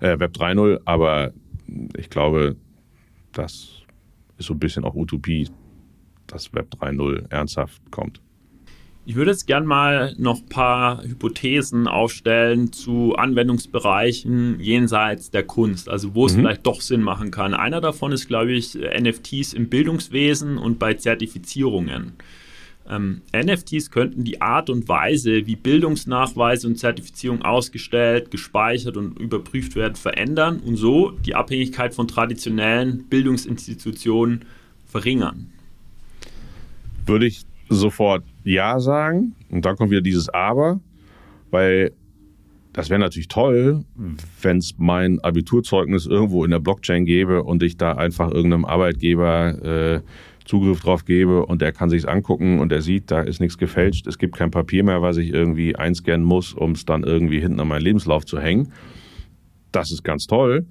äh, 0.00 0.18
Web 0.18 0.34
3.0, 0.34 0.80
aber 0.86 1.34
ich 1.98 2.08
glaube, 2.08 2.56
das 3.32 3.82
ist 4.38 4.46
so 4.46 4.54
ein 4.54 4.58
bisschen 4.58 4.84
auch 4.84 4.94
Utopie, 4.94 5.50
dass 6.26 6.54
Web 6.54 6.72
3.0 6.80 7.30
ernsthaft 7.30 7.82
kommt. 7.90 8.22
Ich 9.04 9.16
würde 9.16 9.32
jetzt 9.32 9.48
gern 9.48 9.66
mal 9.66 10.14
noch 10.16 10.38
ein 10.38 10.48
paar 10.48 11.02
Hypothesen 11.02 11.88
aufstellen 11.88 12.72
zu 12.72 13.16
Anwendungsbereichen 13.16 14.60
jenseits 14.60 15.30
der 15.30 15.42
Kunst, 15.42 15.88
also 15.88 16.14
wo 16.14 16.26
es 16.26 16.34
mhm. 16.36 16.40
vielleicht 16.40 16.66
doch 16.66 16.80
Sinn 16.80 17.02
machen 17.02 17.32
kann. 17.32 17.52
Einer 17.52 17.80
davon 17.80 18.12
ist, 18.12 18.28
glaube 18.28 18.52
ich, 18.52 18.74
NFTs 18.74 19.54
im 19.54 19.68
Bildungswesen 19.68 20.56
und 20.56 20.78
bei 20.78 20.94
Zertifizierungen. 20.94 22.12
Ähm, 22.88 23.22
NFTs 23.34 23.90
könnten 23.90 24.22
die 24.22 24.40
Art 24.40 24.70
und 24.70 24.88
Weise, 24.88 25.46
wie 25.46 25.56
Bildungsnachweise 25.56 26.68
und 26.68 26.76
Zertifizierung 26.76 27.42
ausgestellt, 27.42 28.30
gespeichert 28.30 28.96
und 28.96 29.18
überprüft 29.18 29.74
werden, 29.74 29.96
verändern 29.96 30.60
und 30.60 30.76
so 30.76 31.10
die 31.10 31.34
Abhängigkeit 31.34 31.92
von 31.92 32.06
traditionellen 32.06 33.04
Bildungsinstitutionen 33.08 34.44
verringern. 34.86 35.50
Würde 37.06 37.26
ich 37.26 37.44
sofort 37.74 38.24
Ja 38.44 38.80
sagen. 38.80 39.34
Und 39.50 39.64
dann 39.64 39.76
kommt 39.76 39.90
wieder 39.90 40.00
dieses 40.00 40.28
Aber, 40.28 40.80
weil 41.50 41.92
das 42.72 42.88
wäre 42.88 43.00
natürlich 43.00 43.28
toll, 43.28 43.84
wenn 44.40 44.58
es 44.58 44.74
mein 44.78 45.20
Abiturzeugnis 45.20 46.06
irgendwo 46.06 46.44
in 46.44 46.50
der 46.50 46.58
Blockchain 46.58 47.04
gäbe 47.04 47.42
und 47.42 47.62
ich 47.62 47.76
da 47.76 47.92
einfach 47.92 48.30
irgendeinem 48.30 48.64
Arbeitgeber 48.64 49.62
äh, 49.96 50.00
Zugriff 50.44 50.80
drauf 50.80 51.04
gebe 51.04 51.44
und 51.46 51.60
der 51.60 51.72
kann 51.72 51.90
sich's 51.90 52.06
angucken 52.06 52.58
und 52.60 52.72
er 52.72 52.82
sieht, 52.82 53.10
da 53.10 53.20
ist 53.20 53.40
nichts 53.40 53.58
gefälscht, 53.58 54.06
es 54.06 54.18
gibt 54.18 54.36
kein 54.36 54.50
Papier 54.50 54.84
mehr, 54.84 55.02
was 55.02 55.18
ich 55.18 55.32
irgendwie 55.32 55.76
einscannen 55.76 56.26
muss, 56.26 56.52
um 56.52 56.72
es 56.72 56.84
dann 56.84 57.04
irgendwie 57.04 57.40
hinten 57.40 57.60
an 57.60 57.68
meinen 57.68 57.82
Lebenslauf 57.82 58.24
zu 58.24 58.40
hängen. 58.40 58.72
Das 59.70 59.92
ist 59.92 60.02
ganz 60.02 60.26
toll. 60.26 60.66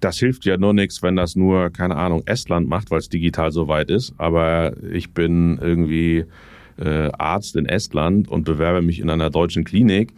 Das 0.00 0.18
hilft 0.18 0.44
ja 0.44 0.56
nur 0.56 0.74
nichts, 0.74 1.02
wenn 1.02 1.16
das 1.16 1.36
nur, 1.36 1.70
keine 1.70 1.96
Ahnung, 1.96 2.22
Estland 2.26 2.68
macht, 2.68 2.90
weil 2.90 2.98
es 2.98 3.08
digital 3.08 3.50
so 3.50 3.68
weit 3.68 3.90
ist. 3.90 4.14
Aber 4.18 4.74
ich 4.92 5.12
bin 5.12 5.58
irgendwie 5.60 6.24
äh, 6.78 7.10
Arzt 7.16 7.56
in 7.56 7.66
Estland 7.66 8.28
und 8.28 8.44
bewerbe 8.44 8.82
mich 8.82 9.00
in 9.00 9.10
einer 9.10 9.30
deutschen 9.30 9.64
Klinik 9.64 10.12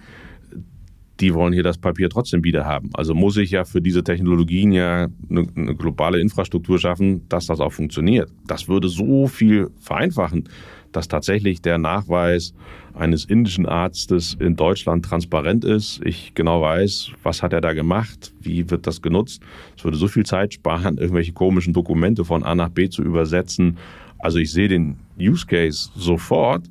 die 1.21 1.35
wollen 1.35 1.53
hier 1.53 1.63
das 1.63 1.79
Papier 1.79 2.09
trotzdem 2.09 2.45
wieder 2.45 2.65
haben. 2.65 2.91
Also 2.95 3.15
muss 3.15 3.37
ich 3.37 3.51
ja 3.51 3.65
für 3.65 3.81
diese 3.81 4.05
Technologien 4.05 4.73
ja 4.73 5.09
eine, 5.29 5.47
eine, 5.57 5.75
globale 5.75 6.21
Infrastruktur 6.21 6.79
schaffen, 6.79 7.29
dass 7.29 7.47
das 7.47 7.61
auch 7.61 7.73
funktioniert. 7.73 8.31
Das 8.47 8.69
würde 8.69 8.89
so 8.89 9.27
viel 9.27 9.71
vereinfachen, 9.81 10.49
dass 10.93 11.09
tatsächlich 11.09 11.61
der 11.61 11.79
Nachweis 11.79 12.55
eines 12.95 13.25
indischen 13.25 13.67
Arztes 13.67 14.37
in 14.39 14.57
Deutschland 14.57 15.05
transparent 15.05 15.65
ist. 15.65 16.01
Ich 16.05 16.35
genau 16.35 16.63
weiß, 16.63 17.13
was 17.23 17.43
hat 17.43 17.53
er 17.53 17.61
da 17.61 17.73
gemacht, 17.73 18.33
wie 18.41 18.71
wird 18.71 18.87
das 18.87 19.03
genutzt. 19.03 19.43
Es 19.77 19.85
würde 19.85 19.97
so 19.97 20.09
viel 20.09 20.25
Zeit 20.25 20.55
sparen, 20.55 20.99
irgendwelche 20.99 21.33
komischen 21.33 21.73
Dokumente 21.73 22.25
von 22.25 22.43
A 22.45 22.55
nach 22.55 22.71
B 22.71 22.89
zu 22.89 23.03
übersetzen. 23.03 23.77
Also 24.19 24.39
ich 24.39 24.53
sehe 24.53 24.69
den 24.69 24.97
Use 25.19 25.47
Case 25.47 25.91
sofort, 25.95 26.65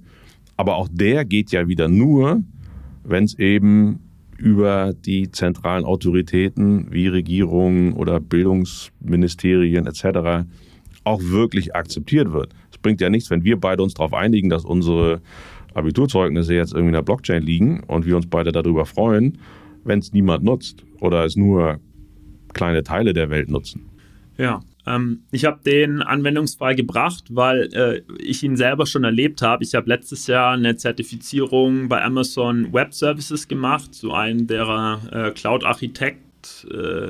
aber 0.56 0.76
auch 0.76 0.88
der 0.92 1.26
geht 1.26 1.52
ja 1.52 1.68
wieder 1.68 1.88
nur, 1.88 2.44
wenn 3.04 3.24
es 3.24 3.38
eben 3.40 4.00
über 4.38 4.94
die 4.94 5.32
zentralen 5.32 5.86
Autoritäten 5.86 6.92
wie 6.92 7.08
Regierungen 7.08 7.94
oder 7.94 8.20
Bildungsministerien 8.20 9.88
etc. 9.88 10.48
auch 11.04 11.22
wirklich 11.24 11.76
akzeptiert 11.76 12.32
wird. 12.32 12.54
Es 12.72 12.78
bringt 12.78 13.02
ja 13.02 13.10
nichts, 13.10 13.30
wenn 13.30 13.44
wir 13.44 13.60
beide 13.60 13.84
uns 13.84 13.96
darauf 13.96 14.14
einigen, 14.14 14.50
dass 14.50 14.66
unsere 14.66 15.22
Abiturzeugnisse 15.74 16.54
jetzt 16.54 16.74
irgendwie 16.74 16.90
in 16.90 16.94
der 16.94 17.02
Blockchain 17.02 17.44
liegen 17.44 17.84
und 17.84 18.06
wir 18.06 18.16
uns 18.16 18.28
beide 18.28 18.52
darüber 18.52 18.86
freuen, 18.86 19.38
wenn 19.84 20.00
es 20.00 20.14
niemand 20.14 20.44
nutzt 20.44 20.84
oder 21.00 21.26
es 21.26 21.36
nur 21.36 21.80
kleine 22.54 22.84
Teile 22.84 23.14
der 23.14 23.30
Welt 23.30 23.50
nutzen. 23.50 23.86
Ja, 24.38 24.62
ähm, 24.88 25.24
ich 25.32 25.46
habe 25.46 25.60
den 25.66 26.02
Anwendungsfall 26.02 26.76
gebracht, 26.76 27.26
weil 27.30 27.70
äh, 27.74 28.02
ich 28.20 28.44
ihn 28.44 28.56
selber 28.56 28.86
schon 28.86 29.04
erlebt 29.04 29.42
habe. 29.42 29.64
Ich 29.64 29.76
habe 29.76 29.90
letztes 29.90 30.28
Jahr 30.28 30.54
eine 30.54 30.78
Zertifizierung 30.78 31.90
bei 31.90 32.04
Amazon 32.04 32.72
Web 32.74 32.94
Services 32.94 33.48
gemacht, 33.48 33.94
zu 33.94 34.14
einem 34.14 34.48
der 34.48 35.00
äh, 35.12 35.32
Cloud 35.32 35.64
Architect 35.64 36.22
äh. 36.72 37.08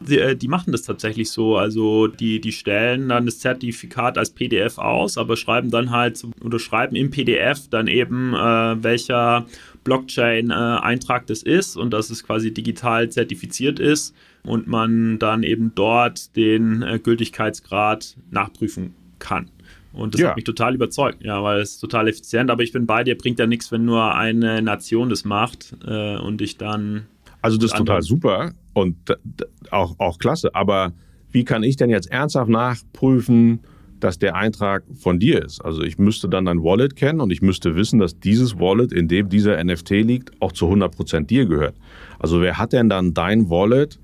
Die, 0.00 0.18
äh, 0.18 0.36
die, 0.36 0.48
machen 0.48 0.72
das 0.72 0.82
tatsächlich 0.82 1.30
so. 1.30 1.56
Also 1.56 2.06
die, 2.06 2.40
die 2.40 2.52
stellen 2.52 3.08
dann 3.08 3.26
das 3.26 3.40
Zertifikat 3.40 4.16
als 4.16 4.30
PDF 4.30 4.78
aus, 4.78 5.18
aber 5.18 5.36
schreiben 5.36 5.70
dann 5.70 5.90
halt 5.90 6.24
oder 6.42 6.58
schreiben 6.58 6.96
im 6.96 7.10
PDF 7.10 7.68
dann 7.68 7.86
eben, 7.86 8.34
äh, 8.34 8.82
welcher 8.82 9.46
Blockchain-Eintrag 9.84 11.26
das 11.26 11.42
ist 11.42 11.76
und 11.76 11.92
dass 11.92 12.08
es 12.10 12.24
quasi 12.24 12.54
digital 12.54 13.10
zertifiziert 13.10 13.78
ist 13.78 14.14
und 14.44 14.66
man 14.66 15.18
dann 15.18 15.42
eben 15.42 15.72
dort 15.74 16.36
den 16.36 16.82
äh, 16.82 16.98
Gültigkeitsgrad 16.98 18.16
nachprüfen 18.30 18.94
kann. 19.18 19.50
Und 19.92 20.14
das 20.14 20.20
ja. 20.20 20.28
hat 20.28 20.36
mich 20.36 20.44
total 20.44 20.74
überzeugt, 20.74 21.22
ja, 21.22 21.42
weil 21.42 21.60
es 21.60 21.78
total 21.78 22.08
effizient, 22.08 22.50
aber 22.50 22.62
ich 22.62 22.72
bin 22.72 22.84
bei 22.84 23.04
dir, 23.04 23.16
bringt 23.16 23.38
ja 23.38 23.46
nichts, 23.46 23.70
wenn 23.70 23.84
nur 23.84 24.14
eine 24.14 24.60
Nation 24.60 25.08
das 25.08 25.24
macht 25.24 25.74
äh, 25.86 26.16
und 26.16 26.42
ich 26.42 26.58
dann. 26.58 27.06
Also 27.42 27.58
das 27.58 27.72
ist 27.72 27.76
total 27.76 28.02
super 28.02 28.52
und 28.72 28.96
auch, 29.70 29.98
auch 29.98 30.18
klasse, 30.18 30.54
aber 30.54 30.92
wie 31.30 31.44
kann 31.44 31.62
ich 31.62 31.76
denn 31.76 31.90
jetzt 31.90 32.10
ernsthaft 32.10 32.50
nachprüfen, 32.50 33.60
dass 34.00 34.18
der 34.18 34.34
Eintrag 34.34 34.82
von 34.94 35.18
dir 35.18 35.44
ist? 35.44 35.64
Also 35.64 35.82
ich 35.82 35.98
müsste 35.98 36.28
dann 36.28 36.44
dein 36.44 36.62
Wallet 36.62 36.96
kennen 36.96 37.20
und 37.20 37.30
ich 37.30 37.42
müsste 37.42 37.76
wissen, 37.76 37.98
dass 37.98 38.18
dieses 38.18 38.58
Wallet, 38.58 38.92
in 38.92 39.08
dem 39.08 39.28
dieser 39.28 39.62
NFT 39.62 39.90
liegt, 39.90 40.30
auch 40.40 40.52
zu 40.52 40.66
100% 40.66 41.26
dir 41.26 41.46
gehört. 41.46 41.76
Also 42.18 42.40
wer 42.40 42.58
hat 42.58 42.72
denn 42.72 42.88
dann 42.88 43.14
dein 43.14 43.48
Wallet 43.50 43.98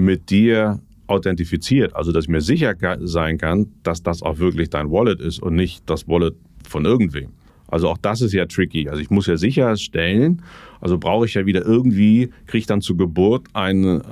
mit 0.00 0.30
dir 0.30 0.80
authentifiziert, 1.06 1.94
also 1.96 2.12
dass 2.12 2.24
ich 2.24 2.30
mir 2.30 2.40
sicher 2.40 2.74
sein 3.00 3.38
kann, 3.38 3.66
dass 3.82 4.02
das 4.02 4.22
auch 4.22 4.38
wirklich 4.38 4.70
dein 4.70 4.90
Wallet 4.90 5.20
ist 5.20 5.42
und 5.42 5.56
nicht 5.56 5.82
das 5.86 6.08
Wallet 6.08 6.34
von 6.68 6.84
irgendwem. 6.84 7.30
Also 7.68 7.88
auch 7.88 7.98
das 7.98 8.20
ist 8.20 8.32
ja 8.32 8.46
tricky. 8.46 8.88
Also 8.88 9.00
ich 9.00 9.10
muss 9.10 9.26
ja 9.26 9.36
sicherstellen, 9.36 10.42
also 10.80 10.98
brauche 10.98 11.26
ich 11.26 11.34
ja 11.34 11.46
wieder 11.46 11.64
irgendwie, 11.64 12.30
kriege 12.46 12.58
ich 12.58 12.66
dann 12.66 12.80
zur 12.80 12.96
Geburt 12.96 13.46
eine, 13.52 14.02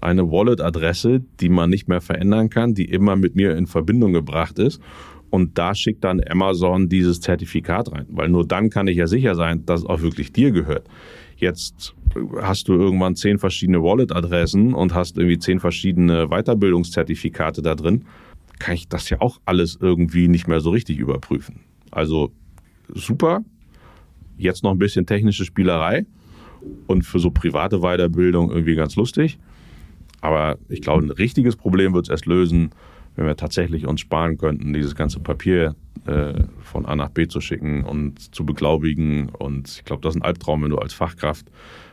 eine 0.00 0.30
Wallet-Adresse, 0.30 1.22
die 1.40 1.48
man 1.48 1.70
nicht 1.70 1.88
mehr 1.88 2.00
verändern 2.00 2.50
kann, 2.50 2.74
die 2.74 2.84
immer 2.84 3.16
mit 3.16 3.34
mir 3.34 3.56
in 3.56 3.66
Verbindung 3.66 4.12
gebracht 4.12 4.58
ist. 4.58 4.80
Und 5.30 5.58
da 5.58 5.74
schickt 5.74 6.02
dann 6.02 6.20
Amazon 6.28 6.88
dieses 6.88 7.20
Zertifikat 7.20 7.92
rein, 7.92 8.06
weil 8.10 8.28
nur 8.28 8.46
dann 8.46 8.68
kann 8.70 8.88
ich 8.88 8.96
ja 8.96 9.06
sicher 9.06 9.36
sein, 9.36 9.64
dass 9.64 9.80
es 9.80 9.86
auch 9.86 10.02
wirklich 10.02 10.32
dir 10.32 10.50
gehört. 10.50 10.88
Jetzt 11.40 11.94
hast 12.42 12.68
du 12.68 12.74
irgendwann 12.74 13.16
zehn 13.16 13.38
verschiedene 13.38 13.82
Wallet-Adressen 13.82 14.74
und 14.74 14.94
hast 14.94 15.16
irgendwie 15.16 15.38
zehn 15.38 15.58
verschiedene 15.58 16.28
Weiterbildungszertifikate 16.28 17.62
da 17.62 17.74
drin, 17.74 18.04
kann 18.58 18.74
ich 18.74 18.88
das 18.88 19.08
ja 19.08 19.20
auch 19.20 19.40
alles 19.46 19.78
irgendwie 19.80 20.28
nicht 20.28 20.46
mehr 20.46 20.60
so 20.60 20.70
richtig 20.70 20.98
überprüfen. 20.98 21.60
Also 21.90 22.30
super, 22.94 23.42
jetzt 24.36 24.62
noch 24.62 24.70
ein 24.70 24.78
bisschen 24.78 25.06
technische 25.06 25.44
Spielerei 25.44 26.04
und 26.86 27.06
für 27.06 27.18
so 27.18 27.30
private 27.30 27.80
Weiterbildung 27.80 28.50
irgendwie 28.50 28.74
ganz 28.74 28.96
lustig. 28.96 29.38
Aber 30.20 30.58
ich 30.68 30.82
glaube, 30.82 31.04
ein 31.04 31.10
richtiges 31.10 31.56
Problem 31.56 31.94
wird 31.94 32.06
es 32.06 32.10
erst 32.10 32.26
lösen, 32.26 32.70
wenn 33.16 33.26
wir 33.26 33.36
tatsächlich 33.36 33.86
uns 33.86 34.00
sparen 34.00 34.36
könnten, 34.36 34.72
dieses 34.72 34.94
ganze 34.94 35.20
Papier 35.20 35.74
äh, 36.10 36.44
von 36.62 36.86
A 36.86 36.96
nach 36.96 37.10
B 37.10 37.26
zu 37.28 37.40
schicken 37.40 37.84
und 37.84 38.34
zu 38.34 38.44
beglaubigen. 38.44 39.30
Und 39.30 39.68
ich 39.68 39.84
glaube, 39.84 40.02
das 40.02 40.14
ist 40.14 40.20
ein 40.20 40.24
Albtraum, 40.24 40.62
wenn 40.62 40.70
du 40.70 40.78
als 40.78 40.92
Fachkraft 40.92 41.46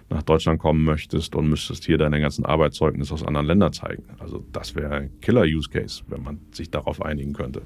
nach 0.10 0.24
Deutschland 0.24 0.60
kommen 0.60 0.84
möchtest 0.84 1.36
und 1.36 1.50
müsstest 1.50 1.86
hier 1.86 1.98
deine 1.98 2.20
ganzen 2.20 2.46
Arbeitszeugnisse 2.46 3.14
aus 3.14 3.24
anderen 3.24 3.46
Ländern 3.48 3.74
zeigen. 3.74 4.04
Also 4.20 4.46
das 4.52 4.76
wäre 4.76 4.96
ein 4.96 5.20
Killer-Use-Case, 5.22 6.04
wenn 6.08 6.24
man 6.24 6.40
sich 6.52 6.72
darauf 6.72 7.02
einigen 7.02 7.34
könnte. 7.34 7.62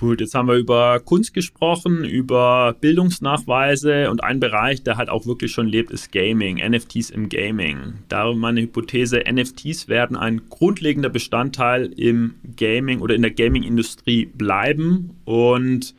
Cool, 0.00 0.16
jetzt 0.18 0.34
haben 0.34 0.48
wir 0.48 0.56
über 0.56 0.98
Kunst 0.98 1.34
gesprochen, 1.34 2.04
über 2.04 2.74
Bildungsnachweise 2.80 4.10
und 4.10 4.24
ein 4.24 4.40
Bereich, 4.40 4.82
der 4.82 4.96
halt 4.96 5.08
auch 5.08 5.24
wirklich 5.24 5.52
schon 5.52 5.68
lebt, 5.68 5.92
ist 5.92 6.10
Gaming, 6.10 6.56
NFTs 6.56 7.10
im 7.10 7.28
Gaming. 7.28 7.94
Darum 8.08 8.40
meine 8.40 8.62
Hypothese, 8.62 9.22
NFTs 9.30 9.86
werden 9.86 10.16
ein 10.16 10.42
grundlegender 10.50 11.10
Bestandteil 11.10 11.92
im 11.96 12.34
Gaming 12.56 13.00
oder 13.00 13.14
in 13.14 13.22
der 13.22 13.30
Gaming-Industrie 13.30 14.26
bleiben 14.26 15.10
und 15.24 15.94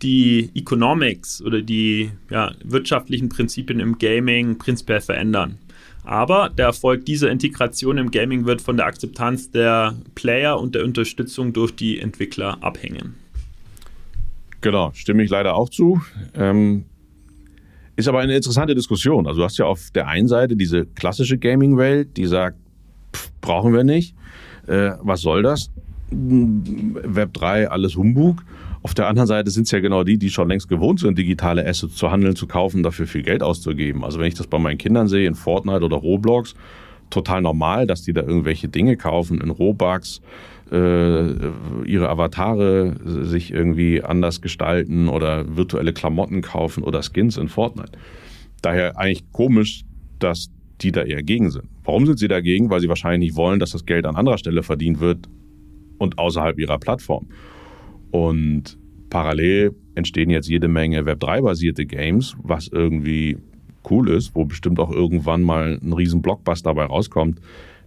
die 0.00 0.50
Economics 0.54 1.42
oder 1.42 1.60
die 1.60 2.12
ja, 2.30 2.52
wirtschaftlichen 2.64 3.28
Prinzipien 3.28 3.78
im 3.78 3.98
Gaming 3.98 4.56
prinzipiell 4.56 5.02
verändern. 5.02 5.58
Aber 6.02 6.48
der 6.48 6.66
Erfolg 6.66 7.04
dieser 7.04 7.30
Integration 7.30 7.98
im 7.98 8.10
Gaming 8.10 8.46
wird 8.46 8.62
von 8.62 8.76
der 8.76 8.86
Akzeptanz 8.86 9.50
der 9.50 9.96
Player 10.14 10.58
und 10.58 10.74
der 10.74 10.84
Unterstützung 10.84 11.52
durch 11.52 11.74
die 11.74 11.98
Entwickler 11.98 12.62
abhängen. 12.62 13.23
Genau, 14.64 14.92
stimme 14.94 15.22
ich 15.22 15.28
leider 15.28 15.56
auch 15.56 15.68
zu. 15.68 16.00
Ähm, 16.34 16.86
ist 17.96 18.08
aber 18.08 18.20
eine 18.20 18.34
interessante 18.34 18.74
Diskussion. 18.74 19.26
Also 19.26 19.40
du 19.40 19.44
hast 19.44 19.58
ja 19.58 19.66
auf 19.66 19.90
der 19.90 20.08
einen 20.08 20.26
Seite 20.26 20.56
diese 20.56 20.86
klassische 20.86 21.36
Gaming-Welt, 21.36 22.16
die 22.16 22.24
sagt, 22.24 22.56
pff, 23.14 23.30
brauchen 23.42 23.74
wir 23.74 23.84
nicht. 23.84 24.16
Äh, 24.66 24.92
was 25.02 25.20
soll 25.20 25.42
das? 25.42 25.70
Web 26.10 27.34
3, 27.34 27.68
alles 27.68 27.94
Humbug. 27.96 28.42
Auf 28.80 28.94
der 28.94 29.06
anderen 29.06 29.26
Seite 29.26 29.50
sind 29.50 29.64
es 29.64 29.70
ja 29.70 29.80
genau 29.80 30.02
die, 30.02 30.16
die 30.16 30.30
schon 30.30 30.48
längst 30.48 30.70
gewohnt 30.70 30.98
sind, 30.98 31.18
digitale 31.18 31.66
Assets 31.66 31.96
zu 31.96 32.10
handeln, 32.10 32.34
zu 32.34 32.46
kaufen, 32.46 32.82
dafür 32.82 33.06
viel 33.06 33.22
Geld 33.22 33.42
auszugeben. 33.42 34.02
Also 34.02 34.18
wenn 34.18 34.28
ich 34.28 34.34
das 34.34 34.46
bei 34.46 34.58
meinen 34.58 34.78
Kindern 34.78 35.08
sehe 35.08 35.28
in 35.28 35.34
Fortnite 35.34 35.84
oder 35.84 35.98
Roblox, 35.98 36.54
total 37.10 37.42
normal, 37.42 37.86
dass 37.86 38.02
die 38.02 38.14
da 38.14 38.22
irgendwelche 38.22 38.68
Dinge 38.68 38.96
kaufen 38.96 39.42
in 39.42 39.50
Robux, 39.50 40.22
ihre 40.70 42.08
Avatare 42.08 42.96
sich 43.04 43.52
irgendwie 43.52 44.02
anders 44.02 44.40
gestalten 44.40 45.08
oder 45.08 45.56
virtuelle 45.56 45.92
Klamotten 45.92 46.40
kaufen 46.42 46.82
oder 46.82 47.02
Skins 47.02 47.36
in 47.36 47.48
Fortnite. 47.48 47.92
Daher 48.62 48.98
eigentlich 48.98 49.30
komisch, 49.30 49.84
dass 50.18 50.50
die 50.80 50.90
da 50.90 51.02
eher 51.02 51.22
gegen 51.22 51.50
sind. 51.50 51.66
Warum 51.84 52.06
sind 52.06 52.18
sie 52.18 52.28
dagegen? 52.28 52.70
Weil 52.70 52.80
sie 52.80 52.88
wahrscheinlich 52.88 53.30
nicht 53.30 53.36
wollen, 53.36 53.60
dass 53.60 53.70
das 53.70 53.84
Geld 53.86 54.06
an 54.06 54.16
anderer 54.16 54.38
Stelle 54.38 54.62
verdient 54.62 55.00
wird 55.00 55.28
und 55.98 56.18
außerhalb 56.18 56.58
ihrer 56.58 56.78
Plattform. 56.78 57.28
Und 58.10 58.78
parallel 59.10 59.74
entstehen 59.94 60.30
jetzt 60.30 60.48
jede 60.48 60.66
Menge 60.66 61.02
Web3-basierte 61.02 61.86
Games, 61.86 62.36
was 62.42 62.68
irgendwie 62.68 63.36
cool 63.90 64.08
ist, 64.08 64.34
wo 64.34 64.44
bestimmt 64.44 64.80
auch 64.80 64.90
irgendwann 64.90 65.42
mal 65.42 65.78
ein 65.80 65.92
riesen 65.92 66.22
Blockbuster 66.22 66.70
dabei 66.70 66.86
rauskommt, 66.86 67.40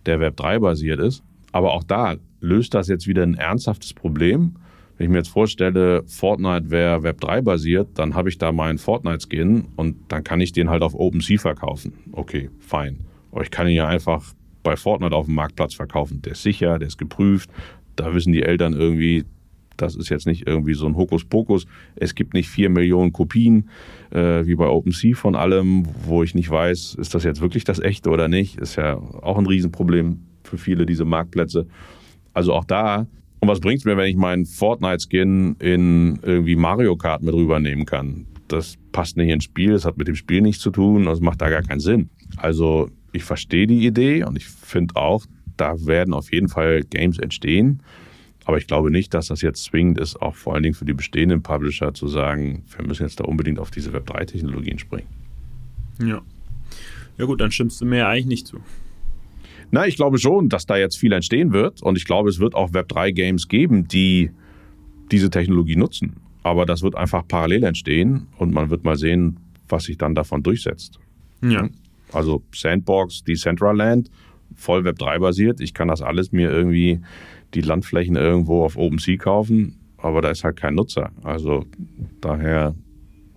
der 0.06 0.20
Web3 0.20 0.60
basiert 0.60 1.00
ist. 1.00 1.24
Aber 1.52 1.74
auch 1.74 1.84
da 1.84 2.16
löst 2.40 2.74
das 2.74 2.88
jetzt 2.88 3.08
wieder 3.08 3.24
ein 3.24 3.36
ernsthaftes 3.36 3.94
Problem, 3.94 4.54
Wenn 4.98 5.06
ich 5.06 5.12
mir 5.12 5.18
jetzt 5.18 5.30
vorstelle, 5.30 6.04
Fortnite 6.08 6.72
wäre 6.72 7.04
Web 7.04 7.22
3 7.22 7.42
basiert, 7.42 7.90
dann 7.94 8.16
habe 8.16 8.30
ich 8.30 8.40
da 8.40 8.52
meinen 8.52 8.80
Fortnite-Skin 8.80 9.66
und 9.76 9.96
dann 10.08 10.24
kann 10.24 10.42
ich 10.42 10.54
den 10.54 10.72
halt 10.72 10.82
auf 10.82 10.96
OpenSea 10.96 11.38
verkaufen. 11.38 11.94
Okay, 12.12 12.50
fein. 12.60 13.02
Aber 13.32 13.44
ich 13.44 13.52
kann 13.52 13.68
ihn 13.68 13.76
ja 13.76 13.88
einfach 13.88 14.24
bei 14.64 14.76
Fortnite 14.76 15.16
auf 15.16 15.28
dem 15.28 15.36
Marktplatz 15.36 15.76
verkaufen. 15.76 16.24
Der 16.24 16.32
ist 16.32 16.42
sicher, 16.42 16.80
der 16.80 16.88
ist 16.88 16.98
geprüft. 16.98 17.52
Da 17.96 18.14
wissen 18.16 18.34
die 18.34 18.42
Eltern 18.42 18.74
irgendwie, 18.74 19.26
das 19.78 19.96
ist 19.96 20.10
jetzt 20.10 20.26
nicht 20.26 20.48
irgendwie 20.48 20.74
so 20.74 20.88
ein 20.88 20.96
Hokuspokus. 20.96 21.68
Es 21.96 22.16
gibt 22.16 22.34
nicht 22.34 22.50
vier 22.50 22.70
Millionen 22.70 23.14
Kopien 23.14 23.70
äh, 24.10 24.48
wie 24.48 24.56
bei 24.56 24.66
OpenSea 24.66 25.16
von 25.16 25.36
allem, 25.36 25.86
wo 26.06 26.24
ich 26.24 26.34
nicht 26.34 26.50
weiß, 26.50 26.96
ist 26.96 27.14
das 27.14 27.24
jetzt 27.24 27.40
wirklich 27.40 27.66
das 27.66 27.80
echte 27.80 28.10
oder 28.10 28.28
nicht. 28.28 28.58
Ist 28.58 28.78
ja 28.78 28.96
auch 28.96 29.38
ein 29.38 29.46
Riesenproblem 29.46 30.22
für 30.44 30.58
viele, 30.58 30.88
diese 30.88 31.06
Marktplätze. 31.06 31.68
Also 32.38 32.54
auch 32.54 32.66
da. 32.66 33.08
Und 33.40 33.48
was 33.48 33.60
bringt 33.60 33.80
es 33.80 33.86
mir, 33.86 33.98
wenn 33.98 34.12
ich 34.12 34.16
meinen 34.16 34.46
Fortnite-Skin 34.46 35.56
in 35.58 36.20
irgendwie 36.22 36.56
Mario 36.56 36.96
Kart 36.96 37.24
mit 37.24 37.34
rübernehmen 37.34 37.88
kann? 37.88 38.28
Das 38.48 38.78
passt 38.92 39.18
nicht 39.18 39.30
ins 39.30 39.46
Spiel, 39.46 39.72
das 39.72 39.86
hat 39.86 39.98
mit 39.98 40.08
dem 40.08 40.14
Spiel 40.14 40.42
nichts 40.42 40.62
zu 40.62 40.70
tun, 40.70 41.06
das 41.06 41.20
macht 41.20 41.42
da 41.42 41.50
gar 41.50 41.64
keinen 41.64 41.80
Sinn. 41.80 42.12
Also 42.36 42.92
ich 43.12 43.24
verstehe 43.24 43.66
die 43.66 43.88
Idee 43.88 44.24
und 44.24 44.38
ich 44.38 44.46
finde 44.46 44.98
auch, 44.98 45.26
da 45.58 45.84
werden 45.88 46.14
auf 46.14 46.32
jeden 46.32 46.48
Fall 46.48 46.84
Games 46.84 47.18
entstehen. 47.18 47.82
Aber 48.46 48.60
ich 48.60 48.68
glaube 48.68 48.92
nicht, 48.92 49.16
dass 49.16 49.30
das 49.30 49.42
jetzt 49.42 49.64
zwingend 49.64 49.98
ist, 49.98 50.22
auch 50.22 50.36
vor 50.36 50.54
allen 50.54 50.62
Dingen 50.62 50.76
für 50.76 50.86
die 50.86 50.94
bestehenden 50.94 51.42
Publisher 51.42 51.96
zu 51.96 52.08
sagen, 52.08 52.66
wir 52.78 52.86
müssen 52.86 53.02
jetzt 53.02 53.20
da 53.20 53.24
unbedingt 53.24 53.58
auf 53.58 53.72
diese 53.72 53.90
Web3-Technologien 53.90 54.78
springen. 54.78 55.08
Ja. 56.00 56.22
Ja 57.18 57.26
gut, 57.26 57.42
dann 57.42 57.50
stimmst 57.50 57.82
du 57.82 57.86
mir 57.86 58.08
eigentlich 58.08 58.28
nicht 58.28 58.46
zu. 58.46 58.60
Na, 59.72 59.86
ich 59.86 59.96
glaube 59.96 60.18
schon, 60.18 60.50
dass 60.50 60.66
da 60.66 60.78
jetzt 60.78 60.98
viel 60.98 61.12
entstehen 61.12 61.52
wird. 61.52 61.82
Und 61.82 61.98
ich 61.98 62.06
glaube, 62.06 62.30
es 62.30 62.40
wird 62.40 62.56
auch 62.56 62.72
Web3-Games 62.72 63.48
geben, 63.48 63.88
die 63.88 64.32
diese 65.12 65.30
Technologie 65.30 65.76
nutzen. 65.76 66.16
Aber 66.44 66.66
das 66.66 66.82
wird 66.82 66.96
einfach 66.96 67.28
parallel 67.28 67.64
entstehen 67.64 68.28
und 68.38 68.54
man 68.54 68.70
wird 68.70 68.86
mal 68.86 68.96
sehen, 68.96 69.40
was 69.68 69.84
sich 69.84 69.98
dann 69.98 70.16
davon 70.16 70.44
durchsetzt. 70.44 71.00
Ja. 71.42 71.68
Also 72.14 72.42
Sandbox, 72.54 73.24
Decentraland, 73.24 74.10
voll 74.56 74.82
Web3 74.88 75.20
basiert. 75.20 75.60
Ich 75.60 75.74
kann 75.74 75.90
das 75.90 76.02
alles 76.02 76.32
mir 76.32 76.50
irgendwie 76.50 77.02
die 77.54 77.62
Landflächen 77.62 78.16
irgendwo 78.16 78.64
auf 78.64 78.78
OpenSea 78.78 79.18
kaufen, 79.18 79.78
aber 79.98 80.22
da 80.22 80.30
ist 80.30 80.44
halt 80.44 80.56
kein 80.56 80.76
Nutzer. 80.76 81.12
Also 81.24 81.66
daher 82.22 82.76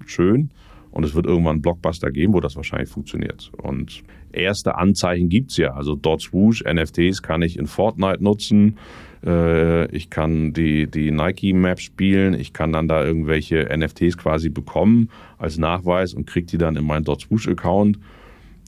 schön. 0.06 0.50
Und 0.90 1.04
es 1.04 1.14
wird 1.14 1.26
irgendwann 1.26 1.52
einen 1.52 1.62
Blockbuster 1.62 2.10
geben, 2.10 2.32
wo 2.32 2.40
das 2.40 2.56
wahrscheinlich 2.56 2.88
funktioniert. 2.88 3.52
Und 3.56 4.02
erste 4.32 4.76
Anzeichen 4.76 5.28
gibt 5.28 5.52
es 5.52 5.56
ja. 5.56 5.72
Also 5.72 5.94
dort 5.94 6.20
Swoosh, 6.20 6.64
NFTs 6.64 7.22
kann 7.22 7.42
ich 7.42 7.58
in 7.58 7.66
Fortnite 7.66 8.22
nutzen. 8.22 8.76
Äh, 9.24 9.86
ich 9.94 10.10
kann 10.10 10.52
die, 10.52 10.90
die 10.90 11.10
Nike-Map 11.10 11.80
spielen. 11.80 12.34
Ich 12.34 12.52
kann 12.52 12.72
dann 12.72 12.88
da 12.88 13.04
irgendwelche 13.04 13.68
NFTs 13.76 14.18
quasi 14.18 14.48
bekommen 14.48 15.10
als 15.38 15.58
Nachweis 15.58 16.14
und 16.14 16.26
kriege 16.26 16.46
die 16.46 16.58
dann 16.58 16.76
in 16.76 16.84
meinen 16.84 17.04
dort 17.04 17.22
Swoosh-Account. 17.22 17.98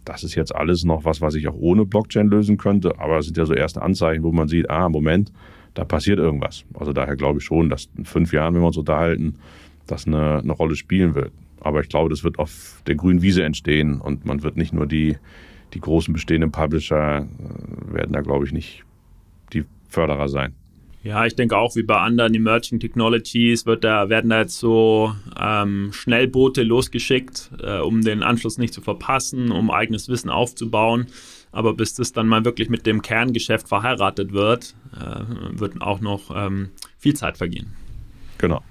Das 0.05 0.25
ist 0.25 0.35
jetzt 0.35 0.55
alles 0.55 0.85
noch 0.85 1.05
was, 1.05 1.21
was 1.21 1.35
ich 1.35 1.47
auch 1.49 1.55
ohne 1.55 1.85
Blockchain 1.87 2.29
lösen 2.29 2.57
könnte. 2.57 2.99
Aber 2.99 3.19
es 3.19 3.27
sind 3.27 3.37
ja 3.37 3.47
so 3.47 3.55
erste 3.55 3.83
Anzeichen, 3.83 4.23
wo 4.23 4.33
man 4.33 4.49
sieht, 4.49 4.69
ah, 4.69 4.89
Moment, 4.89 5.33
da 5.75 5.85
passiert 5.85 6.19
irgendwas. 6.19 6.65
Also 6.75 6.93
daher 6.93 7.17
glaube 7.17 7.39
ich 7.39 7.45
schon, 7.45 7.71
dass 7.71 7.89
in 7.97 8.05
fünf 8.05 8.33
Jahren, 8.33 8.55
wenn 8.55 8.63
wir 8.63 8.67
uns 8.67 8.77
unterhalten, 8.77 9.37
das 9.87 10.07
eine, 10.07 10.39
eine 10.39 10.53
Rolle 10.53 10.77
spielen 10.77 11.15
wird. 11.15 11.33
Aber 11.63 11.81
ich 11.81 11.89
glaube, 11.89 12.11
das 12.11 12.25
wird 12.25 12.39
auf 12.39 12.83
der 12.87 12.95
grünen 12.95 13.23
Wiese 13.23 13.45
entstehen 13.45 14.01
und 14.01 14.25
man 14.25 14.43
wird 14.43 14.57
nicht 14.57 14.73
nur 14.73 14.87
die, 14.87 15.17
die 15.75 15.81
großen 15.81 16.13
bestehenden 16.13 16.53
Publisher, 16.53 17.21
äh, 17.21 17.95
werden 17.95 18.13
da, 18.13 18.21
glaube 18.21 18.45
ich, 18.45 18.53
nicht 18.53 18.85
die 19.53 19.65
Förderer 19.89 20.29
sein. 20.29 20.55
Ja, 21.05 21.27
ich 21.27 21.35
denke 21.35 21.57
auch 21.57 21.75
wie 21.75 21.83
bei 21.83 21.97
anderen 21.97 22.33
Emerging 22.33 22.79
Technologies 22.79 23.67
wird 23.67 23.83
da, 23.83 24.09
werden 24.09 24.31
da 24.31 24.41
jetzt 24.41 24.59
so 24.59 25.13
ähm, 25.39 25.91
Schnellboote 25.93 26.63
losgeschickt, 26.63 27.51
äh, 27.61 27.79
um 27.79 28.03
den 28.03 28.23
Anschluss 28.23 28.57
nicht 28.57 28.73
zu 28.73 28.81
verpassen, 28.81 29.51
um 29.51 29.71
eigenes 29.71 30.09
Wissen 30.09 30.31
aufzubauen. 30.31 31.07
Aber 31.51 31.75
bis 31.75 31.95
das 31.95 32.13
dann 32.13 32.29
mal 32.29 32.45
wirklich 32.45 32.69
mit 32.69 32.87
dem 32.87 33.03
Kerngeschäft 33.03 33.69
verheiratet 33.69 34.33
wird, 34.33 34.77
äh, 34.95 35.59
wird 35.59 35.83
auch 35.83 36.01
noch 36.01 36.31
ähm, 36.35 36.71
viel 36.99 37.15
Zeit 37.15 37.37
vergehen. 37.37 37.73
Genau. 38.39 38.63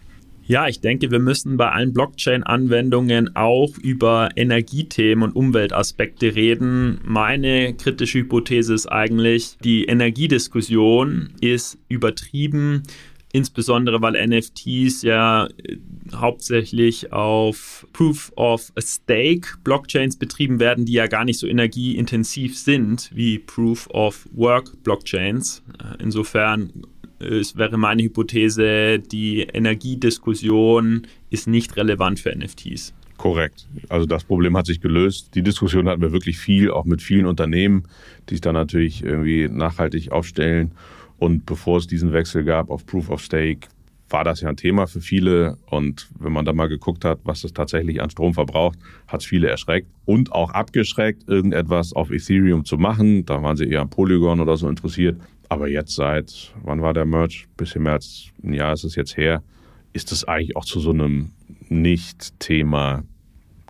Ja, 0.52 0.68
ich 0.68 0.82
denke, 0.82 1.12
wir 1.12 1.20
müssen 1.20 1.56
bei 1.56 1.70
allen 1.70 1.94
Blockchain-Anwendungen 1.94 3.38
auch 3.38 3.78
über 3.78 4.32
Energiethemen 4.36 5.24
und 5.24 5.34
Umweltaspekte 5.34 6.36
reden. 6.36 7.00
Meine 7.06 7.74
kritische 7.74 8.20
Hypothese 8.20 8.74
ist 8.74 8.88
eigentlich, 8.88 9.56
die 9.64 9.86
Energiediskussion 9.86 11.30
ist 11.40 11.78
übertrieben, 11.88 12.84
insbesondere 13.32 14.02
weil 14.02 14.28
NFTs 14.28 15.04
ja 15.04 15.46
äh, 15.46 15.78
hauptsächlich 16.14 17.14
auf 17.14 17.88
Proof 17.94 18.34
of 18.36 18.74
Stake 18.78 19.58
Blockchains 19.64 20.18
betrieben 20.18 20.60
werden, 20.60 20.84
die 20.84 20.92
ja 20.92 21.08
gar 21.08 21.24
nicht 21.24 21.40
so 21.40 21.48
energieintensiv 21.48 22.58
sind 22.58 23.10
wie 23.14 23.40
Proof 23.40 23.90
of 23.92 24.28
Work 24.34 24.84
Blockchains. 24.84 25.64
Äh, 25.80 26.04
insofern 26.04 26.74
es 27.22 27.56
wäre 27.56 27.78
meine 27.78 28.04
Hypothese, 28.04 29.00
die 29.00 29.42
Energiediskussion 29.42 31.08
ist 31.30 31.48
nicht 31.48 31.78
relevant 31.78 32.20
für 32.20 32.36
NFTs. 32.36 32.94
Korrekt. 33.18 33.68
Also 33.88 34.08
das 34.08 34.24
Problem 34.24 34.58
hat 34.58 34.66
sich 34.66 34.82
gelöst. 34.82 35.36
Die 35.36 35.44
Diskussion 35.44 35.88
hatten 35.88 36.02
wir 36.02 36.12
wirklich 36.12 36.40
viel, 36.40 36.72
auch 36.72 36.86
mit 36.86 37.04
vielen 37.04 37.28
Unternehmen, 37.28 37.84
die 38.28 38.34
sich 38.34 38.42
dann 38.42 38.56
natürlich 38.56 39.04
irgendwie 39.04 39.48
nachhaltig 39.48 40.12
aufstellen. 40.12 40.72
Und 41.20 41.46
bevor 41.46 41.78
es 41.78 41.86
diesen 41.86 42.14
Wechsel 42.14 42.44
gab 42.44 42.72
auf 42.72 42.86
Proof 42.88 43.12
of 43.12 43.22
Stake, 43.22 43.68
war 44.10 44.24
das 44.24 44.42
ja 44.42 44.50
ein 44.50 44.58
Thema 44.58 44.88
für 44.88 45.02
viele. 45.02 45.58
Und 45.68 46.10
wenn 46.20 46.34
man 46.34 46.46
da 46.46 46.54
mal 46.54 46.68
geguckt 46.68 47.06
hat, 47.06 47.20
was 47.24 47.44
es 47.44 47.54
tatsächlich 47.54 48.02
an 48.02 48.10
Strom 48.10 48.34
verbraucht, 48.34 48.80
hat 49.08 49.22
es 49.22 49.28
viele 49.28 49.48
erschreckt 49.48 49.88
und 50.06 50.32
auch 50.32 50.50
abgeschreckt, 50.50 51.30
irgendetwas 51.30 51.94
auf 51.94 52.10
Ethereum 52.10 52.66
zu 52.66 52.78
machen. 52.78 53.24
Da 53.26 53.44
waren 53.44 53.56
sie 53.56 53.70
eher 53.70 53.82
am 53.82 53.90
Polygon 53.92 54.40
oder 54.40 54.58
so 54.58 54.68
interessiert. 54.68 55.22
Aber 55.52 55.68
jetzt 55.68 55.96
seit, 55.96 56.54
wann 56.64 56.82
war 56.82 56.94
der 56.94 57.04
Merch? 57.04 57.46
Bisschen 57.58 57.84
mehr 57.84 57.92
als 57.92 58.30
ein 58.42 58.54
Jahr 58.54 58.72
ist 58.72 58.86
es 58.86 58.96
jetzt 58.96 59.18
her, 59.18 59.44
ist 59.92 60.14
es 60.14 60.24
eigentlich 60.24 60.56
auch 60.56 60.64
zu 60.64 60.80
so 60.80 60.92
einem 60.92 61.32
Nicht-Thema 61.68 63.04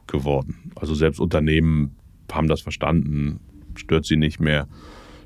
geworden. 0.05 0.71
Also 0.75 0.93
selbst 0.93 1.19
Unternehmen 1.19 1.95
haben 2.31 2.47
das 2.47 2.61
verstanden, 2.61 3.39
stört 3.73 4.05
sie 4.05 4.15
nicht 4.15 4.39
mehr, 4.39 4.67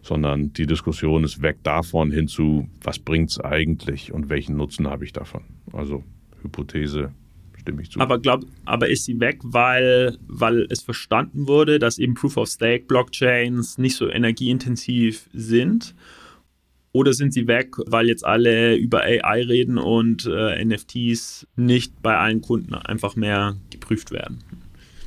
sondern 0.01 0.53
die 0.53 0.65
Diskussion 0.65 1.25
ist 1.25 1.41
weg 1.41 1.57
davon 1.63 2.09
hin 2.09 2.29
zu, 2.29 2.69
was 2.81 2.99
bringt 2.99 3.31
es 3.31 3.39
eigentlich 3.41 4.13
und 4.13 4.29
welchen 4.29 4.55
Nutzen 4.55 4.87
habe 4.87 5.03
ich 5.03 5.11
davon? 5.11 5.43
Also 5.73 6.05
Hypothese 6.41 7.11
stimme 7.59 7.81
ich 7.81 7.91
zu. 7.91 7.99
Aber 7.99 8.17
glaub, 8.17 8.45
aber 8.63 8.87
ist 8.87 9.03
sie 9.03 9.19
weg, 9.19 9.39
weil, 9.43 10.17
weil 10.25 10.67
es 10.69 10.81
verstanden 10.83 11.49
wurde, 11.49 11.79
dass 11.79 11.97
eben 11.97 12.13
Proof 12.13 12.37
of 12.37 12.47
Stake 12.47 12.85
Blockchains 12.85 13.77
nicht 13.77 13.97
so 13.97 14.09
energieintensiv 14.09 15.29
sind? 15.33 15.93
Oder 16.95 17.11
sind 17.11 17.33
sie 17.33 17.45
weg, 17.45 17.75
weil 17.87 18.07
jetzt 18.07 18.25
alle 18.25 18.77
über 18.77 19.01
AI 19.01 19.41
reden 19.41 19.77
und 19.77 20.29
äh, 20.31 20.63
NFTs 20.63 21.45
nicht 21.57 22.01
bei 22.01 22.15
allen 22.15 22.39
Kunden 22.39 22.73
einfach 22.73 23.17
mehr 23.17 23.57
geprüft 23.69 24.11
werden? 24.11 24.39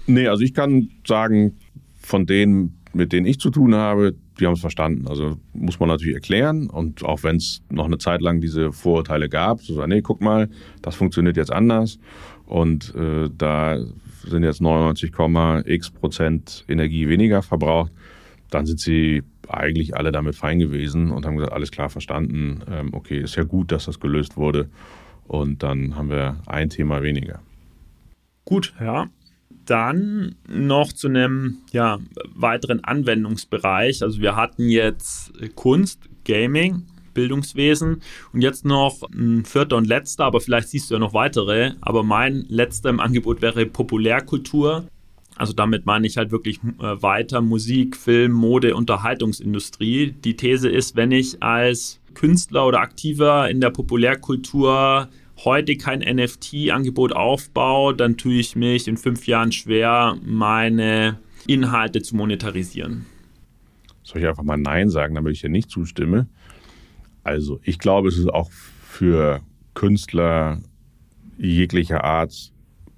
Nee, 0.06 0.28
also 0.28 0.42
ich 0.42 0.52
kann 0.52 0.90
sagen, 1.06 1.56
von 1.98 2.26
denen, 2.26 2.78
mit 2.92 3.14
denen 3.14 3.24
ich 3.24 3.40
zu 3.40 3.48
tun 3.48 3.74
habe, 3.74 4.14
die 4.38 4.44
haben 4.44 4.52
es 4.52 4.60
verstanden. 4.60 5.08
Also 5.08 5.38
muss 5.54 5.80
man 5.80 5.88
natürlich 5.88 6.16
erklären. 6.16 6.68
Und 6.68 7.02
auch 7.04 7.22
wenn 7.22 7.36
es 7.36 7.62
noch 7.70 7.86
eine 7.86 7.96
Zeit 7.96 8.20
lang 8.20 8.42
diese 8.42 8.70
Vorurteile 8.70 9.30
gab, 9.30 9.62
so 9.62 9.72
sagen, 9.72 9.88
nee, 9.88 10.02
guck 10.02 10.20
mal, 10.20 10.50
das 10.82 10.94
funktioniert 10.94 11.38
jetzt 11.38 11.50
anders. 11.50 11.98
Und 12.44 12.94
äh, 12.96 13.30
da 13.34 13.82
sind 14.26 14.42
jetzt 14.42 14.60
99,x 14.60 15.90
Prozent 15.92 16.66
Energie 16.68 17.08
weniger 17.08 17.40
verbraucht. 17.40 17.92
Dann 18.50 18.66
sind 18.66 18.78
sie 18.78 19.22
eigentlich 19.48 19.96
alle 19.96 20.12
damit 20.12 20.36
fein 20.36 20.58
gewesen 20.58 21.10
und 21.10 21.26
haben 21.26 21.36
gesagt, 21.36 21.52
alles 21.52 21.70
klar 21.70 21.90
verstanden, 21.90 22.62
ähm, 22.70 22.92
okay, 22.92 23.20
ist 23.20 23.36
ja 23.36 23.44
gut, 23.44 23.72
dass 23.72 23.86
das 23.86 24.00
gelöst 24.00 24.36
wurde. 24.36 24.68
Und 25.26 25.62
dann 25.62 25.96
haben 25.96 26.10
wir 26.10 26.40
ein 26.46 26.70
Thema 26.70 27.02
weniger. 27.02 27.40
Gut, 28.44 28.74
ja. 28.80 29.08
Dann 29.66 30.36
noch 30.48 30.92
zu 30.94 31.08
einem 31.08 31.58
ja, 31.70 31.98
weiteren 32.34 32.82
Anwendungsbereich. 32.82 34.02
Also 34.02 34.22
wir 34.22 34.36
hatten 34.36 34.70
jetzt 34.70 35.32
Kunst, 35.54 36.08
Gaming, 36.24 36.84
Bildungswesen 37.12 38.00
und 38.32 38.40
jetzt 38.40 38.64
noch 38.64 39.02
ein 39.12 39.44
vierter 39.44 39.76
und 39.76 39.86
letzter, 39.86 40.24
aber 40.24 40.40
vielleicht 40.40 40.68
siehst 40.68 40.88
du 40.88 40.94
ja 40.94 41.00
noch 41.00 41.12
weitere. 41.12 41.72
Aber 41.82 42.02
mein 42.02 42.46
letzter 42.48 42.88
im 42.88 43.00
Angebot 43.00 43.42
wäre 43.42 43.66
Populärkultur. 43.66 44.88
Also 45.38 45.52
damit 45.52 45.86
meine 45.86 46.06
ich 46.06 46.16
halt 46.16 46.32
wirklich 46.32 46.58
äh, 46.80 47.00
weiter 47.00 47.40
Musik, 47.40 47.96
Film, 47.96 48.32
Mode, 48.32 48.74
Unterhaltungsindustrie. 48.74 50.10
Die 50.12 50.34
These 50.34 50.68
ist, 50.68 50.96
wenn 50.96 51.12
ich 51.12 51.40
als 51.42 52.00
Künstler 52.14 52.66
oder 52.66 52.80
Aktiver 52.80 53.48
in 53.48 53.60
der 53.60 53.70
Populärkultur 53.70 55.08
heute 55.44 55.76
kein 55.76 56.00
NFT-Angebot 56.00 57.12
aufbaue, 57.12 57.94
dann 57.94 58.16
tue 58.16 58.34
ich 58.34 58.56
mich 58.56 58.88
in 58.88 58.96
fünf 58.96 59.28
Jahren 59.28 59.52
schwer, 59.52 60.18
meine 60.24 61.20
Inhalte 61.46 62.02
zu 62.02 62.16
monetarisieren. 62.16 63.06
Soll 64.02 64.22
ich 64.22 64.26
einfach 64.26 64.42
mal 64.42 64.56
Nein 64.56 64.90
sagen, 64.90 65.14
damit 65.14 65.34
ich 65.34 65.40
hier 65.42 65.50
nicht 65.50 65.70
zustimme? 65.70 66.26
Also, 67.22 67.60
ich 67.62 67.78
glaube, 67.78 68.08
es 68.08 68.18
ist 68.18 68.28
auch 68.28 68.50
für 68.50 69.40
Künstler 69.74 70.60
jeglicher 71.36 72.02
Art 72.02 72.52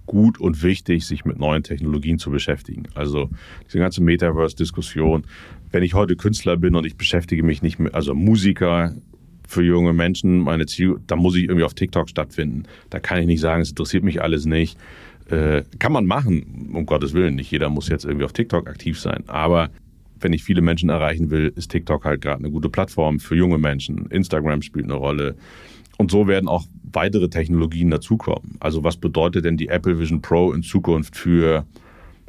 gut 0.07 0.41
und 0.41 0.63
wichtig, 0.63 1.07
sich 1.07 1.25
mit 1.25 1.39
neuen 1.39 1.63
Technologien 1.63 2.19
zu 2.19 2.31
beschäftigen. 2.31 2.85
Also 2.95 3.31
diese 3.67 3.79
ganze 3.79 4.03
Metaverse-Diskussion. 4.03 5.25
Wenn 5.71 5.83
ich 5.83 5.95
heute 5.95 6.17
Künstler 6.17 6.57
bin 6.57 6.75
und 6.75 6.85
ich 6.85 6.97
beschäftige 6.97 7.43
mich 7.43 7.63
nicht 7.63 7.79
mit, 7.79 7.95
also 7.95 8.15
Musiker 8.15 8.95
für 9.47 9.63
junge 9.63 9.93
Menschen, 9.93 10.39
meine 10.39 10.67
Ziel, 10.67 10.97
da 11.07 11.17
muss 11.17 11.37
ich 11.37 11.45
irgendwie 11.45 11.65
auf 11.65 11.75
TikTok 11.75 12.09
stattfinden. 12.09 12.65
Da 12.89 13.01
kann 13.01 13.21
ich 13.21 13.27
nicht 13.27 13.41
sagen, 13.41 13.63
es 13.63 13.71
interessiert 13.71 14.05
mich 14.05 14.23
alles 14.23 14.47
nicht. 14.47 14.79
Äh, 15.29 15.63
kann 15.79 15.93
man 15.93 16.07
machen, 16.07 16.71
um 16.73 16.87
Gottes 16.87 17.15
Willen. 17.15 17.37
Nicht 17.37 17.51
jeder 17.51 17.69
muss 17.69 17.89
jetzt 17.89 18.05
irgendwie 18.05 18.25
auf 18.25 18.33
TikTok 18.33 18.69
aktiv 18.69 18.99
sein. 18.99 19.25
Aber 19.27 19.71
wenn 20.21 20.33
ich 20.33 20.45
viele 20.45 20.61
Menschen 20.61 20.89
erreichen 20.89 21.31
will, 21.31 21.53
ist 21.57 21.71
TikTok 21.71 22.05
halt 22.05 22.21
gerade 22.21 22.39
eine 22.39 22.51
gute 22.51 22.69
Plattform 22.69 23.21
für 23.21 23.37
junge 23.37 23.59
Menschen. 23.59 24.07
Instagram 24.11 24.63
spielt 24.63 24.85
eine 24.85 24.95
Rolle. 24.95 25.37
Und 26.01 26.11
so 26.11 26.27
werden 26.27 26.49
auch 26.49 26.65
weitere 26.95 27.29
Technologien 27.29 27.91
dazukommen. 27.91 28.57
Also 28.59 28.83
was 28.83 28.97
bedeutet 28.97 29.45
denn 29.45 29.59
die 29.59 29.69
Apple 29.69 29.99
Vision 29.99 30.23
Pro 30.23 30.51
in 30.55 30.63
Zukunft 30.63 31.15
für 31.15 31.67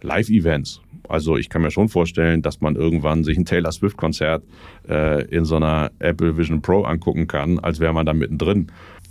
Live-Events? 0.02 0.82
Also 1.08 1.38
ich 1.38 1.48
kann 1.48 1.62
mir 1.62 1.72
schon 1.72 1.88
vorstellen, 1.88 2.42
dass 2.42 2.60
man 2.60 2.76
irgendwann 2.76 3.24
sich 3.24 3.38
ein 3.38 3.46
Taylor 3.46 3.72
Swift-Konzert 3.72 4.44
äh, 4.90 5.24
in 5.28 5.46
so 5.46 5.56
einer 5.56 5.90
Apple 6.00 6.38
Vision 6.38 6.62
Pro 6.62 6.84
angucken 6.84 7.28
kann, 7.28 7.60
als 7.60 7.80
wäre 7.80 7.94
man 7.94 8.06
da 8.06 8.14
mittendrin, 8.14 8.68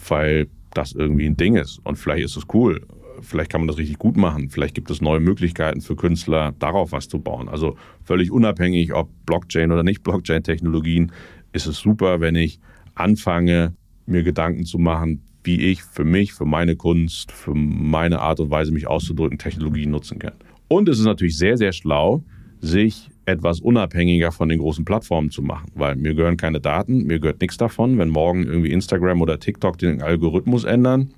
weil 0.06 0.46
das 0.74 0.92
irgendwie 0.92 1.24
ein 1.24 1.38
Ding 1.38 1.56
ist. 1.56 1.80
Und 1.84 1.96
vielleicht 1.96 2.26
ist 2.26 2.36
es 2.36 2.44
cool. 2.52 2.82
Vielleicht 3.22 3.50
kann 3.50 3.62
man 3.62 3.68
das 3.68 3.78
richtig 3.78 3.96
gut 3.96 4.18
machen. 4.18 4.50
Vielleicht 4.50 4.74
gibt 4.74 4.90
es 4.90 5.00
neue 5.00 5.20
Möglichkeiten 5.20 5.80
für 5.80 5.96
Künstler, 5.96 6.52
darauf 6.58 6.92
was 6.92 7.08
zu 7.08 7.18
bauen. 7.18 7.48
Also 7.48 7.78
völlig 8.04 8.30
unabhängig, 8.30 8.92
ob 8.92 9.08
Blockchain 9.24 9.72
oder 9.72 9.84
nicht 9.84 10.02
Blockchain-Technologien, 10.02 11.12
ist 11.54 11.66
es 11.66 11.78
super, 11.78 12.20
wenn 12.20 12.34
ich 12.34 12.60
anfange, 12.94 13.74
mir 14.10 14.22
Gedanken 14.22 14.64
zu 14.64 14.78
machen, 14.78 15.22
wie 15.42 15.60
ich 15.60 15.82
für 15.82 16.04
mich, 16.04 16.34
für 16.34 16.44
meine 16.44 16.76
Kunst, 16.76 17.32
für 17.32 17.54
meine 17.54 18.20
Art 18.20 18.40
und 18.40 18.50
Weise, 18.50 18.72
mich 18.72 18.86
auszudrücken, 18.86 19.38
Technologien 19.38 19.90
nutzen 19.90 20.18
kann. 20.18 20.34
Und 20.68 20.88
es 20.88 20.98
ist 20.98 21.06
natürlich 21.06 21.38
sehr, 21.38 21.56
sehr 21.56 21.72
schlau, 21.72 22.22
sich 22.60 23.08
etwas 23.24 23.60
unabhängiger 23.60 24.32
von 24.32 24.48
den 24.48 24.58
großen 24.58 24.84
Plattformen 24.84 25.30
zu 25.30 25.42
machen, 25.42 25.70
weil 25.74 25.96
mir 25.96 26.14
gehören 26.14 26.36
keine 26.36 26.60
Daten, 26.60 27.04
mir 27.04 27.20
gehört 27.20 27.40
nichts 27.40 27.56
davon. 27.56 27.96
Wenn 27.98 28.08
morgen 28.08 28.44
irgendwie 28.44 28.72
Instagram 28.72 29.22
oder 29.22 29.38
TikTok 29.38 29.78
den 29.78 30.02
Algorithmus 30.02 30.64
ändern, 30.64 31.14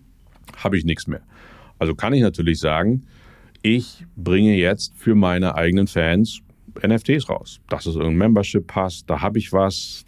habe 0.56 0.76
ich 0.76 0.84
nichts 0.84 1.06
mehr. 1.06 1.22
Also 1.78 1.94
kann 1.94 2.12
ich 2.12 2.22
natürlich 2.22 2.60
sagen, 2.60 3.02
ich 3.62 4.04
bringe 4.16 4.56
jetzt 4.56 4.94
für 4.96 5.14
meine 5.14 5.54
eigenen 5.54 5.86
Fans 5.86 6.40
NFTs 6.86 7.28
raus. 7.28 7.60
Das 7.68 7.86
ist 7.86 7.94
irgendein 7.94 8.18
Membership-Pass, 8.18 9.04
da 9.06 9.20
habe 9.20 9.38
ich 9.38 9.52
was, 9.52 10.04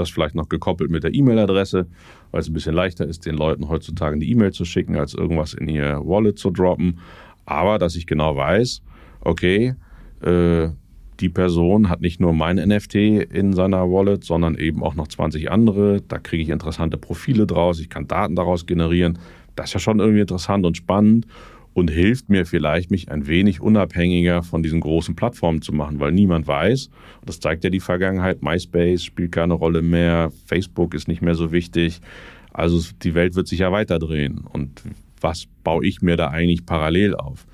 das 0.00 0.10
vielleicht 0.10 0.34
noch 0.34 0.48
gekoppelt 0.48 0.90
mit 0.90 1.04
der 1.04 1.14
E-Mail-Adresse, 1.14 1.86
weil 2.30 2.40
es 2.40 2.48
ein 2.48 2.54
bisschen 2.54 2.74
leichter 2.74 3.06
ist, 3.06 3.26
den 3.26 3.36
Leuten 3.36 3.68
heutzutage 3.68 4.16
eine 4.16 4.24
E-Mail 4.24 4.52
zu 4.52 4.64
schicken, 4.64 4.96
als 4.96 5.14
irgendwas 5.14 5.54
in 5.54 5.68
ihr 5.68 6.00
Wallet 6.04 6.38
zu 6.38 6.50
droppen. 6.50 6.98
Aber 7.46 7.78
dass 7.78 7.96
ich 7.96 8.06
genau 8.06 8.36
weiß, 8.36 8.82
okay, 9.20 9.74
äh, 10.22 10.68
die 11.20 11.28
Person 11.28 11.88
hat 11.88 12.00
nicht 12.00 12.20
nur 12.20 12.32
mein 12.32 12.56
NFT 12.56 12.94
in 12.94 13.52
seiner 13.52 13.90
Wallet, 13.90 14.24
sondern 14.24 14.56
eben 14.56 14.82
auch 14.82 14.94
noch 14.94 15.08
20 15.08 15.50
andere. 15.50 16.00
Da 16.08 16.18
kriege 16.18 16.42
ich 16.42 16.48
interessante 16.48 16.96
Profile 16.96 17.46
draus, 17.46 17.78
ich 17.78 17.90
kann 17.90 18.08
Daten 18.08 18.36
daraus 18.36 18.66
generieren. 18.66 19.18
Das 19.54 19.66
ist 19.66 19.74
ja 19.74 19.80
schon 19.80 20.00
irgendwie 20.00 20.20
interessant 20.20 20.64
und 20.64 20.76
spannend 20.76 21.26
und 21.72 21.90
hilft 21.90 22.28
mir 22.28 22.46
vielleicht, 22.46 22.90
mich 22.90 23.10
ein 23.10 23.26
wenig 23.26 23.60
unabhängiger 23.60 24.42
von 24.42 24.62
diesen 24.62 24.80
großen 24.80 25.14
Plattformen 25.14 25.62
zu 25.62 25.72
machen, 25.72 26.00
weil 26.00 26.12
niemand 26.12 26.46
weiß, 26.46 26.90
das 27.24 27.40
zeigt 27.40 27.64
ja 27.64 27.70
die 27.70 27.80
Vergangenheit, 27.80 28.42
MySpace 28.42 29.04
spielt 29.04 29.32
keine 29.32 29.54
Rolle 29.54 29.82
mehr, 29.82 30.32
Facebook 30.46 30.94
ist 30.94 31.08
nicht 31.08 31.22
mehr 31.22 31.34
so 31.34 31.52
wichtig. 31.52 32.00
Also 32.52 32.82
die 33.02 33.14
Welt 33.14 33.36
wird 33.36 33.46
sich 33.46 33.60
ja 33.60 33.70
weiterdrehen. 33.70 34.44
Und 34.52 34.82
was 35.20 35.46
baue 35.62 35.86
ich 35.86 36.02
mir 36.02 36.16
da 36.16 36.28
eigentlich 36.28 36.66
parallel 36.66 37.14
auf? 37.14 37.46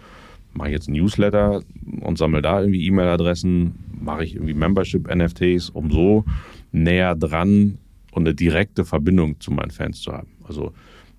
Mache 0.54 0.68
ich 0.68 0.74
jetzt 0.74 0.88
Newsletter 0.88 1.62
und 2.00 2.16
sammle 2.16 2.40
da 2.40 2.60
irgendwie 2.60 2.86
E-Mail-Adressen? 2.86 3.74
Mache 4.00 4.24
ich 4.24 4.34
irgendwie 4.34 4.54
Membership-NFTs, 4.54 5.68
um 5.70 5.90
so 5.90 6.24
näher 6.72 7.14
dran 7.14 7.76
und 8.12 8.26
eine 8.26 8.34
direkte 8.34 8.86
Verbindung 8.86 9.38
zu 9.40 9.50
meinen 9.50 9.70
Fans 9.70 10.00
zu 10.00 10.12
haben? 10.12 10.28
Also 10.44 10.72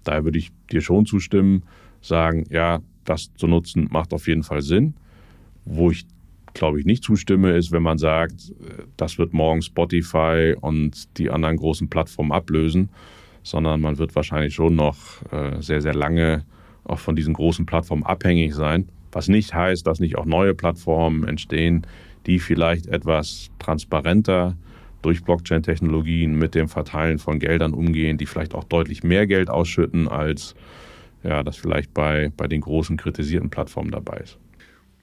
daher 0.03 0.23
würde 0.23 0.39
ich 0.39 0.51
dir 0.71 0.81
schon 0.81 1.05
zustimmen, 1.05 1.61
sagen, 2.01 2.45
ja, 2.49 2.79
das 3.05 3.33
zu 3.35 3.47
nutzen 3.47 3.87
macht 3.91 4.13
auf 4.13 4.27
jeden 4.27 4.43
Fall 4.43 4.61
Sinn. 4.61 4.95
Wo 5.65 5.91
ich, 5.91 6.05
glaube 6.53 6.79
ich, 6.79 6.85
nicht 6.85 7.03
zustimme, 7.03 7.51
ist, 7.51 7.71
wenn 7.71 7.83
man 7.83 7.97
sagt, 7.97 8.53
das 8.97 9.17
wird 9.17 9.33
morgen 9.33 9.61
Spotify 9.61 10.55
und 10.59 11.17
die 11.17 11.29
anderen 11.29 11.57
großen 11.57 11.89
Plattformen 11.89 12.31
ablösen, 12.31 12.89
sondern 13.43 13.81
man 13.81 13.97
wird 13.97 14.15
wahrscheinlich 14.15 14.53
schon 14.53 14.75
noch 14.75 14.97
äh, 15.31 15.61
sehr, 15.61 15.81
sehr 15.81 15.95
lange 15.95 16.45
auch 16.83 16.99
von 16.99 17.15
diesen 17.15 17.33
großen 17.33 17.65
Plattformen 17.65 18.03
abhängig 18.03 18.53
sein. 18.53 18.89
Was 19.11 19.27
nicht 19.27 19.53
heißt, 19.53 19.85
dass 19.87 19.99
nicht 19.99 20.17
auch 20.17 20.25
neue 20.25 20.53
Plattformen 20.53 21.23
entstehen, 21.27 21.85
die 22.25 22.39
vielleicht 22.39 22.87
etwas 22.87 23.49
transparenter 23.59 24.57
durch 25.01 25.23
Blockchain-Technologien 25.23 26.37
mit 26.37 26.55
dem 26.55 26.67
Verteilen 26.67 27.19
von 27.19 27.39
Geldern 27.39 27.73
umgehen, 27.73 28.17
die 28.17 28.25
vielleicht 28.25 28.53
auch 28.53 28.63
deutlich 28.63 29.03
mehr 29.03 29.27
Geld 29.27 29.49
ausschütten 29.49 30.07
als 30.07 30.55
ja, 31.27 31.43
das 31.43 31.57
vielleicht 31.57 31.93
bei, 31.93 32.31
bei 32.35 32.47
den 32.47 32.61
großen 32.61 32.97
kritisierten 32.97 33.49
Plattformen 33.49 33.91
dabei 33.91 34.17
ist. 34.17 34.37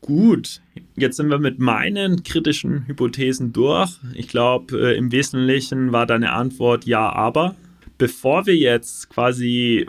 Gut, 0.00 0.60
jetzt 0.96 1.16
sind 1.16 1.28
wir 1.28 1.38
mit 1.38 1.58
meinen 1.58 2.22
kritischen 2.24 2.86
Hypothesen 2.86 3.52
durch. 3.52 3.98
Ich 4.14 4.28
glaube, 4.28 4.92
äh, 4.92 4.96
im 4.96 5.12
Wesentlichen 5.12 5.92
war 5.92 6.06
deine 6.06 6.32
Antwort 6.32 6.84
ja, 6.84 7.10
aber. 7.10 7.56
Bevor 7.96 8.44
wir 8.46 8.56
jetzt 8.56 9.08
quasi 9.08 9.86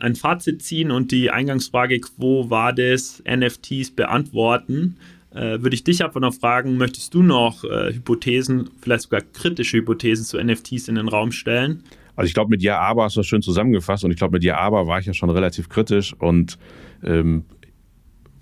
ein 0.00 0.16
Fazit 0.16 0.62
ziehen 0.62 0.90
und 0.90 1.12
die 1.12 1.30
Eingangsfrage, 1.30 2.00
war 2.16 2.72
das, 2.72 3.22
NFTs 3.28 3.90
beantworten, 3.90 4.96
äh, 5.34 5.60
würde 5.60 5.74
ich 5.74 5.84
dich 5.84 6.02
einfach 6.02 6.20
noch 6.20 6.34
fragen, 6.34 6.76
möchtest 6.76 7.14
du 7.14 7.22
noch 7.22 7.62
äh, 7.64 7.92
Hypothesen, 7.92 8.70
vielleicht 8.80 9.04
sogar 9.04 9.20
kritische 9.20 9.78
Hypothesen 9.78 10.24
zu 10.24 10.42
NFTs 10.42 10.88
in 10.88 10.94
den 10.94 11.08
Raum 11.08 11.30
stellen? 11.30 11.84
Also 12.22 12.28
ich 12.28 12.34
glaube, 12.34 12.50
mit 12.50 12.62
Ja, 12.62 12.78
aber 12.78 13.02
hast 13.02 13.16
du 13.16 13.20
das 13.20 13.26
schön 13.26 13.42
zusammengefasst 13.42 14.04
und 14.04 14.12
ich 14.12 14.16
glaube, 14.16 14.36
mit 14.36 14.44
Ja, 14.44 14.56
aber 14.58 14.86
war 14.86 15.00
ich 15.00 15.06
ja 15.06 15.12
schon 15.12 15.28
relativ 15.28 15.68
kritisch 15.68 16.14
und 16.14 16.56
ähm, 17.02 17.42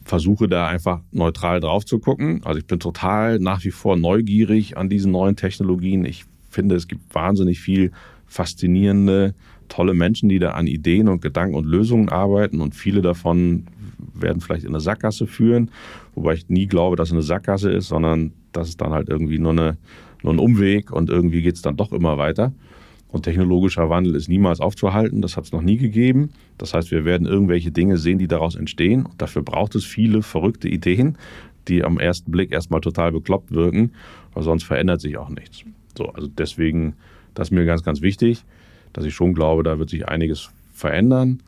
versuche 0.04 0.48
da 0.48 0.68
einfach 0.68 1.00
neutral 1.12 1.60
drauf 1.60 1.86
zu 1.86 1.98
gucken. 1.98 2.42
Also 2.44 2.58
ich 2.58 2.66
bin 2.66 2.78
total 2.78 3.38
nach 3.38 3.64
wie 3.64 3.70
vor 3.70 3.96
neugierig 3.96 4.76
an 4.76 4.90
diesen 4.90 5.12
neuen 5.12 5.34
Technologien. 5.34 6.04
Ich 6.04 6.26
finde, 6.50 6.74
es 6.74 6.88
gibt 6.88 7.14
wahnsinnig 7.14 7.60
viel 7.60 7.90
faszinierende, 8.26 9.34
tolle 9.70 9.94
Menschen, 9.94 10.28
die 10.28 10.40
da 10.40 10.50
an 10.50 10.66
Ideen 10.66 11.08
und 11.08 11.22
Gedanken 11.22 11.54
und 11.54 11.64
Lösungen 11.64 12.10
arbeiten 12.10 12.60
und 12.60 12.74
viele 12.74 13.00
davon 13.00 13.64
werden 14.12 14.42
vielleicht 14.42 14.64
in 14.64 14.70
eine 14.70 14.80
Sackgasse 14.80 15.26
führen, 15.26 15.70
wobei 16.14 16.34
ich 16.34 16.50
nie 16.50 16.66
glaube, 16.66 16.96
dass 16.96 17.08
es 17.08 17.14
eine 17.14 17.22
Sackgasse 17.22 17.70
ist, 17.70 17.88
sondern 17.88 18.34
dass 18.52 18.68
es 18.68 18.76
dann 18.76 18.92
halt 18.92 19.08
irgendwie 19.08 19.38
nur, 19.38 19.52
eine, 19.52 19.78
nur 20.22 20.34
ein 20.34 20.38
Umweg 20.38 20.92
und 20.92 21.08
irgendwie 21.08 21.40
geht 21.40 21.54
es 21.54 21.62
dann 21.62 21.78
doch 21.78 21.92
immer 21.94 22.18
weiter. 22.18 22.52
Und 23.12 23.24
technologischer 23.24 23.90
Wandel 23.90 24.14
ist 24.14 24.28
niemals 24.28 24.60
aufzuhalten, 24.60 25.20
das 25.20 25.36
hat 25.36 25.44
es 25.44 25.52
noch 25.52 25.62
nie 25.62 25.76
gegeben. 25.76 26.30
Das 26.58 26.74
heißt, 26.74 26.90
wir 26.90 27.04
werden 27.04 27.26
irgendwelche 27.26 27.72
Dinge 27.72 27.96
sehen, 27.96 28.18
die 28.18 28.28
daraus 28.28 28.54
entstehen. 28.54 29.06
Und 29.06 29.20
dafür 29.20 29.42
braucht 29.42 29.74
es 29.74 29.84
viele 29.84 30.22
verrückte 30.22 30.68
Ideen, 30.68 31.18
die 31.66 31.82
am 31.82 31.98
ersten 31.98 32.30
Blick 32.30 32.52
erstmal 32.52 32.80
total 32.80 33.12
bekloppt 33.12 33.52
wirken, 33.52 33.92
weil 34.32 34.44
sonst 34.44 34.64
verändert 34.64 35.00
sich 35.00 35.18
auch 35.18 35.28
nichts. 35.28 35.64
So, 35.96 36.06
also 36.06 36.28
deswegen, 36.28 36.94
das 37.34 37.48
ist 37.48 37.52
mir 37.52 37.64
ganz, 37.64 37.82
ganz 37.82 38.00
wichtig, 38.00 38.44
dass 38.92 39.04
ich 39.04 39.14
schon 39.14 39.34
glaube, 39.34 39.64
da 39.64 39.78
wird 39.78 39.90
sich 39.90 40.08
einiges 40.08 40.50
verändern. 40.72 41.42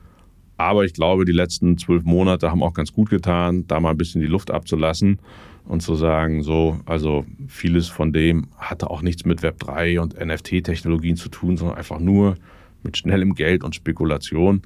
Aber 0.57 0.85
ich 0.85 0.95
glaube, 0.95 1.25
die 1.25 1.33
letzten 1.33 1.79
zwölf 1.79 2.05
Monate 2.05 2.51
haben 2.51 2.63
auch 2.63 2.75
ganz 2.75 2.93
gut 2.93 3.09
getan, 3.09 3.67
da 3.69 3.81
mal 3.81 3.91
ein 3.91 3.97
bisschen 3.97 4.21
die 4.21 4.27
Luft 4.27 4.51
abzulassen 4.51 5.19
und 5.65 5.81
zu 5.81 5.95
sagen, 5.95 6.43
so, 6.43 6.81
also 6.87 7.25
vieles 7.49 7.89
von 7.89 8.13
dem 8.13 8.49
hatte 8.57 8.91
auch 8.91 9.03
nichts 9.03 9.25
mit 9.25 9.41
Web3 9.41 10.01
und 10.01 10.19
NFT-Technologien 10.19 11.17
zu 11.17 11.29
tun, 11.29 11.57
sondern 11.57 11.77
einfach 11.77 11.99
nur 11.99 12.37
mit 12.83 12.97
schnellem 12.97 13.35
Geld 13.35 13.65
und 13.65 13.75
Spekulation. 13.75 14.63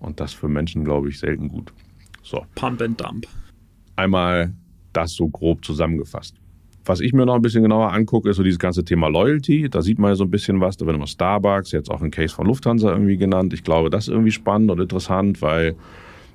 Und 0.00 0.18
das 0.18 0.32
für 0.32 0.48
Menschen, 0.48 0.84
glaube 0.84 1.08
ich, 1.08 1.18
selten 1.18 1.48
gut. 1.48 1.72
So. 2.22 2.44
Pump 2.54 2.80
and 2.82 3.00
Dump. 3.00 3.26
Einmal 3.96 4.52
das 4.92 5.12
so 5.12 5.28
grob 5.28 5.64
zusammengefasst. 5.64 6.36
Was 6.84 7.00
ich 7.00 7.12
mir 7.12 7.26
noch 7.26 7.34
ein 7.34 7.42
bisschen 7.42 7.62
genauer 7.62 7.92
angucke, 7.92 8.30
ist 8.30 8.36
so 8.36 8.42
dieses 8.42 8.58
ganze 8.58 8.84
Thema 8.84 9.08
Loyalty. 9.08 9.68
Da 9.68 9.82
sieht 9.82 9.98
man 9.98 10.10
ja 10.10 10.14
so 10.16 10.24
ein 10.24 10.30
bisschen 10.30 10.60
was. 10.60 10.78
Da 10.78 10.86
wird 10.86 10.96
immer 10.96 11.06
Starbucks, 11.06 11.72
jetzt 11.72 11.90
auch 11.90 12.00
ein 12.02 12.10
Case 12.10 12.34
von 12.34 12.46
Lufthansa 12.46 12.90
irgendwie 12.90 13.18
genannt. 13.18 13.52
Ich 13.52 13.62
glaube, 13.62 13.90
das 13.90 14.08
ist 14.08 14.12
irgendwie 14.12 14.32
spannend 14.32 14.70
und 14.70 14.80
interessant, 14.80 15.42
weil 15.42 15.76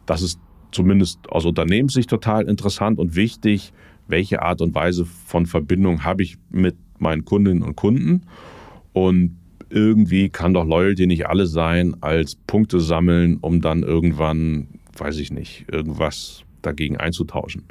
das 0.05 0.21
ist 0.21 0.39
zumindest 0.71 1.27
aus 1.29 1.45
Unternehmenssicht 1.45 2.09
total 2.09 2.47
interessant 2.47 2.99
und 2.99 3.15
wichtig, 3.15 3.73
welche 4.07 4.41
Art 4.41 4.61
und 4.61 4.75
Weise 4.75 5.05
von 5.05 5.45
Verbindung 5.45 6.03
habe 6.03 6.23
ich 6.23 6.37
mit 6.49 6.75
meinen 6.99 7.25
Kundinnen 7.25 7.63
und 7.63 7.75
Kunden. 7.75 8.23
Und 8.93 9.37
irgendwie 9.69 10.29
kann 10.29 10.53
doch 10.53 10.65
Loyalty 10.65 11.07
nicht 11.07 11.27
alles 11.27 11.51
sein 11.51 11.95
als 12.01 12.35
Punkte 12.35 12.79
sammeln, 12.79 13.37
um 13.41 13.61
dann 13.61 13.83
irgendwann, 13.83 14.67
weiß 14.97 15.17
ich 15.19 15.31
nicht, 15.31 15.65
irgendwas 15.71 16.43
dagegen 16.61 16.97
einzutauschen. 16.97 17.63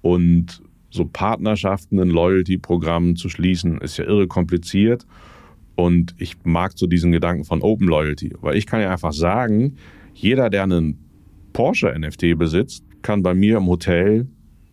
Und 0.00 0.62
so 0.90 1.04
Partnerschaften 1.04 1.98
in 1.98 2.08
Loyalty-Programmen 2.08 3.16
zu 3.16 3.28
schließen, 3.28 3.78
ist 3.80 3.98
ja 3.98 4.04
irre 4.04 4.26
kompliziert. 4.26 5.06
Und 5.74 6.14
ich 6.18 6.36
mag 6.44 6.72
so 6.76 6.86
diesen 6.86 7.12
Gedanken 7.12 7.44
von 7.44 7.62
Open 7.62 7.86
Loyalty, 7.86 8.34
weil 8.40 8.56
ich 8.56 8.66
kann 8.66 8.80
ja 8.80 8.90
einfach 8.90 9.12
sagen, 9.12 9.76
jeder, 10.14 10.50
der 10.50 10.64
einen 10.64 10.98
Porsche 11.52 11.94
NFT 11.96 12.36
besitzt, 12.36 12.84
kann 13.02 13.22
bei 13.22 13.34
mir 13.34 13.58
im 13.58 13.66
Hotel, 13.66 14.26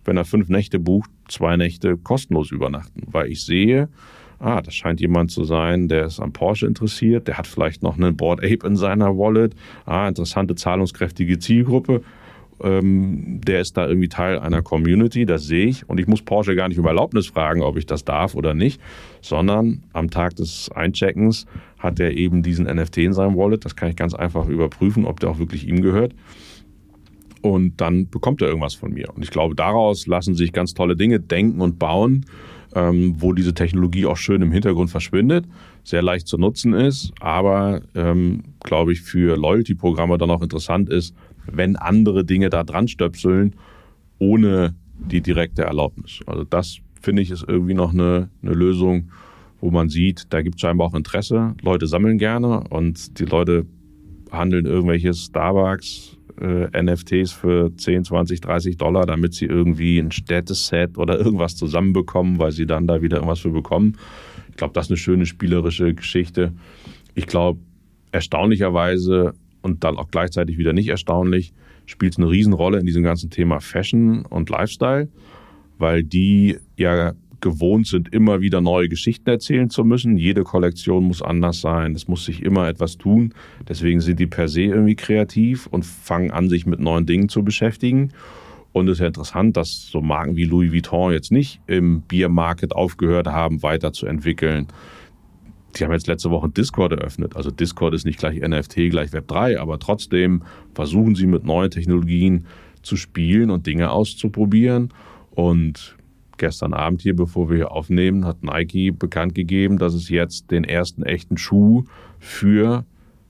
wenn 0.05 0.17
er 0.17 0.25
fünf 0.25 0.49
Nächte 0.49 0.79
bucht, 0.79 1.09
zwei 1.27 1.57
Nächte 1.57 1.97
kostenlos 1.97 2.51
übernachten, 2.51 3.03
weil 3.07 3.31
ich 3.31 3.43
sehe, 3.43 3.89
ah, 4.39 4.61
das 4.61 4.75
scheint 4.75 5.01
jemand 5.01 5.31
zu 5.31 5.43
sein, 5.43 5.87
der 5.87 6.05
ist 6.05 6.19
am 6.19 6.33
Porsche 6.33 6.67
interessiert, 6.67 7.27
der 7.27 7.37
hat 7.37 7.47
vielleicht 7.47 7.83
noch 7.83 7.97
einen 7.97 8.15
Board 8.15 8.43
Ape 8.43 8.65
in 8.65 8.75
seiner 8.75 9.17
Wallet, 9.17 9.55
ah, 9.85 10.07
interessante 10.07 10.55
zahlungskräftige 10.55 11.39
Zielgruppe 11.39 12.01
ähm, 12.63 13.41
der 13.45 13.61
ist 13.61 13.75
da 13.75 13.87
irgendwie 13.87 14.07
Teil 14.07 14.39
einer 14.39 14.61
Community, 14.61 15.25
das 15.25 15.45
sehe 15.45 15.67
ich. 15.67 15.89
Und 15.89 15.99
ich 15.99 16.07
muss 16.07 16.21
Porsche 16.21 16.55
gar 16.55 16.69
nicht 16.69 16.79
um 16.79 16.85
Erlaubnis 16.85 17.27
fragen, 17.27 17.61
ob 17.61 17.77
ich 17.77 17.85
das 17.85 18.05
darf 18.05 18.35
oder 18.35 18.53
nicht, 18.53 18.79
sondern 19.21 19.83
am 19.93 20.09
Tag 20.09 20.35
des 20.37 20.69
Eincheckens 20.73 21.45
hat 21.79 21.99
er 21.99 22.11
eben 22.11 22.43
diesen 22.43 22.65
NFT 22.65 22.97
in 22.99 23.13
seinem 23.13 23.35
Wallet. 23.35 23.65
Das 23.65 23.75
kann 23.75 23.89
ich 23.89 23.95
ganz 23.95 24.13
einfach 24.13 24.47
überprüfen, 24.47 25.05
ob 25.05 25.19
der 25.19 25.29
auch 25.29 25.39
wirklich 25.39 25.67
ihm 25.67 25.81
gehört. 25.81 26.13
Und 27.45 27.79
dann 27.79 28.09
bekommt 28.09 28.41
er 28.41 28.47
irgendwas 28.47 28.73
von 28.73 28.91
mir. 28.91 29.13
Und 29.15 29.21
ich 29.21 29.29
glaube, 29.29 29.53
daraus 29.53 30.07
lassen 30.07 30.33
sich 30.33 30.51
ganz 30.51 30.73
tolle 30.73 30.95
Dinge 30.95 31.19
denken 31.19 31.61
und 31.61 31.77
bauen, 31.77 32.25
ähm, 32.73 33.13
wo 33.19 33.33
diese 33.33 33.53
Technologie 33.53 34.07
auch 34.07 34.17
schön 34.17 34.41
im 34.41 34.51
Hintergrund 34.51 34.89
verschwindet, 34.89 35.45
sehr 35.83 36.01
leicht 36.01 36.27
zu 36.27 36.39
nutzen 36.39 36.73
ist, 36.73 37.13
aber 37.19 37.83
ähm, 37.93 38.41
glaube 38.61 38.93
ich 38.93 39.01
für 39.01 39.37
Loyalty-Programme 39.37 40.17
dann 40.17 40.31
auch 40.31 40.41
interessant 40.41 40.89
ist, 40.89 41.13
wenn 41.45 41.75
andere 41.75 42.25
Dinge 42.25 42.49
da 42.49 42.63
dran 42.63 42.87
stöpseln, 42.87 43.55
ohne 44.17 44.73
die 44.97 45.21
direkte 45.21 45.65
Erlaubnis. 45.65 46.21
Also 46.25 46.45
das 46.45 46.79
finde 46.99 47.21
ich 47.21 47.29
ist 47.29 47.45
irgendwie 47.47 47.75
noch 47.75 47.93
eine, 47.93 48.29
eine 48.41 48.53
Lösung, 48.53 49.11
wo 49.61 49.69
man 49.69 49.89
sieht, 49.89 50.33
da 50.33 50.41
gibt 50.41 50.55
es 50.55 50.61
scheinbar 50.61 50.87
auch 50.87 50.95
Interesse. 50.95 51.53
Leute 51.61 51.85
sammeln 51.85 52.17
gerne 52.17 52.63
und 52.71 53.19
die 53.19 53.25
Leute 53.25 53.67
handeln 54.31 54.65
irgendwelche 54.65 55.13
Starbucks 55.13 56.17
äh, 56.39 56.81
NFTs 56.81 57.31
für 57.31 57.75
10, 57.75 58.05
20, 58.05 58.41
30 58.41 58.77
Dollar, 58.77 59.05
damit 59.05 59.33
sie 59.33 59.45
irgendwie 59.45 59.99
ein 59.99 60.11
Städteset 60.11 60.97
oder 60.97 61.17
irgendwas 61.19 61.55
zusammenbekommen, 61.55 62.39
weil 62.39 62.51
sie 62.51 62.65
dann 62.65 62.87
da 62.87 63.01
wieder 63.01 63.17
irgendwas 63.17 63.39
für 63.39 63.51
bekommen. 63.51 63.97
Ich 64.49 64.57
glaube, 64.57 64.73
das 64.73 64.85
ist 64.85 64.91
eine 64.91 64.97
schöne 64.97 65.25
spielerische 65.25 65.93
Geschichte. 65.93 66.53
Ich 67.13 67.27
glaube, 67.27 67.59
erstaunlicherweise 68.11 69.33
und 69.61 69.83
dann 69.83 69.97
auch 69.97 70.09
gleichzeitig 70.11 70.57
wieder 70.57 70.73
nicht 70.73 70.89
erstaunlich, 70.89 71.53
spielt 71.85 72.13
es 72.13 72.19
eine 72.19 72.29
Riesenrolle 72.29 72.79
in 72.79 72.85
diesem 72.85 73.03
ganzen 73.03 73.29
Thema 73.29 73.59
Fashion 73.59 74.25
und 74.25 74.49
Lifestyle, 74.49 75.09
weil 75.77 76.03
die 76.03 76.57
ja 76.77 77.13
gewohnt 77.41 77.87
sind, 77.87 78.13
immer 78.13 78.41
wieder 78.41 78.61
neue 78.61 78.89
Geschichten 78.89 79.29
erzählen 79.29 79.69
zu 79.69 79.83
müssen. 79.83 80.17
Jede 80.17 80.43
Kollektion 80.43 81.03
muss 81.05 81.21
anders 81.21 81.61
sein. 81.61 81.93
Es 81.93 82.07
muss 82.07 82.25
sich 82.25 82.43
immer 82.43 82.67
etwas 82.67 82.97
tun. 82.97 83.33
Deswegen 83.67 84.01
sind 84.01 84.19
die 84.19 84.27
per 84.27 84.47
se 84.47 84.61
irgendwie 84.61 84.95
kreativ 84.95 85.67
und 85.67 85.85
fangen 85.85 86.31
an, 86.31 86.49
sich 86.49 86.65
mit 86.65 86.79
neuen 86.79 87.05
Dingen 87.05 87.29
zu 87.29 87.43
beschäftigen. 87.43 88.11
Und 88.71 88.89
es 88.89 88.93
ist 88.93 88.99
ja 88.99 89.07
interessant, 89.07 89.55
dass 89.55 89.87
so 89.89 90.01
Marken 90.01 90.35
wie 90.35 90.43
Louis 90.43 90.73
Vuitton 90.73 91.13
jetzt 91.13 91.31
nicht 91.31 91.61
im 91.65 92.01
Biermarket 92.01 92.75
aufgehört 92.75 93.27
haben, 93.27 93.63
weiterzuentwickeln, 93.63 94.67
die 95.75 95.83
haben 95.83 95.91
jetzt 95.91 96.07
letzte 96.07 96.31
Woche 96.31 96.49
Discord 96.49 96.93
eröffnet. 96.93 97.35
Also 97.35 97.51
Discord 97.51 97.93
ist 97.93 98.05
nicht 98.05 98.19
gleich 98.19 98.39
NFT, 98.39 98.89
gleich 98.89 99.11
Web3, 99.11 99.57
aber 99.57 99.79
trotzdem 99.79 100.43
versuchen 100.73 101.15
sie 101.15 101.27
mit 101.27 101.43
neuen 101.43 101.71
Technologien 101.71 102.45
zu 102.81 102.95
spielen 102.95 103.49
und 103.49 103.65
Dinge 103.67 103.91
auszuprobieren. 103.91 104.93
Und 105.31 105.94
gestern 106.37 106.73
Abend 106.73 107.01
hier, 107.01 107.15
bevor 107.15 107.49
wir 107.49 107.57
hier 107.57 107.71
aufnehmen, 107.71 108.25
hat 108.25 108.43
Nike 108.43 108.91
bekannt 108.91 109.35
gegeben, 109.35 109.77
dass 109.77 109.93
es 109.93 110.09
jetzt 110.09 110.51
den 110.51 110.63
ersten 110.63 111.03
echten 111.03 111.37
Schuh 111.37 111.83
für 112.19 112.85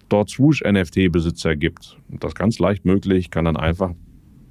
dort 0.10 0.30
Swoosh 0.30 0.62
NFT-Besitzer 0.62 1.56
gibt. 1.56 1.98
Und 2.10 2.24
das 2.24 2.32
ist 2.32 2.36
ganz 2.36 2.60
leicht 2.60 2.86
möglich, 2.86 3.32
kann 3.32 3.46
dann 3.46 3.58
einfach 3.58 3.94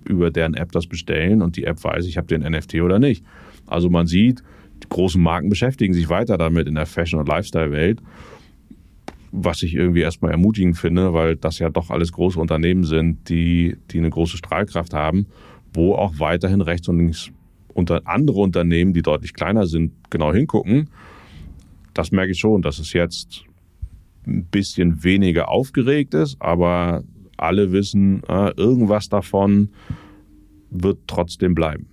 über 0.08 0.30
deren 0.30 0.54
App 0.54 0.72
das 0.72 0.86
bestellen 0.86 1.42
und 1.42 1.56
die 1.56 1.64
App 1.64 1.82
weiß, 1.82 2.06
ich 2.06 2.16
habe 2.16 2.26
den 2.26 2.42
NFT 2.42 2.76
oder 2.76 2.98
nicht. 2.98 3.24
Also 3.66 3.88
man 3.88 4.06
sieht, 4.06 4.42
die 4.82 4.88
großen 4.88 5.22
Marken 5.22 5.48
beschäftigen 5.48 5.94
sich 5.94 6.08
weiter 6.08 6.36
damit 6.36 6.68
in 6.68 6.74
der 6.74 6.86
Fashion- 6.86 7.20
und 7.20 7.28
Lifestyle-Welt, 7.28 8.02
was 9.32 9.62
ich 9.62 9.74
irgendwie 9.74 10.00
erstmal 10.00 10.30
ermutigend 10.32 10.76
finde, 10.76 11.12
weil 11.12 11.36
das 11.36 11.58
ja 11.58 11.70
doch 11.70 11.90
alles 11.90 12.12
große 12.12 12.38
Unternehmen 12.38 12.84
sind, 12.84 13.28
die, 13.28 13.76
die 13.90 13.98
eine 13.98 14.10
große 14.10 14.36
Strahlkraft 14.36 14.92
haben, 14.92 15.26
wo 15.72 15.94
auch 15.94 16.18
weiterhin 16.18 16.60
rechts 16.60 16.88
und 16.88 16.98
links 16.98 17.32
unter 17.74 18.02
andere 18.06 18.38
Unternehmen, 18.40 18.94
die 18.94 19.02
deutlich 19.02 19.34
kleiner 19.34 19.66
sind, 19.66 19.92
genau 20.10 20.32
hingucken. 20.32 20.88
Das 21.92 22.10
merke 22.10 22.32
ich 22.32 22.38
schon, 22.38 22.62
dass 22.62 22.78
es 22.78 22.92
jetzt 22.92 23.44
ein 24.26 24.44
bisschen 24.46 25.04
weniger 25.04 25.48
aufgeregt 25.48 26.14
ist, 26.14 26.40
aber 26.40 27.04
alle 27.36 27.72
wissen, 27.72 28.22
äh, 28.28 28.52
irgendwas 28.56 29.08
davon 29.08 29.70
wird 30.70 30.98
trotzdem 31.06 31.54
bleiben. 31.54 31.86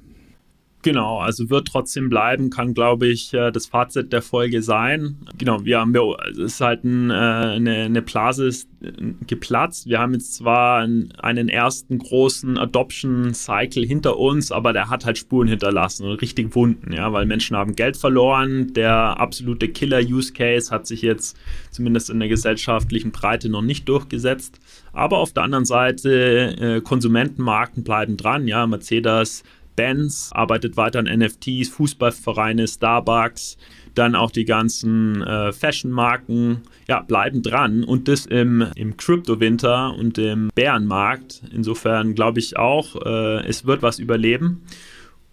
Genau, 0.83 1.19
also 1.19 1.49
wird 1.51 1.67
trotzdem 1.67 2.09
bleiben, 2.09 2.49
kann, 2.49 2.73
glaube 2.73 3.05
ich, 3.05 3.33
äh, 3.33 3.51
das 3.51 3.67
Fazit 3.67 4.11
der 4.11 4.23
Folge 4.23 4.63
sein. 4.63 5.17
Genau, 5.37 5.63
wir 5.63 5.79
haben, 5.79 5.95
es 6.31 6.37
ist 6.37 6.61
halt 6.61 6.83
ein, 6.83 7.11
äh, 7.11 7.13
eine, 7.13 7.83
eine 7.83 8.01
Blase 8.01 8.47
äh, 8.47 8.91
geplatzt. 9.27 9.85
Wir 9.85 9.99
haben 9.99 10.13
jetzt 10.13 10.35
zwar 10.35 10.79
einen 10.79 11.49
ersten 11.49 11.99
großen 11.99 12.57
Adoption-Cycle 12.57 13.85
hinter 13.85 14.17
uns, 14.17 14.51
aber 14.51 14.73
der 14.73 14.89
hat 14.89 15.05
halt 15.05 15.19
Spuren 15.19 15.47
hinterlassen 15.47 16.07
und 16.07 16.19
richtig 16.19 16.55
Wunden, 16.55 16.93
ja, 16.93 17.13
weil 17.13 17.27
Menschen 17.27 17.55
haben 17.55 17.75
Geld 17.75 17.95
verloren. 17.95 18.73
Der 18.73 19.19
absolute 19.19 19.67
Killer-Use-Case 19.67 20.71
hat 20.71 20.87
sich 20.87 21.03
jetzt 21.03 21.37
zumindest 21.69 22.09
in 22.09 22.19
der 22.19 22.27
gesellschaftlichen 22.29 23.11
Breite 23.11 23.49
noch 23.49 23.61
nicht 23.61 23.87
durchgesetzt. 23.87 24.59
Aber 24.93 25.19
auf 25.19 25.31
der 25.31 25.43
anderen 25.43 25.63
Seite, 25.63 26.81
Konsumentenmarken 26.83 27.83
bleiben 27.83 28.17
dran, 28.17 28.45
ja, 28.45 28.67
Mercedes, 28.67 29.43
Benz 29.81 30.29
arbeitet 30.31 30.77
weiter 30.77 30.99
an 30.99 31.05
NFTs, 31.05 31.69
Fußballvereine, 31.69 32.67
Starbucks, 32.67 33.57
dann 33.95 34.13
auch 34.13 34.29
die 34.29 34.45
ganzen 34.45 35.23
äh, 35.23 35.51
Fashion-Marken, 35.51 36.61
ja, 36.87 37.01
bleiben 37.01 37.41
dran 37.41 37.83
und 37.83 38.07
das 38.07 38.27
im, 38.27 38.67
im 38.75 38.95
Crypto-Winter 38.95 39.95
und 39.95 40.19
im 40.19 40.51
Bärenmarkt. 40.53 41.41
Insofern 41.51 42.13
glaube 42.13 42.37
ich 42.37 42.57
auch, 42.57 42.95
äh, 42.95 43.43
es 43.47 43.65
wird 43.65 43.81
was 43.81 43.97
überleben. 43.97 44.61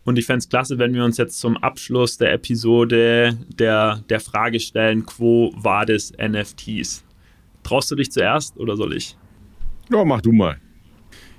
Und 0.05 0.19
ich 0.19 0.25
fände 0.25 0.39
es 0.39 0.49
klasse, 0.49 0.79
wenn 0.79 0.95
wir 0.95 1.05
uns 1.05 1.19
jetzt 1.19 1.39
zum 1.41 1.59
Abschluss 1.59 2.17
der 2.17 2.33
Episode 2.33 3.37
der, 3.49 4.03
der 4.09 4.21
Frage 4.21 4.61
stellen, 4.61 5.05
quo 5.05 5.53
war 5.57 5.85
das 5.85 6.11
NFTs? 6.13 7.05
Traust 7.65 7.91
du 7.91 7.97
dich 7.97 8.11
zuerst 8.11 8.57
oder 8.57 8.77
soll 8.77 8.95
ich? 8.95 9.15
Ja, 9.91 10.07
mach 10.07 10.23
du 10.23 10.33
mal. 10.33 10.59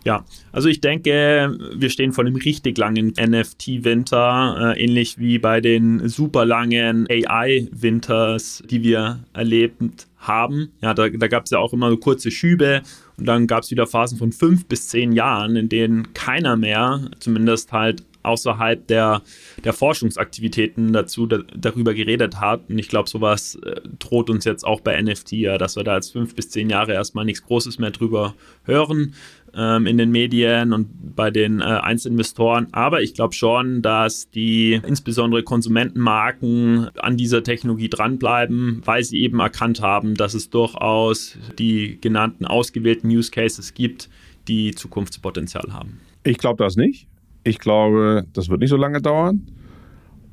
Ja, 0.06 0.26
also 0.52 0.70
ich 0.70 0.82
denke, 0.82 1.58
wir 1.76 1.90
stehen 1.90 2.14
vor 2.14 2.26
einem 2.26 2.36
richtig 2.36 2.78
langen 2.78 3.14
NFT-Winter, 3.20 4.76
äh, 4.76 4.84
ähnlich 4.84 5.18
wie 5.18 5.40
bei 5.40 5.60
den 5.62 6.08
super 6.08 6.46
langen 6.46 7.06
AI-Winters, 7.10 8.64
die 8.70 8.82
wir 8.84 9.20
erlebt 9.34 10.08
haben. 10.18 10.72
Ja, 10.82 10.94
da, 10.94 11.10
da 11.10 11.28
gab 11.28 11.46
es 11.46 11.52
ja 11.52 11.60
auch 11.60 11.74
immer 11.74 11.90
so 11.90 11.98
kurze 11.98 12.32
Schübe 12.32 12.82
und 13.18 13.26
dann 13.26 13.48
gab 13.48 13.64
es 13.64 13.72
wieder 13.72 13.88
Phasen 13.88 14.18
von 14.18 14.32
fünf 14.32 14.66
bis 14.68 14.88
zehn 14.88 15.12
Jahren, 15.12 15.56
in 15.56 15.70
denen 15.70 16.14
keiner 16.14 16.56
mehr, 16.56 17.10
zumindest 17.20 17.72
halt 17.72 18.04
außerhalb 18.22 18.86
der, 18.88 19.22
der 19.64 19.74
Forschungsaktivitäten 19.74 20.92
dazu 20.94 21.26
da, 21.26 21.40
darüber 21.56 21.94
geredet 21.94 22.40
hat. 22.40 22.70
Und 22.70 22.78
ich 22.78 22.90
glaube, 22.90 23.10
sowas 23.10 23.56
äh, 23.64 23.82
droht 23.98 24.30
uns 24.30 24.46
jetzt 24.46 24.66
auch 24.66 24.82
bei 24.82 25.02
NFT, 25.02 25.34
ja, 25.34 25.58
dass 25.58 25.76
wir 25.76 25.84
da 25.84 25.96
jetzt 25.96 26.12
fünf 26.12 26.36
bis 26.36 26.50
zehn 26.50 26.70
Jahre 26.70 26.94
erstmal 26.94 27.26
nichts 27.26 27.44
Großes 27.44 27.80
mehr 27.80 27.92
drüber 27.92 28.36
hören 28.64 29.14
ähm, 29.56 29.86
in 29.86 29.98
den 29.98 30.12
Medien 30.12 30.74
und 30.74 31.16
bei 31.16 31.32
den 31.32 31.62
äh, 31.62 31.64
Einzelinvestoren. 31.64 32.68
Aber 32.72 33.02
ich 33.02 33.14
glaube 33.14 33.34
schon, 33.34 33.82
dass 33.82 34.30
die 34.30 34.80
insbesondere 34.86 35.44
Konsumentenmarken 35.44 36.90
an 37.00 37.18
dieser 37.18 37.44
Technologie 37.44 37.90
dranbleiben, 37.90 38.82
weil 38.86 39.04
sie 39.04 39.22
eben 39.22 39.40
erkannt 39.40 39.82
haben, 39.82 40.16
dass 40.16 40.34
es 40.34 40.50
durchaus 40.50 41.38
die 41.58 42.00
genannten 42.02 42.46
ausgewählten 42.46 43.10
Use 43.10 43.32
Cases 43.32 43.74
gibt, 43.74 44.10
die 44.48 44.74
Zukunftspotenzial 44.74 45.74
haben. 45.74 46.00
Ich 46.24 46.38
glaube 46.38 46.64
das 46.64 46.76
nicht. 46.76 47.08
Ich 47.44 47.60
glaube, 47.60 48.26
das 48.34 48.50
wird 48.50 48.62
nicht 48.62 48.70
so 48.70 48.78
lange 48.78 49.02
dauern. 49.02 49.48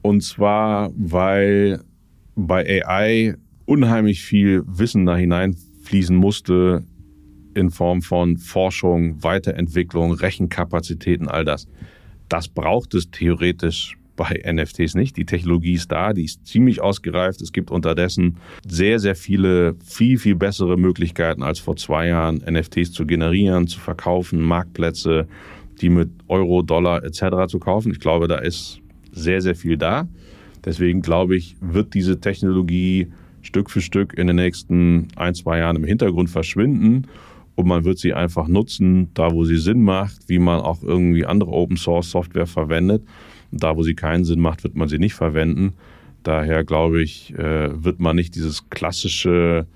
Und 0.03 0.23
zwar, 0.23 0.91
weil 0.97 1.81
bei 2.35 2.85
AI 2.85 3.37
unheimlich 3.65 4.23
viel 4.23 4.63
Wissen 4.67 5.07
da 5.07 5.17
hineinfließen 5.17 6.17
musste 6.17 6.85
in 7.57 7.71
Form 7.71 8.03
von 8.03 8.37
Forschung, 8.37 9.23
Weiterentwicklung, 9.23 10.13
Rechenkapazitäten, 10.13 11.29
all 11.29 11.45
das. 11.45 11.67
Das 12.29 12.49
braucht 12.49 12.95
es 12.95 13.11
theoretisch 13.11 13.97
bei 14.17 14.43
NFTs 14.51 14.95
nicht. 14.95 15.17
Die 15.17 15.27
Technologie 15.27 15.75
ist 15.75 15.93
da, 15.93 16.13
die 16.13 16.25
ist 16.25 16.47
ziemlich 16.47 16.81
ausgereift. 16.81 17.41
Es 17.43 17.53
gibt 17.53 17.71
unterdessen 17.71 18.37
sehr, 18.67 18.99
sehr 18.99 19.15
viele, 19.15 19.77
viel, 19.85 20.19
viel 20.19 20.35
bessere 20.35 20.77
Möglichkeiten 20.77 21.43
als 21.43 21.59
vor 21.59 21.77
zwei 21.77 22.09
Jahren, 22.09 22.43
NFTs 22.49 22.93
zu 22.93 23.07
generieren, 23.07 23.67
zu 23.67 23.79
verkaufen, 23.79 24.41
Marktplätze, 24.41 25.29
die 25.81 25.91
mit 25.91 26.11
Euro, 26.29 26.63
Dollar 26.63 27.05
etc. 27.05 27.49
zu 27.49 27.59
kaufen. 27.59 27.93
Ich 27.93 28.01
glaube, 28.01 28.29
da 28.29 28.39
ist 28.39 28.81
sehr, 29.13 29.43
sehr 29.43 29.55
viel 29.55 29.77
da. 29.77 30.09
Deswegen 30.65 31.03
glaube 31.03 31.37
ich, 31.37 31.57
wird 31.61 31.95
diese 31.95 32.19
Technologie 32.19 33.09
Stück 33.43 33.71
für 33.71 33.81
Stück 33.81 34.15
in 34.15 34.27
den 34.27 34.37
nächsten 34.37 35.09
ein, 35.15 35.35
zwei 35.35 35.59
Jahren 35.59 35.77
im 35.77 35.85
Hintergrund 35.85 36.31
verschwinden 36.31 37.07
und 37.57 37.67
man 37.67 37.85
wird 37.85 37.99
sie 37.99 38.15
einfach 38.15 38.49
nutzen, 38.49 39.09
da 39.15 39.33
wo 39.33 39.45
sie 39.45 39.57
Sinn 39.57 39.83
macht, 39.83 40.29
wie 40.29 40.39
man 40.39 40.61
auch 40.61 40.83
irgendwie 40.83 41.27
andere 41.27 41.51
Open 41.51 41.77
Source 41.77 42.11
Software 42.11 42.47
verwendet. 42.47 43.03
Und 43.51 43.63
da 43.63 43.77
wo 43.77 43.83
sie 43.83 43.95
keinen 43.95 44.25
Sinn 44.25 44.41
macht, 44.41 44.63
wird 44.63 44.77
man 44.77 44.89
sie 44.89 44.99
nicht 44.99 45.15
verwenden. 45.15 45.73
Daher 46.23 46.65
glaube 46.65 47.03
ich, 47.03 47.35
äh, 47.35 47.83
wird 47.83 47.99
man 47.99 48.17
nicht 48.17 48.35
dieses 48.35 48.69
klassische 48.69 49.67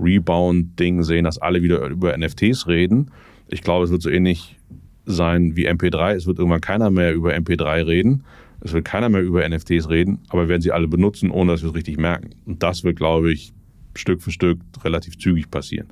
Rebound-Ding 0.00 1.02
sehen, 1.02 1.24
dass 1.24 1.38
alle 1.38 1.62
wieder 1.62 1.86
über 1.86 2.16
NFTs 2.16 2.68
reden. 2.68 3.10
Ich 3.48 3.62
glaube, 3.62 3.84
es 3.84 3.90
wird 3.90 4.02
so 4.02 4.10
ähnlich 4.10 4.56
sein 5.04 5.56
wie 5.56 5.68
MP3. 5.68 6.14
Es 6.14 6.26
wird 6.26 6.38
irgendwann 6.38 6.60
keiner 6.60 6.90
mehr 6.90 7.14
über 7.14 7.34
MP3 7.34 7.86
reden. 7.86 8.24
Es 8.60 8.72
wird 8.72 8.84
keiner 8.84 9.08
mehr 9.08 9.22
über 9.22 9.46
NFTs 9.46 9.90
reden, 9.90 10.20
aber 10.28 10.42
wir 10.42 10.48
werden 10.48 10.62
sie 10.62 10.72
alle 10.72 10.88
benutzen, 10.88 11.30
ohne 11.30 11.52
dass 11.52 11.62
wir 11.62 11.68
es 11.68 11.74
richtig 11.74 11.98
merken. 11.98 12.30
Und 12.46 12.62
das 12.62 12.82
wird, 12.82 12.96
glaube 12.96 13.32
ich, 13.32 13.52
Stück 13.94 14.22
für 14.22 14.30
Stück 14.30 14.58
relativ 14.82 15.18
zügig 15.18 15.50
passieren. 15.50 15.88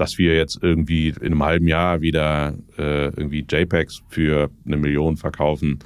Dass 0.00 0.16
wir 0.16 0.34
jetzt 0.34 0.58
irgendwie 0.62 1.08
in 1.08 1.26
einem 1.26 1.44
halben 1.44 1.68
Jahr 1.68 2.00
wieder 2.00 2.54
äh, 2.78 3.08
irgendwie 3.08 3.44
JPEGs 3.48 4.02
für 4.08 4.50
eine 4.64 4.78
Million 4.78 5.18
verkaufen, 5.18 5.80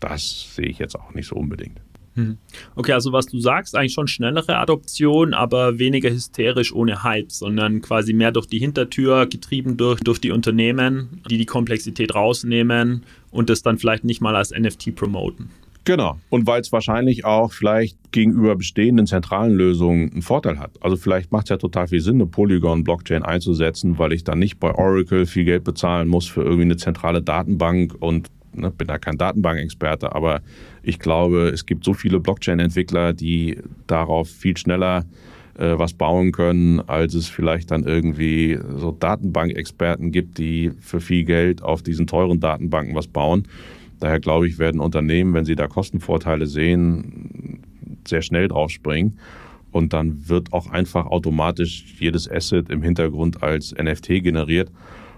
das 0.00 0.54
sehe 0.54 0.66
ich 0.66 0.78
jetzt 0.78 0.96
auch 0.96 1.14
nicht 1.14 1.28
so 1.28 1.36
unbedingt. 1.36 1.80
Hm. 2.18 2.36
Okay, 2.74 2.92
also 2.92 3.12
was 3.12 3.26
du 3.26 3.38
sagst, 3.38 3.74
eigentlich 3.76 3.92
schon 3.94 4.08
schnellere 4.08 4.58
Adoption, 4.58 5.34
aber 5.34 5.78
weniger 5.78 6.10
hysterisch 6.10 6.74
ohne 6.74 7.04
Hype, 7.04 7.30
sondern 7.30 7.80
quasi 7.80 8.12
mehr 8.12 8.32
durch 8.32 8.46
die 8.46 8.58
Hintertür, 8.58 9.26
getrieben 9.26 9.76
durch, 9.76 10.00
durch 10.00 10.20
die 10.20 10.32
Unternehmen, 10.32 11.22
die 11.30 11.38
die 11.38 11.46
Komplexität 11.46 12.14
rausnehmen 12.14 13.04
und 13.30 13.48
das 13.48 13.62
dann 13.62 13.78
vielleicht 13.78 14.04
nicht 14.04 14.20
mal 14.20 14.36
als 14.36 14.50
NFT 14.50 14.94
promoten. 14.94 15.50
Genau. 15.88 16.18
Und 16.28 16.46
weil 16.46 16.60
es 16.60 16.70
wahrscheinlich 16.70 17.24
auch 17.24 17.50
vielleicht 17.50 18.12
gegenüber 18.12 18.54
bestehenden 18.56 19.06
zentralen 19.06 19.54
Lösungen 19.54 20.12
einen 20.12 20.20
Vorteil 20.20 20.58
hat. 20.58 20.72
Also 20.82 20.98
vielleicht 20.98 21.32
macht 21.32 21.46
es 21.46 21.48
ja 21.48 21.56
total 21.56 21.88
viel 21.88 22.02
Sinn, 22.02 22.16
eine 22.16 22.26
Polygon-Blockchain 22.26 23.22
einzusetzen, 23.22 23.98
weil 23.98 24.12
ich 24.12 24.22
dann 24.22 24.38
nicht 24.38 24.60
bei 24.60 24.70
Oracle 24.70 25.24
viel 25.24 25.46
Geld 25.46 25.64
bezahlen 25.64 26.06
muss 26.06 26.26
für 26.26 26.42
irgendwie 26.42 26.64
eine 26.64 26.76
zentrale 26.76 27.22
Datenbank 27.22 27.94
und 28.00 28.28
ne, 28.52 28.70
bin 28.70 28.86
da 28.86 28.98
kein 28.98 29.16
Datenbankexperte, 29.16 30.14
aber 30.14 30.42
ich 30.82 30.98
glaube, 30.98 31.48
es 31.48 31.64
gibt 31.64 31.86
so 31.86 31.94
viele 31.94 32.20
Blockchain-Entwickler, 32.20 33.14
die 33.14 33.56
darauf 33.86 34.28
viel 34.28 34.58
schneller 34.58 35.06
äh, 35.58 35.78
was 35.78 35.94
bauen 35.94 36.32
können, 36.32 36.80
als 36.86 37.14
es 37.14 37.28
vielleicht 37.28 37.70
dann 37.70 37.84
irgendwie 37.84 38.58
so 38.76 38.92
Datenbankexperten 38.92 40.12
gibt, 40.12 40.36
die 40.36 40.70
für 40.80 41.00
viel 41.00 41.24
Geld 41.24 41.62
auf 41.62 41.80
diesen 41.80 42.06
teuren 42.06 42.40
Datenbanken 42.40 42.94
was 42.94 43.06
bauen. 43.06 43.48
Daher 44.00 44.20
glaube 44.20 44.48
ich, 44.48 44.58
werden 44.58 44.80
Unternehmen, 44.80 45.34
wenn 45.34 45.44
sie 45.44 45.56
da 45.56 45.66
Kostenvorteile 45.66 46.46
sehen, 46.46 47.60
sehr 48.06 48.22
schnell 48.22 48.48
draufspringen. 48.48 49.18
Und 49.70 49.92
dann 49.92 50.28
wird 50.28 50.52
auch 50.52 50.70
einfach 50.70 51.06
automatisch 51.06 51.84
jedes 51.98 52.30
Asset 52.30 52.70
im 52.70 52.82
Hintergrund 52.82 53.42
als 53.42 53.74
NFT 53.74 54.22
generiert. 54.22 54.70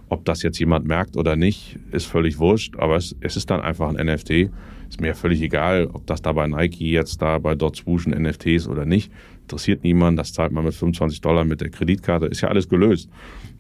Ob 0.09 0.24
das 0.24 0.43
jetzt 0.43 0.59
jemand 0.59 0.87
merkt 0.87 1.16
oder 1.16 1.37
nicht, 1.37 1.78
ist 1.93 2.07
völlig 2.07 2.39
wurscht, 2.41 2.76
aber 2.76 2.97
es, 2.97 3.14
es 3.20 3.37
ist 3.37 3.49
dann 3.49 3.61
einfach 3.61 3.95
ein 3.95 4.05
NFT. 4.05 4.51
Ist 4.89 5.01
mir 5.01 5.14
völlig 5.14 5.41
egal, 5.41 5.87
ob 5.93 6.05
das 6.09 6.20
da 6.20 6.33
bei 6.33 6.49
Nike 6.49 6.91
jetzt 6.91 7.22
da 7.22 7.39
bei 7.39 7.55
Dot 7.55 7.76
Swoosh 7.76 8.09
ein 8.09 8.20
NFT 8.20 8.47
ist 8.47 8.66
oder 8.66 8.85
nicht. 8.85 9.12
Interessiert 9.43 9.85
niemand, 9.85 10.18
das 10.18 10.33
zahlt 10.33 10.51
man 10.51 10.64
mit 10.64 10.74
25 10.74 11.20
Dollar 11.20 11.45
mit 11.45 11.61
der 11.61 11.70
Kreditkarte, 11.70 12.26
ist 12.26 12.41
ja 12.41 12.49
alles 12.49 12.68
gelöst. 12.68 13.09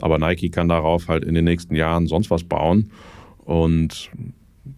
Aber 0.00 0.18
Nike 0.18 0.50
kann 0.50 0.68
darauf 0.68 1.06
halt 1.06 1.24
in 1.24 1.34
den 1.34 1.44
nächsten 1.44 1.76
Jahren 1.76 2.08
sonst 2.08 2.32
was 2.32 2.42
bauen 2.42 2.90
und 3.44 4.10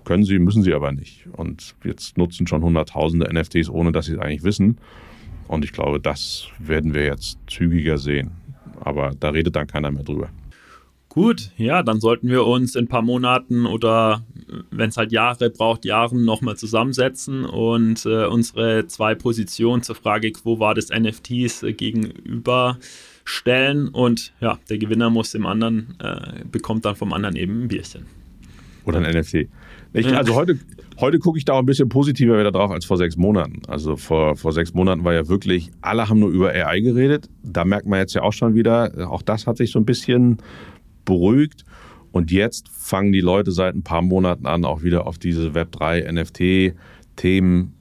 können 0.04 0.24
sie, 0.24 0.38
müssen 0.38 0.62
sie 0.62 0.74
aber 0.74 0.92
nicht. 0.92 1.26
Und 1.32 1.74
jetzt 1.84 2.18
nutzen 2.18 2.46
schon 2.46 2.62
Hunderttausende 2.62 3.32
NFTs, 3.32 3.68
ohne 3.68 3.92
dass 3.92 4.06
sie 4.06 4.14
es 4.14 4.18
eigentlich 4.18 4.44
wissen. 4.44 4.78
Und 5.48 5.64
ich 5.64 5.72
glaube, 5.72 6.00
das 6.00 6.48
werden 6.58 6.94
wir 6.94 7.04
jetzt 7.04 7.38
zügiger 7.46 7.98
sehen. 7.98 8.32
Aber 8.80 9.12
da 9.18 9.30
redet 9.30 9.56
dann 9.56 9.66
keiner 9.66 9.90
mehr 9.90 10.04
drüber. 10.04 10.28
Gut, 11.12 11.50
ja, 11.58 11.82
dann 11.82 12.00
sollten 12.00 12.28
wir 12.28 12.46
uns 12.46 12.74
in 12.74 12.86
ein 12.86 12.88
paar 12.88 13.02
Monaten 13.02 13.66
oder 13.66 14.24
wenn 14.70 14.88
es 14.88 14.96
halt 14.96 15.12
Jahre 15.12 15.50
braucht, 15.50 15.84
Jahren 15.84 16.24
nochmal 16.24 16.56
zusammensetzen 16.56 17.44
und 17.44 18.06
äh, 18.06 18.24
unsere 18.24 18.86
zwei 18.86 19.14
Positionen 19.14 19.82
zur 19.82 19.94
Frage, 19.94 20.32
wo 20.44 20.58
war 20.58 20.74
das 20.74 20.88
NFTs 20.88 21.64
äh, 21.64 21.74
gegenüberstellen 21.74 23.88
und 23.88 24.32
ja, 24.40 24.58
der 24.70 24.78
Gewinner 24.78 25.10
muss 25.10 25.32
dem 25.32 25.44
anderen, 25.44 25.96
äh, 25.98 26.44
bekommt 26.50 26.86
dann 26.86 26.96
vom 26.96 27.12
anderen 27.12 27.36
eben 27.36 27.64
ein 27.64 27.68
Bierchen. 27.68 28.06
Oder 28.86 29.00
ein 29.00 29.14
NFT. 29.14 29.48
Ich, 29.94 30.06
also 30.16 30.34
heute, 30.34 30.58
heute 30.98 31.18
gucke 31.18 31.38
ich 31.38 31.44
da 31.44 31.52
auch 31.52 31.58
ein 31.58 31.66
bisschen 31.66 31.88
positiver 31.88 32.38
wieder 32.38 32.50
drauf 32.50 32.70
als 32.70 32.84
vor 32.84 32.96
sechs 32.96 33.16
Monaten. 33.16 33.60
Also 33.68 33.96
vor, 33.96 34.36
vor 34.36 34.52
sechs 34.52 34.72
Monaten 34.72 35.04
war 35.04 35.12
ja 35.12 35.28
wirklich, 35.28 35.70
alle 35.82 36.08
haben 36.08 36.20
nur 36.20 36.30
über 36.30 36.50
AI 36.50 36.80
geredet. 36.80 37.28
Da 37.42 37.64
merkt 37.64 37.86
man 37.86 37.98
jetzt 37.98 38.14
ja 38.14 38.22
auch 38.22 38.32
schon 38.32 38.54
wieder, 38.54 39.10
auch 39.10 39.22
das 39.22 39.46
hat 39.46 39.58
sich 39.58 39.70
so 39.70 39.78
ein 39.78 39.84
bisschen 39.84 40.38
beruhigt. 41.04 41.64
Und 42.10 42.30
jetzt 42.30 42.68
fangen 42.68 43.12
die 43.12 43.20
Leute 43.20 43.52
seit 43.52 43.74
ein 43.74 43.82
paar 43.82 44.02
Monaten 44.02 44.46
an, 44.46 44.64
auch 44.64 44.82
wieder 44.82 45.06
auf 45.06 45.18
diese 45.18 45.50
Web3 45.50 46.10
NFT-Themen 46.12 47.74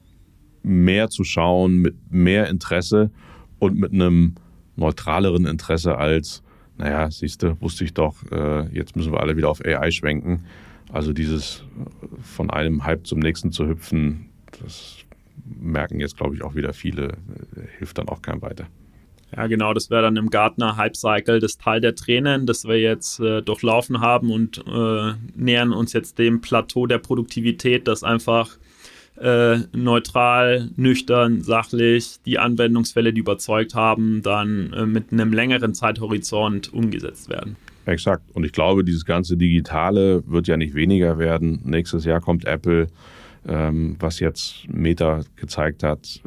mehr 0.64 1.10
zu 1.10 1.24
schauen, 1.24 1.78
mit 1.78 1.96
mehr 2.10 2.50
Interesse 2.50 3.12
und 3.60 3.78
mit 3.78 3.94
einem 3.94 4.36
neutraleren 4.76 5.46
Interesse 5.46 5.98
als, 5.98 6.44
naja, 6.78 7.10
siehst 7.12 7.44
du, 7.44 7.60
wusste 7.62 7.84
ich 7.84 7.94
doch, 7.94 8.16
äh, 8.32 8.68
jetzt 8.76 8.96
müssen 8.96 9.12
wir 9.12 9.20
alle 9.20 9.38
wieder 9.38 9.50
auf 9.50 9.64
AI 9.64 9.92
schwenken. 9.92 10.46
Also 10.92 11.14
dieses 11.14 11.64
von 12.22 12.50
einem 12.50 12.84
Hype 12.84 13.08
zum 13.08 13.20
nächsten 13.20 13.52
zu 13.52 13.68
hüpfen, 13.68 14.30
das 14.62 14.98
merken 15.46 16.00
jetzt, 16.00 16.18
glaube 16.18 16.36
ich, 16.36 16.44
auch 16.44 16.56
wieder 16.56 16.74
viele, 16.74 17.18
hilft 17.78 17.98
dann 17.98 18.10
auch 18.10 18.22
keinem 18.22 18.42
weiter. 18.42 18.68
Ja, 19.36 19.48
genau, 19.48 19.74
das 19.74 19.90
wäre 19.90 20.02
dann 20.02 20.18
im 20.18 20.30
Gartner 20.30 20.76
Hype 20.76 20.98
Cycle 20.98 21.40
das 21.40 21.58
Teil 21.58 21.80
der 21.80 21.96
Tränen, 21.96 22.46
das 22.46 22.66
wir 22.66 22.80
jetzt 22.80 23.20
äh, 23.22 23.42
durchlaufen 23.42 24.02
haben 24.02 24.30
und 24.30 24.62
äh, 24.68 25.14
nähern 25.36 25.72
uns 25.72 25.94
jetzt 25.94 26.20
dem 26.20 26.42
Plateau 26.42 26.86
der 26.86 26.98
Produktivität, 26.98 27.88
das 27.88 28.04
einfach 28.04 28.58
äh, 29.18 29.60
neutral, 29.74 30.70
nüchtern, 30.76 31.42
sachlich 31.42 32.18
die 32.26 32.40
Anwendungsfälle, 32.40 33.14
die 33.14 33.20
überzeugt 33.20 33.76
haben, 33.76 34.22
dann 34.24 34.74
äh, 34.74 34.86
mit 34.86 35.12
einem 35.12 35.34
längeren 35.34 35.74
Zeithorizont 35.74 36.74
umgesetzt 36.74 37.30
werden. 37.30 37.56
Exakt. 37.86 38.24
Und 38.34 38.46
ich 38.46 38.52
glaube, 38.52 38.84
dieses 38.84 39.06
ganze 39.06 39.38
Digitale 39.38 40.24
wird 40.28 40.48
ja 40.48 40.58
nicht 40.58 40.76
weniger 40.76 41.18
werden. 41.18 41.62
Nächstes 41.64 42.06
Jahr 42.06 42.22
kommt 42.22 42.46
Apple, 42.46 42.88
ähm, 43.48 43.96
was 44.00 44.20
jetzt 44.20 44.68
Meta 44.68 45.22
gezeigt 45.36 45.84
hat. 45.84 46.22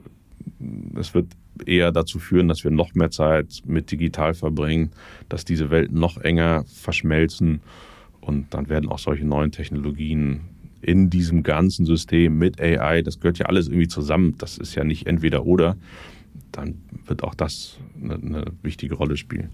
Es 0.98 1.14
wird 1.14 1.28
eher 1.64 1.92
dazu 1.92 2.18
führen, 2.18 2.48
dass 2.48 2.64
wir 2.64 2.70
noch 2.70 2.94
mehr 2.94 3.10
Zeit 3.10 3.62
mit 3.64 3.90
digital 3.90 4.34
verbringen, 4.34 4.90
dass 5.28 5.44
diese 5.44 5.70
Welten 5.70 5.98
noch 5.98 6.18
enger 6.18 6.64
verschmelzen 6.66 7.60
und 8.20 8.52
dann 8.54 8.68
werden 8.68 8.90
auch 8.90 8.98
solche 8.98 9.24
neuen 9.24 9.52
Technologien 9.52 10.40
in 10.84 11.10
diesem 11.10 11.42
ganzen 11.42 11.86
System 11.86 12.38
mit 12.38 12.60
AI, 12.60 13.02
das 13.02 13.20
gehört 13.20 13.38
ja 13.38 13.46
alles 13.46 13.68
irgendwie 13.68 13.88
zusammen, 13.88 14.36
das 14.38 14.58
ist 14.58 14.74
ja 14.74 14.84
nicht 14.84 15.06
entweder 15.06 15.46
oder, 15.46 15.76
dann 16.52 16.76
wird 17.06 17.24
auch 17.24 17.34
das 17.34 17.78
eine, 18.02 18.14
eine 18.14 18.44
wichtige 18.62 18.94
Rolle 18.94 19.16
spielen. 19.16 19.50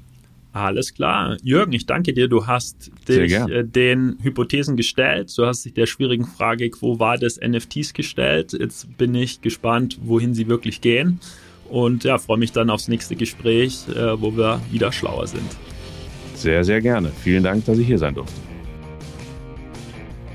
Alles 0.52 0.94
klar. 0.94 1.36
Jürgen, 1.42 1.72
ich 1.72 1.86
danke 1.86 2.12
dir. 2.12 2.26
Du 2.26 2.46
hast 2.48 2.90
dich 3.08 3.32
äh, 3.32 3.62
den 3.62 4.18
Hypothesen 4.20 4.76
gestellt. 4.76 5.32
Du 5.36 5.46
hast 5.46 5.64
dich 5.64 5.74
der 5.74 5.86
schwierigen 5.86 6.24
Frage, 6.24 6.68
wo 6.80 6.98
war 6.98 7.18
das 7.18 7.38
NFTs 7.40 7.94
gestellt. 7.94 8.52
Jetzt 8.58 8.96
bin 8.98 9.14
ich 9.14 9.42
gespannt, 9.42 10.00
wohin 10.02 10.34
sie 10.34 10.48
wirklich 10.48 10.80
gehen. 10.80 11.20
Und 11.68 12.02
ja, 12.02 12.18
freue 12.18 12.38
mich 12.38 12.50
dann 12.50 12.68
aufs 12.68 12.88
nächste 12.88 13.14
Gespräch, 13.14 13.86
äh, 13.90 14.20
wo 14.20 14.36
wir 14.36 14.60
wieder 14.72 14.90
schlauer 14.90 15.28
sind. 15.28 15.48
Sehr, 16.34 16.64
sehr 16.64 16.80
gerne. 16.80 17.12
Vielen 17.22 17.44
Dank, 17.44 17.64
dass 17.66 17.78
ich 17.78 17.86
hier 17.86 17.98
sein 17.98 18.14
durfte. 18.14 18.49